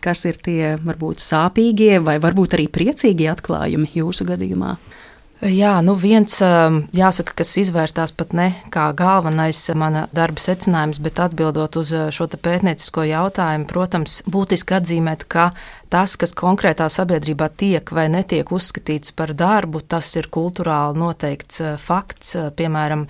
Kas 0.02 0.26
ir 0.26 0.39
tie 0.41 0.76
varbūt 0.82 1.22
sāpīgie 1.22 1.99
vai 2.02 2.18
varbūt 2.22 2.58
arī 2.58 2.66
priecīgie 2.74 3.30
atklājumi 3.30 3.91
jūsu 3.93 4.26
gadījumā? 4.32 4.76
Jā, 5.41 5.80
nu 5.82 5.95
viens 5.97 6.36
jāsaka, 6.93 7.34
kas 7.39 7.56
izvērtās 7.58 8.12
pat 8.14 8.34
ne 8.38 8.52
kā 8.70 8.91
galvenais 8.93 9.58
mana 9.74 10.04
darba 10.14 10.38
secinājums, 10.41 10.99
bet 11.02 11.18
atbildot 11.24 11.80
uz 11.82 11.93
šo 12.14 12.28
pētniecisko 12.30 13.08
jautājumu, 13.10 13.66
protams, 13.70 14.20
būtiski 14.30 14.78
atzīmēt, 14.78 15.26
ka 15.26 15.49
tas, 15.92 16.16
kas 16.20 16.32
konkrētā 16.38 16.88
sabiedrībā 16.92 17.50
tiek 17.60 17.92
vai 17.94 18.08
netiek 18.12 18.48
uzskatīts 18.56 19.12
par 19.16 19.34
darbu, 19.38 19.82
tas 19.84 20.08
ir 20.16 20.30
kultūrāli 20.32 21.00
noteikts 21.02 21.62
eh, 21.64 21.74
fakts. 21.82 22.36
Eh, 22.39 22.48
piemēram, 22.56 23.06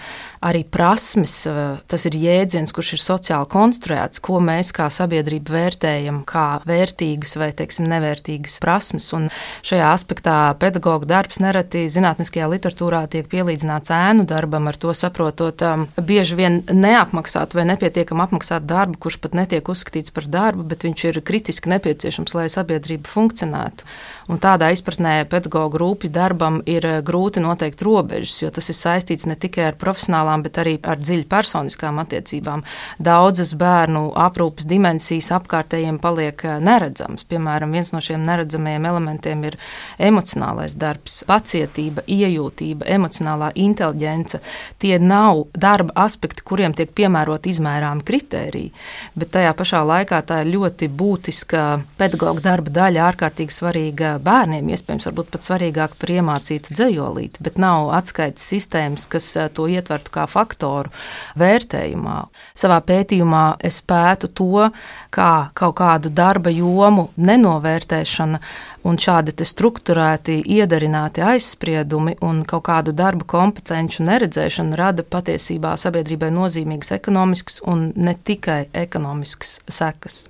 arī 0.48 0.64
prasmes, 0.66 1.36
eh, 1.50 1.62
tas 1.92 2.08
ir 2.10 2.18
jēdziens, 2.18 2.74
kurš 2.74 2.96
ir 2.98 3.04
sociāli 3.04 3.50
konstruēts, 3.52 4.22
ko 4.24 4.40
mēs 4.44 4.74
kā 4.76 4.90
sabiedrība 4.94 5.54
vērtējam 5.58 6.24
kā 6.28 6.48
vērtīgas 6.68 7.38
vai, 7.42 7.52
teiksim, 7.58 7.90
nevērtīgas 7.92 8.58
prasmes. 8.64 9.12
Un 9.18 9.30
šajā 9.68 9.92
aspektā 9.94 10.38
pedagoģa 10.62 11.10
darbs 11.12 11.42
nereti 11.44 11.86
zinātniskajā 11.92 12.50
literatūrā 12.50 13.04
tiek 13.12 13.30
pielīdzināts 13.30 13.94
ēnu 13.94 14.26
darbam, 14.30 14.70
ar 14.72 14.80
to 14.82 14.94
saprotot 14.98 15.62
um, 15.68 15.86
bieži 16.02 16.40
vien 16.40 16.62
neapmaksātu 16.72 17.60
vai 17.60 17.68
nepietiekam 17.70 18.24
apmaksātu 18.26 18.70
darbu, 18.72 18.98
kurš 19.06 19.22
pat 19.22 19.38
netiek 19.38 19.70
uzskatīts 19.70 20.14
par 20.16 20.26
darbu, 20.32 20.66
bet 20.72 20.86
viņš 20.88 21.08
ir 21.12 21.22
kritiski 21.26 21.72
nepieciešams, 21.76 22.36
lai 22.38 22.50
sabiedrība 22.50 22.71
sabiedrība 22.72 23.12
funkcionētu. 23.12 23.88
Un 24.32 24.40
tādā 24.40 24.70
izpratnē 24.72 25.26
pedagoģa 25.28 25.80
rūpju 25.82 26.10
darbam 26.16 26.62
ir 26.70 26.86
eh, 26.88 27.00
grūti 27.04 27.42
noteikt 27.44 27.82
robežas, 27.84 28.38
jo 28.40 28.52
tas 28.56 28.70
ir 28.72 28.78
saistīts 28.78 29.28
ne 29.28 29.36
tikai 29.36 29.66
ar 29.68 29.76
profesionālām, 29.80 30.46
bet 30.46 30.56
arī 30.62 30.78
ar 30.88 31.02
dziļi 31.02 31.26
personiskām 31.28 32.00
attiecībām. 32.00 32.64
Daudzas 33.04 33.52
bērnu 33.60 34.06
aprūpes 34.16 34.70
dimensijas 34.72 35.34
apkārtējiem 35.36 35.98
paliek 36.00 36.46
eh, 36.48 36.62
neredzamas. 36.64 37.26
Piemēram, 37.28 37.76
viens 37.76 37.92
no 37.92 38.00
šiem 38.00 38.24
neredzamajiem 38.30 38.88
elementiem 38.94 39.44
ir 39.50 39.58
emocionālais 40.00 40.78
darbs, 40.80 41.26
pacietība, 41.28 42.06
iejūtība, 42.08 42.88
emocionālā 42.88 43.52
inteliģence. 43.60 44.40
Tie 44.80 44.96
nav 45.04 45.44
darba 45.52 46.06
aspekti, 46.06 46.48
kuriem 46.48 46.78
tiek 46.78 46.96
piemērot 46.96 47.52
izmērāmi 47.52 48.08
kritēriji, 48.08 48.72
bet 49.12 49.36
tajā 49.36 49.52
pašā 49.60 49.84
laikā 49.92 50.24
tā 50.24 50.40
ir 50.46 50.54
ļoti 50.56 50.88
būtiska 50.88 51.68
pedagoģa 52.00 52.48
darba 52.48 52.78
daļa, 52.80 53.06
ārkārtīgi 53.12 53.60
svarīga 53.60 54.16
bērniem, 54.26 54.70
iespējams, 54.72 55.08
pat 55.18 55.46
svarīgāk 55.46 55.96
par 56.00 56.14
iemācītu 56.14 56.76
dzējolīti, 56.78 57.44
bet 57.44 57.60
nav 57.62 57.92
atskaites 57.98 58.46
sistēmas, 58.54 59.08
kas 59.12 59.28
eh, 59.38 59.50
to 59.54 59.68
ietvertu 59.72 60.14
kā 60.14 60.26
faktoru 60.30 60.92
vērtējumā. 61.40 62.18
Savā 62.58 62.80
pētījumā 62.86 63.46
es 63.68 63.82
pētu 63.86 64.32
to, 64.38 64.68
kā 65.14 65.32
kaut 65.58 65.78
kādu 65.82 66.12
darba 66.14 66.54
jomu 66.54 67.10
nenovērtēšana 67.18 68.42
un 68.88 68.98
šādi 69.02 69.36
struktūrēti, 69.46 70.40
iedarināti 70.58 71.24
aizspriedumi 71.26 72.18
un 72.26 72.44
kaut 72.48 72.66
kādu 72.70 72.96
darba 72.98 73.28
kompetenci 73.30 74.06
neredzēšana 74.08 74.78
rada 74.80 75.06
patiesībā 75.06 75.76
sabiedrībai 75.80 76.32
nozīmīgas 76.34 76.96
ekonomiskas 76.98 77.62
un 77.68 77.90
ne 77.96 78.16
tikai 78.16 78.64
ekonomiskas 78.86 79.60
sekas. 79.70 80.26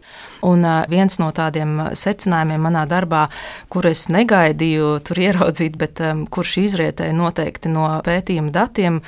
Un 0.47 0.65
viens 0.89 1.17
no 1.21 1.29
tādiem 1.35 1.77
secinājumiem 1.97 2.63
manā 2.65 2.85
darbā, 2.89 3.25
kur 3.69 3.85
es 3.89 4.07
negaidīju 4.13 4.93
tur 5.05 5.21
ieraudzīt, 5.21 5.77
bet 5.77 6.01
kurš 6.33 6.55
izrietēja 6.63 7.13
noteikti 7.17 7.71
no 7.71 7.87
pētījuma 8.05 8.53
datiem, 8.55 9.01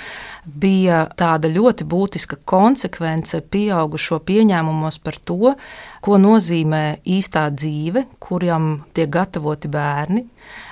bija 0.45 1.05
tāda 1.17 1.49
ļoti 1.49 1.87
būtiska 1.89 2.41
konsekvence 2.45 3.41
pieaugušo 3.41 4.19
pieņēmumos 4.27 4.99
par 5.03 5.17
to, 5.25 5.55
ko 6.03 6.17
nozīmē 6.19 6.99
īstā 7.07 7.47
dzīve, 7.55 8.05
kuram 8.19 8.83
tiek 8.95 9.07
gatavoti 9.11 9.69
bērni. 9.71 10.25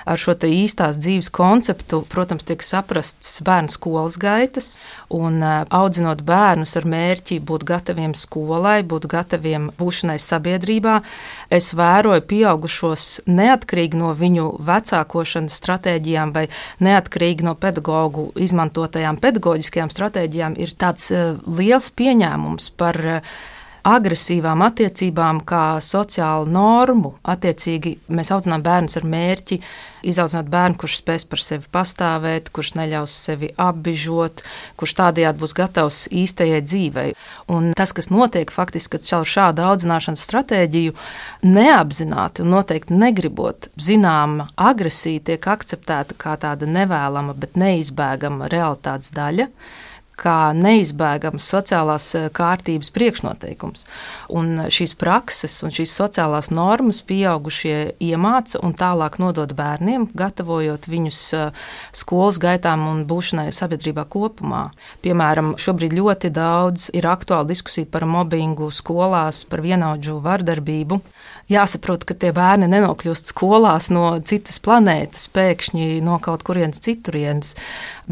Ar 0.04 0.20
šo 0.20 0.34
īstās 0.34 0.98
dzīves 1.00 1.30
konceptu, 1.32 2.02
protams, 2.10 2.44
tiek 2.44 2.60
saprasts 2.62 3.38
bērnu 3.46 3.72
skolas 3.72 4.18
gaitas, 4.20 4.74
un 5.08 5.40
audzinot 5.42 6.20
bērnus 6.26 6.74
ar 6.76 6.88
mērķi 6.92 7.38
būt 7.48 7.64
gataviem 7.70 8.12
skolai, 8.18 8.82
būt 8.84 9.06
gataviem 9.08 9.70
būšanai 9.78 10.18
sabiedrībā, 10.20 10.98
es 11.48 11.70
vēroju 11.78 12.26
pieaugušos 12.28 13.06
neatkarīgi 13.30 14.02
no 14.02 14.12
viņu 14.18 14.50
vecākošanas 14.68 15.56
stratēģijām 15.62 16.34
vai 16.36 16.44
neatkarīgi 16.84 17.48
no 17.48 17.56
pedagoģu 17.56 18.28
izmantotajām 18.44 19.22
pedagoģiskajām 19.22 19.96
stratēģijām, 19.96 20.60
ir 20.60 20.76
tāds 20.76 21.08
liels 21.46 21.90
pieņēmums 21.96 22.72
par 22.76 23.00
agresīvām 23.86 24.62
attiecībām 24.66 25.42
kā 25.46 25.80
sociālu 25.82 26.48
normu. 26.50 27.16
Attiecīgi 27.26 27.96
mēs 28.12 28.30
audzinām 28.34 28.62
bērnus 28.64 28.98
ar 29.00 29.06
mērķi 29.08 29.58
izaudzināt 30.06 30.48
bērnu, 30.50 30.78
kurš 30.80 30.98
spēs 31.00 31.26
par 31.30 31.42
sevi 31.42 31.68
pastāvēt, 31.72 32.50
kurš 32.54 32.72
neļaus 32.78 33.14
sevi 33.26 33.52
apbižot, 33.60 34.42
kurš 34.80 34.96
tādējādi 34.98 35.42
būs 35.42 35.54
gatavs 35.58 36.00
īstajai 36.22 36.62
dzīvei. 36.66 37.08
Un 37.52 37.70
tas, 37.78 37.94
kas 37.94 38.10
notiek 38.14 38.50
faktiski, 38.54 39.02
caur 39.02 39.28
šādu 39.28 39.66
audzināšanas 39.66 40.24
stratēģiju 40.26 40.96
neapzināti 41.46 42.42
un 42.44 42.52
noteikti 42.56 42.98
negribot, 42.98 43.70
zināma 43.78 44.50
agresija 44.56 45.22
tiek 45.30 45.48
akceptēta 45.54 46.18
kā 46.18 46.36
tāda 46.40 46.68
nevēlama, 46.70 47.34
bet 47.38 47.58
neizbēgama 47.60 48.50
realitātes 48.52 49.14
daļa 49.14 49.50
kā 50.22 50.52
neizbēgams 50.56 51.48
sociālās 51.54 52.06
eh, 52.18 52.28
kārtības 52.34 52.92
priekšnoteikums. 52.94 53.86
Un 54.32 54.66
šīs 54.72 54.94
prakses 54.98 55.58
un 55.66 55.74
šīs 55.74 55.94
sociālās 55.98 56.52
normas 56.54 57.02
pieaugušie 57.06 57.94
iemāca 58.02 58.62
un 58.62 58.76
tālāk 58.78 59.18
nodod 59.22 59.54
bērniem, 59.58 60.08
gatavojot 60.18 60.88
viņus 60.92 61.20
eh, 61.38 61.66
skolas 61.96 62.40
gaitām 62.42 62.86
un 62.90 63.04
būšanai 63.08 63.50
sabiedrībā 63.54 64.06
kopumā. 64.12 64.68
Piemēram, 65.04 65.54
šobrīd 65.60 65.96
ļoti 65.98 66.32
daudz 66.34 66.90
ir 66.96 67.08
aktuāla 67.10 67.48
diskusija 67.50 67.90
par 67.90 68.06
mobbingu 68.08 68.70
skolās, 68.72 69.44
par 69.48 69.64
vienaudžu 69.64 70.20
vardarbību. 70.22 71.02
Jāsaprot, 71.50 72.04
ka 72.06 72.14
tie 72.14 72.30
bērni 72.34 72.68
nenokļūst 72.70 73.32
skolās 73.32 73.90
no 73.92 74.14
citas 74.24 74.60
planētas, 74.62 75.26
pēkšņi 75.34 75.98
no 76.04 76.18
kaut 76.22 76.44
kurienes 76.46 76.80
citurienes. 76.84 77.56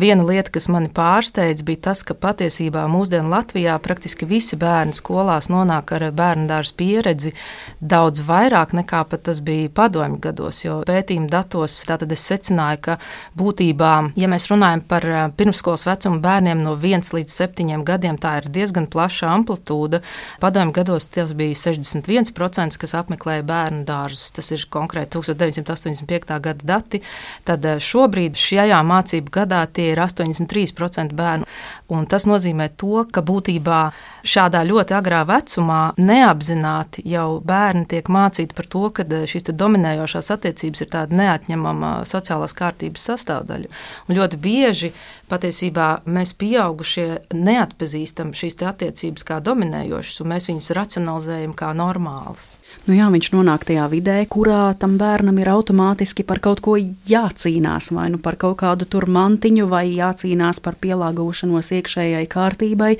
Viena 0.00 0.24
lieta, 0.26 0.50
kas 0.54 0.68
mani 0.70 0.90
pārsteidz, 0.94 1.62
bija 1.66 1.84
tas, 1.90 2.02
ka 2.06 2.14
patiesībā 2.18 2.86
mūsdienu 2.90 3.30
Latvijā 3.30 3.76
praktiski 3.82 4.26
visi 4.28 4.58
bērni 4.60 4.96
skolās 4.96 5.48
nonāk 5.52 5.94
ar 5.96 6.08
bērnu 6.16 6.48
dārza 6.50 6.74
pieredzi 6.78 7.32
daudz 7.80 8.22
vairāk 8.26 8.74
nekā 8.76 9.02
pat 9.10 9.24
tas 9.28 9.40
bija 9.44 9.70
padomju 9.74 10.20
gados. 10.22 10.62
Jo 10.64 10.80
pētījuma 10.88 11.30
datos 11.30 11.78
tātad 11.88 12.12
es 12.14 12.26
secināju, 12.26 12.82
ka 12.86 12.98
būtībā, 13.38 13.92
ja 14.20 14.30
mēs 14.30 14.48
runājam 14.52 14.84
par 14.90 15.06
eh, 15.06 15.22
pirmskolas 15.36 15.86
vecuma 15.88 16.20
bērniem 16.22 16.62
no 16.64 16.76
1 16.76 17.14
līdz 17.16 17.36
7 17.42 17.84
gadiem, 17.86 18.18
tā 18.20 18.36
ir 18.40 18.50
diezgan 18.52 18.90
plaša 18.90 19.30
amplitūda. 19.34 20.02
Padomju 20.42 20.76
gados 20.80 21.08
tas 21.10 21.34
bija 21.36 21.58
61%, 21.58 22.78
kas 22.80 22.96
apmeklēja 23.20 23.44
bērnu 23.44 23.84
dārzus. 23.84 24.32
Tas 24.32 24.50
ir 24.52 24.64
konkrēti 24.70 25.18
1985. 25.18 26.40
gada 26.40 26.64
dati. 26.64 27.00
Tad 27.44 27.64
eh, 27.64 27.78
šobrīd 27.78 28.36
šajā 28.36 28.80
mācību 28.82 29.30
gadā 29.30 29.66
tie 29.66 29.92
ir 29.92 29.98
83% 30.00 31.12
bērnu. 31.12 31.46
Un 31.90 32.06
tas 32.06 32.26
nozīmē 32.26 32.70
to, 32.76 33.04
ka 33.12 33.20
būtībā 33.20 33.90
šādā 34.24 34.62
ļoti 34.64 34.94
agrā 34.94 35.24
vecumā 35.28 35.94
neapzināti 35.98 37.04
jau 37.08 37.40
bērni 37.40 37.86
tiek 37.86 38.08
mācīti 38.08 38.54
par 38.54 38.66
to, 38.70 38.84
ka 38.90 39.04
šīs 39.04 39.50
dominējošās 39.50 40.30
attiecības 40.36 40.84
ir 40.84 40.90
tāda 40.92 41.16
neatņemama 41.16 41.92
sociālās 42.08 42.54
kārtības 42.56 43.08
sastāvdaļa. 43.10 43.70
Un 44.08 44.16
ļoti 44.16 44.40
bieži 44.40 44.92
patiesībā 45.30 46.02
mēs 46.06 46.34
pieaugušie 46.38 47.08
neatpazīstam 47.34 48.34
šīs 48.36 48.60
attiecības 48.60 49.26
kā 49.26 49.40
dominējošas, 49.44 50.22
un 50.22 50.34
mēs 50.34 50.50
viņus 50.50 50.72
racionalizējam 50.76 51.56
kā 51.58 51.72
normālas. 51.76 52.54
Nu 52.88 52.96
jā, 52.96 53.10
viņš 53.12 53.28
nonāk 53.34 53.66
tajā 53.68 53.84
vidē, 53.92 54.16
kurā 54.32 54.72
tam 54.80 54.96
bērnam 54.98 55.36
ir 55.38 55.50
automātiski 55.52 56.24
par 56.26 56.40
kaut 56.40 56.62
ko 56.64 56.78
jācīnās, 56.80 57.90
vai 57.92 58.08
nu 58.10 58.18
par 58.18 58.38
kaut 58.40 58.56
kādu 58.62 58.86
tur 58.88 59.04
mantiņu, 59.04 59.66
vai 59.68 59.84
jācīnās 59.92 60.62
par 60.64 60.78
pielāgošanos 60.80 61.68
iekšējai 61.76 62.24
kārtībai, 62.32 62.94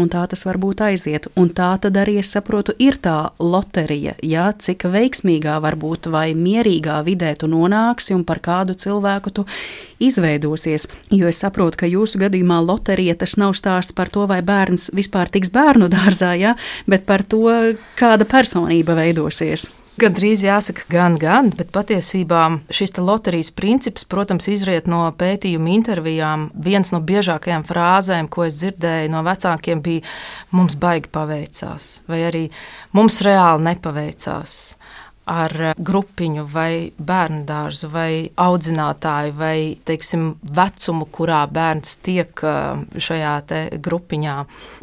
un 0.00 0.08
tā 0.08 0.24
tas 0.32 0.46
varbūt 0.48 0.80
aiziet. 0.88 1.28
Un 1.36 1.52
tā 1.52 1.74
tad 1.82 1.98
arī 2.00 2.16
es 2.22 2.32
saprotu, 2.32 2.72
ir 2.80 2.96
tā 3.04 3.30
loterija, 3.38 4.16
jā, 4.24 4.48
cik 4.56 4.88
veiksmīgā 4.96 5.58
varbūt 5.60 6.08
vai 6.10 6.32
mierīgā 6.32 6.96
vidē 7.04 7.34
tu 7.38 7.52
nonāksi 7.52 8.16
un 8.16 8.24
par 8.24 8.40
kādu 8.40 8.78
cilvēku 8.80 9.34
tu 9.36 9.44
izveidosies. 10.02 10.88
Jo 11.12 11.28
es 11.28 11.42
saprotu, 11.42 11.82
ka 11.82 11.90
jūsu 11.90 12.22
gadījumā 12.24 12.62
loterija 12.64 13.16
tas 13.18 13.36
nav 13.36 13.54
stāsts 13.58 13.92
par 13.92 14.08
to, 14.14 14.24
vai 14.30 14.40
bērns 14.46 14.88
vispār 14.96 15.28
tiks 15.30 15.52
bērnu 15.52 15.90
dārzā, 15.92 16.32
jā, 16.38 16.56
bet 16.88 17.04
par 17.06 17.26
to, 17.28 17.44
kāda 17.98 18.26
personība 18.28 18.96
veidosies. 19.08 19.70
Gan 19.98 20.14
drīz 20.14 20.44
jāsaka, 20.46 20.84
gan, 20.92 21.16
gan, 21.18 21.48
bet 21.58 21.72
patiesībā 21.74 22.44
šis 22.70 22.94
loterijas 23.02 23.50
princips, 23.50 24.04
protams, 24.06 24.46
izriet 24.46 24.86
no 24.86 25.00
pētījuma 25.18 25.72
intervijām. 25.74 26.44
Viens 26.54 26.92
no 26.94 27.00
biežākajām 27.02 27.64
frāzēm, 27.66 28.28
ko 28.30 28.46
es 28.46 28.60
dzirdēju 28.60 29.10
no 29.10 29.24
vecākiem, 29.26 29.82
bija: 29.82 30.06
Mums 30.54 30.78
baigi 30.78 31.10
paveicās, 31.10 31.90
vai 32.06 32.22
arī 32.28 32.44
mums 32.94 33.18
reāli 33.26 33.66
nepaveicās 33.72 34.54
ar 35.28 35.54
eh, 35.70 35.74
grupiņu, 35.78 36.44
vai 36.52 36.90
bērnu 36.98 37.44
dārzu, 37.48 37.90
vai 37.92 38.12
audzinātāju, 38.40 39.34
vai 39.38 39.58
teiksim, 39.88 40.30
vecumu, 40.42 41.08
kurā 41.12 41.42
bērns 41.52 41.98
tiek 42.06 42.44
eh, 42.46 42.84
šajā 43.08 43.34
grupiņā. 43.84 44.36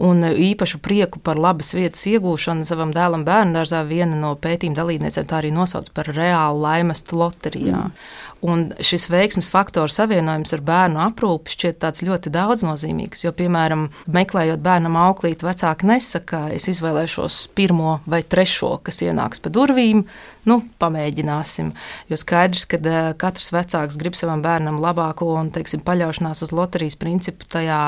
Un 0.05 0.27
īpašu 0.29 0.79
prieku 0.85 1.21
par 1.23 1.39
labas 1.41 1.73
vietas 1.77 2.05
iegūšanu 2.09 2.67
savam 2.67 2.93
dēlam 2.95 3.25
bērnu 3.27 3.59
dārzā 3.59 3.83
viena 3.87 4.17
no 4.19 4.35
pētījuma 4.39 4.79
dalībniecēm 4.79 5.27
tā 5.29 5.41
arī 5.41 5.51
nosauc 5.55 5.89
par 5.95 6.09
reālu 6.13 6.63
laimestu 6.65 7.19
loterijā. 7.19 7.85
Mm. 7.85 8.33
Un 8.45 8.67
šis 8.83 9.07
veiksmes 9.09 9.47
faktors 9.49 9.95
savienojums 9.97 10.53
ar 10.53 10.61
bērnu 10.65 10.99
aprūpi 11.07 11.53
šķiet 11.55 11.79
tāds 11.81 12.03
ļoti 12.05 12.29
daudznozīmīgs. 12.35 13.23
Jo, 13.23 13.31
piemēram, 13.35 13.87
meklējot 14.11 14.61
bērnam 14.65 14.97
auklīti, 15.01 15.47
vecāki 15.47 15.89
nesaka, 15.89 16.43
es 16.53 16.67
izvēlēšos 16.69 17.39
pirmo 17.57 17.99
vai 18.05 18.21
trešo, 18.21 18.75
kas 18.85 19.01
ienāks 19.05 19.41
pa 19.41 19.49
durvīm. 19.53 20.03
Nu, 20.45 20.59
pamēģināsim. 20.81 21.71
Jo 22.11 22.19
skaidrs, 22.21 22.67
ka 22.69 22.77
uh, 22.77 23.09
katrs 23.17 23.49
vecāks 23.55 23.97
grib 23.97 24.17
savam 24.19 24.45
bērnam 24.45 24.77
labāko 24.83 25.31
un 25.39 25.49
teiksim, 25.55 25.81
paļaušanās 25.87 26.45
uz 26.45 26.53
loterijas 26.53 26.99
principu 27.01 27.49
tajā 27.49 27.81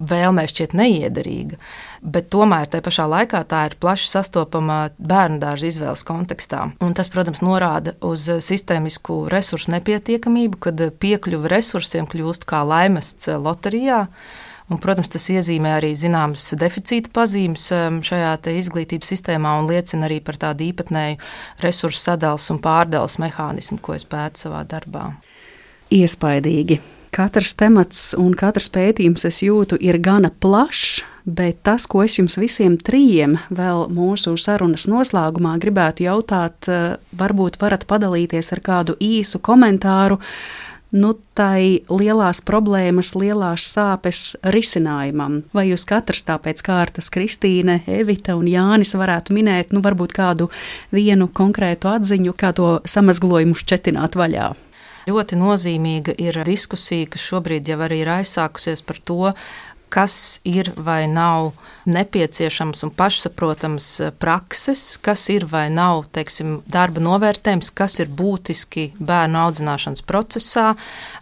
vēlmē 0.00 0.44
šķiet 0.50 0.74
neiederīga. 0.78 1.58
Bet 2.02 2.30
tomēr 2.34 2.68
tajā 2.70 2.84
pašā 2.86 3.06
laikā 3.10 3.42
tā 3.48 3.64
ir 3.68 3.76
plaši 3.82 4.08
sastopama 4.10 4.78
bērnu 4.98 5.40
dārza 5.42 5.68
izvēles 5.68 6.04
kontekstā. 6.08 6.68
Un 6.82 6.94
tas, 6.98 7.10
protams, 7.12 7.42
norāda 7.44 7.96
uz 8.04 8.28
sistēmisku 8.44 9.26
resursu 9.32 9.74
nepietiekamību, 9.74 10.62
kad 10.68 10.86
piekļuve 11.02 11.50
resursiem 11.52 12.08
kļūst 12.10 12.48
kā 12.48 12.64
laimests 12.66 13.30
loterijā. 13.42 14.06
Un, 14.72 14.78
protams, 14.80 15.10
tas 15.12 15.26
iezīmē 15.28 15.74
arī 15.76 15.90
zināmas 15.98 16.46
deficīta 16.56 17.10
pazīmes 17.12 17.66
um, 17.76 17.98
šajā 18.06 18.30
izglītības 18.54 19.10
sistēmā 19.12 19.58
un 19.60 19.68
liecina 19.68 20.08
arī 20.08 20.22
par 20.24 20.38
tādu 20.40 20.64
īpatnēju 20.70 21.18
resursu 21.60 22.00
sadales 22.00 22.48
un 22.54 22.62
pārdales 22.62 23.18
mehānismu, 23.20 23.82
ko 23.82 23.98
es 23.98 24.08
pētu 24.08 24.46
savā 24.46 24.64
darbā. 24.70 25.10
Iespaidīgi 25.92 26.80
katrs 27.12 27.54
temats 27.58 28.12
un 28.18 28.32
katrs 28.38 28.70
pētījums, 28.72 29.26
es 29.28 29.42
jūtu, 29.44 29.78
ir 29.80 30.00
gana 30.02 30.32
plašs. 30.32 31.02
Bet 31.22 31.60
tas, 31.62 31.84
ko 31.86 32.00
es 32.02 32.16
jums 32.18 32.34
visiem 32.40 32.74
trijiem 32.82 33.36
vēl 33.54 33.84
mūsu 33.94 34.32
sarunas 34.34 34.88
noslēgumā 34.90 35.52
gribētu 35.62 36.08
jautāt, 36.08 36.66
eh, 36.66 36.96
varbūt 37.14 37.60
varat 37.62 37.86
padalīties 37.86 38.50
ar 38.52 38.58
kādu 38.58 38.96
īsu 38.98 39.38
komentāru, 39.38 40.18
nu, 40.90 41.14
tai 41.34 41.84
lielās 41.88 42.42
problēmas, 42.42 43.14
lielās 43.14 43.68
sāpes 43.70 44.34
risinājumam. 44.42 45.44
Vai 45.54 45.68
jūs 45.70 45.86
katrs 45.86 46.26
tāpēc 46.26 46.58
kārtas, 46.58 47.08
Kristīne, 47.08 47.80
Evita 47.86 48.34
un 48.34 48.50
Jānis, 48.50 48.96
varētu 48.98 49.30
minēt, 49.30 49.72
nu, 49.72 49.80
varbūt 49.80 50.12
kādu 50.12 50.50
vienu 50.90 51.28
konkrētu 51.28 51.88
atziņu, 51.88 52.34
kā 52.34 52.52
to 52.52 52.80
samazglojumu 52.84 53.54
šķetināt 53.54 54.18
vaļā? 54.18 54.52
Ļoti 55.08 55.38
nozīmīga 55.40 56.14
ir 56.22 56.38
diskusija, 56.46 57.10
kas 57.10 57.26
šobrīd 57.26 57.68
jau 57.72 57.80
arī 57.82 58.02
ir 58.04 58.12
aizsākusies 58.20 58.84
par 58.86 59.00
to, 59.02 59.32
kas 59.92 60.40
ir 60.48 60.70
vai 60.76 61.04
nav 61.06 61.52
nepieciešams 61.84 62.80
un 62.86 62.92
pašsaprotams 62.96 63.88
prakses, 64.22 64.96
kas 65.04 65.26
ir 65.34 65.44
vai 65.50 65.66
nav 65.68 66.06
teiksim, 66.16 66.62
darba 66.64 67.02
novērtējums, 67.04 67.68
kas 67.76 67.98
ir 68.00 68.08
būtiski 68.08 68.86
bērnu 68.96 69.42
audzināšanas 69.42 70.04
procesā. 70.08 70.72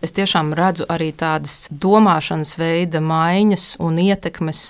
Es 0.07 0.15
tiešām 0.15 0.55
redzu 0.55 0.87
arī 0.87 1.11
tādas 1.11 1.65
domāšanas 1.73 2.55
veida 2.61 3.03
maiņas 3.03 3.73
un 3.83 3.99
ietekmes 4.05 4.63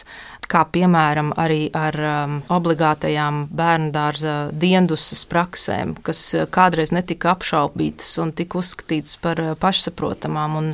kā 0.51 0.65
piemēram 0.75 1.33
arī 1.39 1.69
ar 1.77 1.97
um, 2.03 2.37
obligātajām 2.51 3.45
bērnu 3.55 3.91
dārza 3.95 4.35
diendusas 4.51 5.23
praksēm, 5.31 5.95
kas 6.07 6.23
uh, 6.35 6.47
kādreiz 6.51 6.93
netika 6.95 7.33
apšaubītas 7.35 8.11
un 8.23 8.33
tika 8.37 8.59
uzskatītas 8.61 9.17
par 9.23 9.41
uh, 9.43 9.53
pašsaprotamām. 9.61 10.57
Un 10.61 10.71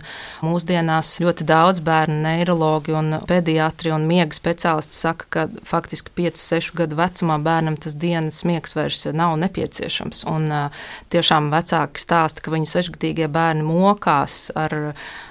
mūsdienās 0.46 1.16
ļoti 1.22 1.46
daudz 1.48 1.82
bērnu 1.84 2.18
neiroloģi 2.24 2.96
un 2.96 3.18
pediatri 3.28 3.92
un 3.94 4.06
miega 4.08 4.36
speciālisti 4.36 4.96
saka, 4.96 5.28
ka 5.30 5.46
faktiski 5.66 6.14
5-6 6.16 6.72
gadu 6.80 6.98
vecumā 6.98 7.38
bērnam 7.44 7.76
tas 7.80 7.98
dienas 8.00 8.42
miegs 8.48 8.76
vairs 8.78 9.04
nav 9.12 9.36
nepieciešams. 9.44 10.24
Un 10.32 10.48
uh, 10.48 10.86
tiešām 11.12 11.50
vecāki 11.52 12.02
stāsta, 12.02 12.44
ka 12.44 12.54
viņu 12.54 12.70
sešgadīgie 12.72 13.28
bērni 13.32 13.66
mokās 13.66 14.48
ar 14.56 14.76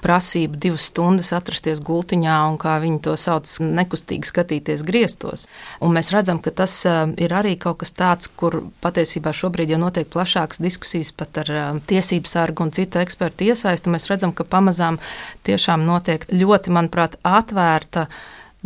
prasību 0.05 0.61
divas 0.61 0.89
stundas 0.91 1.33
atrasties 1.35 1.81
gultiņā 1.85 2.37
un 2.51 2.59
kā 2.61 2.77
viņi 2.83 3.01
to 3.07 3.17
sauc 3.19 3.49
nekustīgas 3.59 4.34
skatīties 4.35 4.83
griestos. 4.85 5.47
Un 5.79 5.95
mēs 5.95 6.11
redzam, 6.13 6.43
ka 6.43 6.51
tas 6.51 6.81
ir 6.85 7.33
arī 7.35 7.55
kaut 7.59 7.79
kas 7.81 7.95
tāds, 7.95 8.27
kur 8.27 8.59
patiesībā 8.83 9.33
šobrīd 9.35 9.71
jau 9.73 9.79
notiek 9.81 10.09
plašākas 10.11 10.61
diskusijas 10.61 11.13
pat 11.15 11.41
ar 11.45 11.51
tiesību 11.87 12.29
sargu 12.29 12.67
un 12.67 12.75
citu 12.75 12.99
ekspertu 13.01 13.49
iesaistu. 13.49 13.93
Mēs 13.93 14.09
redzam, 14.11 14.35
ka 14.35 14.43
pamazām 14.43 14.99
tiešām 15.47 15.87
notiek 15.87 16.27
ļoti, 16.31 16.73
manuprāt, 16.75 17.17
atvērta 17.23 18.09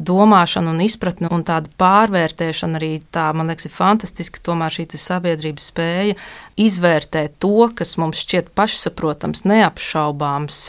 domāšana 0.06 0.72
un 0.74 0.82
izpratne 0.84 1.30
un 1.34 1.44
tāda 1.48 1.70
pārvērtēšana 1.80 2.80
arī 2.80 2.92
tā, 3.14 3.30
man 3.36 3.52
liekas, 3.52 3.68
ir 3.68 3.74
fantastiski. 3.76 4.42
Tomēr 4.44 4.74
šī 4.74 4.86
sabiedrības 5.00 5.68
spēja 5.72 6.16
izvērtēt 6.60 7.38
to, 7.44 7.70
kas 7.76 7.96
mums 8.02 8.24
šķiet 8.24 8.52
pašsaprotams, 8.58 9.44
neapšaubāms. 9.50 10.62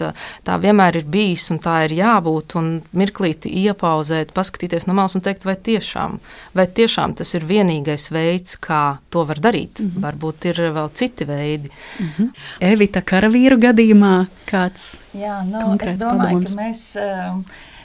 Tā 0.46 0.58
vienmēr 0.62 1.00
ir 1.00 1.08
bijis 1.10 1.48
un 1.54 1.60
tā 1.62 1.84
ir 1.86 1.96
jābūt. 2.00 2.56
Un 2.60 2.70
mirklīti 2.96 3.52
iepauzēt, 3.64 4.34
paskatīties 4.36 4.88
no 4.90 4.96
malas 4.98 5.16
un 5.18 5.24
teikt, 5.24 5.46
vai 5.48 5.56
tiešām, 5.56 6.18
vai 6.56 6.66
tiešām 6.66 7.16
tas 7.18 7.34
ir 7.38 7.46
vienīgais 7.48 8.10
veids, 8.14 8.58
kā 8.60 8.98
to 9.10 9.24
var 9.28 9.40
darīt. 9.42 9.80
Mm 9.80 9.90
-hmm. 9.90 10.04
Varbūt 10.06 10.50
ir 10.50 10.62
vēl 10.74 10.90
citi 10.94 11.24
veidi. 11.24 11.70
Mm 12.00 12.10
-hmm. 12.16 12.28
Evita 12.60 13.00
karavīru 13.02 13.58
gadījumā 13.58 14.26
kāds? 14.46 14.98
Jā, 15.14 15.42
nu, 15.44 15.76
es 15.80 15.96
domāju, 15.96 16.40
padoms? 16.40 16.54
ka 16.54 16.62
mēs. 16.62 16.80
Uh, 16.96 17.42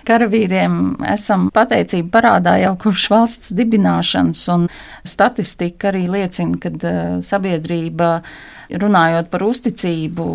karavīriem 0.07 0.79
esam 1.11 1.49
pateicību 1.55 2.11
parādā 2.13 2.57
jau 2.61 2.73
kopš 2.81 3.07
valsts 3.11 3.53
dibināšanas, 3.57 4.43
un 4.55 4.67
statistika 5.05 5.91
arī 5.91 6.05
liecina, 6.11 6.59
ka 6.61 6.73
uh, 6.75 6.99
sabiedrība 7.25 8.11
runājot 8.69 9.29
par 9.31 9.43
uzticību 9.45 10.25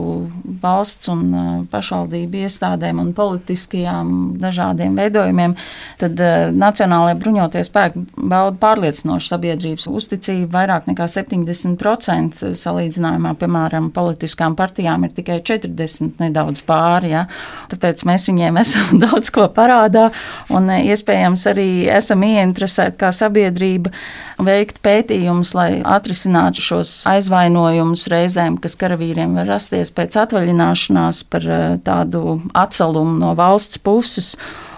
valsts 0.62 1.11
un 1.11 1.22
uh, 1.31 1.49
pašvaldību 1.70 2.45
iestādēm 2.45 3.01
un 3.03 3.12
politiskajām 3.16 4.12
dažādiem 4.41 4.97
veidojumiem, 4.99 5.57
tad 6.01 6.20
uh, 6.20 6.51
Nacionālajie 6.55 7.18
bruņotie 7.20 7.64
spēki 7.66 8.05
bauda 8.16 8.57
pārliecinošu 8.61 9.33
sabiedrības 9.33 9.89
uzticību. 9.91 10.51
Vairāk 10.55 10.89
nekā 10.91 11.09
70% 11.11 12.53
salīdzinājumā, 12.61 13.35
piemēram, 13.41 13.91
politiskām 13.95 14.57
partijām 14.59 15.07
ir 15.07 15.14
tikai 15.16 15.41
40 15.47 16.22
nedaudz 16.22 16.64
pāri. 16.66 17.14
Ja? 17.14 17.26
Tāpēc 17.72 18.05
mēs 18.09 18.28
viņiem 18.31 18.61
esam 18.62 18.99
daudz 19.05 19.33
ko 19.35 19.49
parādā 19.55 20.11
un 20.53 20.70
uh, 20.70 20.81
iespējams 20.91 21.47
arī 21.51 21.70
esam 21.91 22.24
ieinteresēti 22.26 23.01
kā 23.01 23.12
sabiedrība 23.14 23.93
veikt 24.41 24.81
pētījumus, 24.85 25.53
lai 25.57 25.70
atrisinātu 25.85 26.62
šos 26.64 26.93
aizvainojumus 27.11 28.07
reizēm, 28.21 28.59
kas 28.62 28.77
karavīriem 28.81 29.35
var 29.39 29.49
rasties 29.51 29.93
pēc 29.97 30.18
atvaļināšanās 30.25 31.25
par 31.33 31.47
eh, 31.47 31.68
tādu 31.87 32.41
atsalumu 32.57 33.18
no 33.21 33.35
valsts 33.39 33.81
puses. 33.83 34.35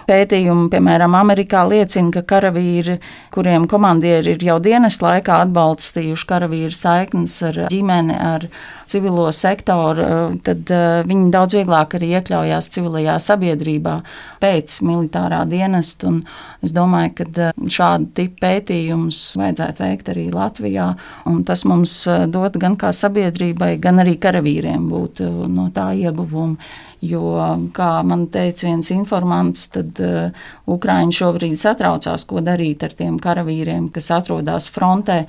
Pētījumi, 0.09 0.69
piemēram, 0.73 1.15
Amerikā 1.15 1.63
liecina, 1.69 2.11
ka 2.17 2.23
karavīri, 2.33 2.99
kuriem 3.33 3.67
komandieri 3.71 4.35
ir 4.35 4.47
jau 4.49 4.59
dienas 4.63 4.99
laikā 5.03 5.43
atbalstījuši 5.47 6.29
karavīru 6.29 6.75
saiknes 6.75 7.37
ar 7.49 7.61
ģimeni, 7.71 8.17
ar 8.17 8.47
civilo 8.93 9.31
sektoru, 9.31 10.05
tad 10.45 10.69
eh, 10.71 11.01
viņi 11.07 11.31
daudz 11.33 11.57
vieglāk 11.57 11.95
arī 11.97 12.11
iekļaujās 12.17 12.69
civilajā 12.75 13.17
sabiedrībā 13.23 13.95
pēc 14.43 14.79
militārā 14.85 15.43
dienesta. 15.49 16.11
Un 16.11 16.21
es 16.65 16.75
domāju, 16.75 17.13
ka 17.19 17.27
eh, 17.31 17.53
šādu 17.77 18.11
tipu 18.19 18.41
pētījumus 18.43 19.21
vajadzētu 19.39 19.85
veikt 19.85 20.13
arī 20.13 20.27
Latvijā, 20.33 20.89
un 21.29 21.43
tas 21.47 21.65
mums 21.69 21.95
eh, 22.11 22.25
dot 22.31 22.59
gan 22.61 22.77
kā 22.79 22.93
sabiedrībai, 22.95 23.75
gan 23.83 24.03
arī 24.03 24.17
karavīriem 24.21 24.89
būt 24.91 25.23
no 25.49 25.69
tā 25.73 25.91
ieguvumi. 26.03 26.59
Jo, 27.03 27.23
kā 27.75 27.89
man 28.07 28.27
teica 28.31 28.67
viens 28.69 28.87
informants, 28.95 29.65
tad 29.73 29.99
uh, 29.99 30.45
Ukraiņi 30.71 31.17
šobrīd 31.17 31.57
satraucās, 31.59 32.23
ko 32.29 32.39
darīt 32.45 32.85
ar 32.87 32.95
tiem 32.95 33.17
karavīriem, 33.23 33.89
kas 33.91 34.07
atrodas 34.15 34.69
frontē 34.71 35.25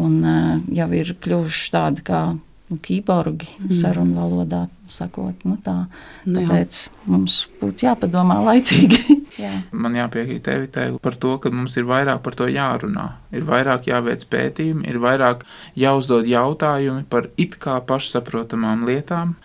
un 0.00 0.18
uh, 0.24 0.54
jau 0.72 0.88
ir 0.96 1.12
kļuvuši 1.20 1.72
tādi 1.74 2.06
kā 2.06 2.22
nu, 2.32 2.78
kiborgi 2.80 3.50
mm. 3.58 3.76
sarunu 3.76 4.16
valodā 4.16 4.64
sakot. 4.88 5.44
Nu 5.44 5.58
tā. 5.64 5.76
Nu, 6.24 6.40
Tāpēc 6.40 6.80
jā. 6.86 6.94
mums 7.12 7.38
būtu 7.60 7.86
jāpadomā 7.88 8.38
laicīgi. 8.46 9.18
jā. 9.44 9.52
Man 9.72 9.96
jāpiekrīt 9.98 10.48
Evitai 10.52 10.88
par 11.02 11.18
to, 11.20 11.36
ka 11.42 11.52
mums 11.54 11.76
ir 11.80 11.88
vairāk 11.88 12.22
par 12.24 12.38
to 12.38 12.48
jārunā. 12.50 13.10
Ir 13.36 13.46
vairāk 13.48 13.88
jāveic 13.90 14.24
pētījumi, 14.32 14.88
ir 14.88 15.00
vairāk 15.02 15.44
jāuzdod 15.78 16.28
jautājumi 16.28 17.04
par 17.10 17.30
it 17.36 17.58
kā 17.62 17.78
pašsaprotamām 17.88 18.86
lietām. 18.88 19.36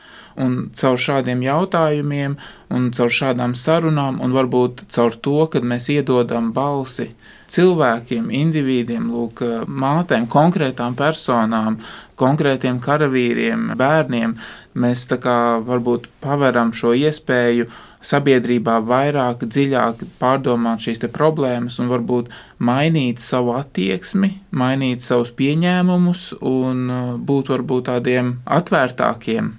Un 0.41 0.71
caur 0.73 0.97
šādiem 0.97 1.43
jautājumiem, 1.45 2.37
un 2.73 2.89
caur 2.95 3.11
šādām 3.13 3.53
sarunām, 3.59 4.17
un 4.23 4.33
varbūt 4.33 4.87
caur 4.93 5.13
to, 5.13 5.37
kad 5.53 5.67
mēs 5.67 5.91
iedodam 5.93 6.51
balsi 6.55 7.11
cilvēkiem, 7.53 8.31
individiem, 8.33 9.11
lūk, 9.13 9.43
mātēm, 9.67 10.25
konkrētām 10.31 10.95
personām, 10.97 11.77
konkrētiem 12.17 12.79
karavīriem, 12.81 13.73
bērniem, 13.77 14.37
mēs 14.73 15.07
tā 15.11 15.19
kā 15.21 15.37
varbūt 15.65 16.09
paveram 16.23 16.73
šo 16.73 16.93
iespēju 16.97 17.69
sabiedrībā 18.03 18.79
vairāk, 18.83 19.45
dziļāk 19.47 20.03
pārdomāt 20.19 20.83
šīs 20.83 21.03
problēmas 21.13 21.79
un 21.79 21.91
varbūt 21.91 22.31
mainīt 22.59 23.23
savu 23.23 23.55
attieksmi, 23.59 24.33
mainīt 24.51 25.03
savus 25.05 25.31
pieņēmumus 25.37 26.33
un 26.41 26.85
būt 27.23 27.53
varbūt 27.53 27.89
tādiem 27.91 28.37
atvērtākiem. 28.59 29.53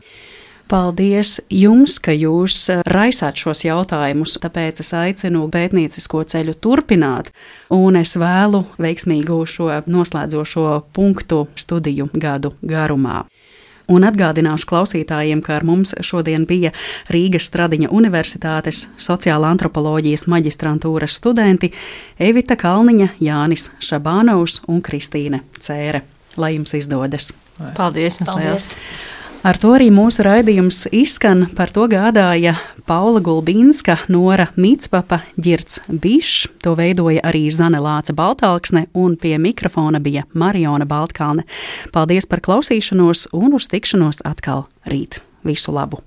Paldies 0.65 1.43
jums, 1.53 1.99
ka 2.01 2.15
jūs 2.17 2.57
uh, 2.73 2.81
raisāt 2.89 3.37
šos 3.37 3.67
jautājumus, 3.67 4.39
tāpēc 4.41 4.81
es 4.81 4.95
aicinu 4.97 5.45
pētniecisko 5.53 6.23
ceļu 6.33 6.55
turpināt, 6.65 7.29
un 7.75 7.99
es 8.01 8.15
vēlu 8.17 8.63
veiksmīgu 8.81 9.43
šo 9.45 9.69
noslēdzošo 9.85 10.69
punktu 10.97 11.45
studiju 11.61 12.09
gadu 12.17 12.55
garumā. 12.65 13.27
Un 13.93 14.07
atgādināšu 14.09 14.65
klausītājiem, 14.71 15.43
ka 15.45 15.59
ar 15.59 15.67
mums 15.69 15.93
šodien 16.01 16.47
bija 16.49 16.71
Rīgas 17.13 17.51
Stradiņa 17.51 17.91
Universitātes 17.93 18.87
sociālā 18.97 19.51
antropoloģijas 19.53 20.25
maģistrantūras 20.33 21.19
studenti 21.21 21.75
Evita 22.17 22.57
Kalniņa, 22.57 23.11
Jānis 23.21 23.69
Šabānaus 23.85 24.63
un 24.65 24.81
Kristīne 24.81 25.43
Cēre. 25.61 26.07
Lai 26.41 26.55
jums 26.57 26.73
izdodas! 26.81 27.35
Paldies! 27.77 28.17
Paldies. 28.25 28.25
Paldies. 28.25 29.13
Ar 29.45 29.59
to 29.61 29.75
arī 29.77 29.91
mūsu 29.93 30.25
raidījums 30.25 30.87
izskan. 30.89 31.43
Par 31.53 31.69
to 31.69 31.85
gādāja 31.93 32.55
Paula 32.89 33.21
Gulbīnska, 33.21 33.99
Nora 34.09 34.47
Mitspapa, 34.57 35.19
Girts 35.37 35.83
Bišs. 35.85 36.47
To 36.65 36.73
veidoja 36.79 37.21
arī 37.29 37.43
Zane 37.53 37.83
Lāca 37.85 38.17
Baltāksne 38.17 38.87
un 38.97 39.19
pie 39.21 39.37
mikrofona 39.37 40.01
bija 40.01 40.25
Mariona 40.33 40.89
Baltkalne. 40.89 41.45
Paldies 41.93 42.25
par 42.25 42.41
klausīšanos 42.41 43.29
un 43.37 43.61
uz 43.61 43.69
tikšanos 43.69 44.25
atkal 44.25 44.65
rīt. 44.89 45.21
Visu 45.45 45.77
labu! 45.77 46.01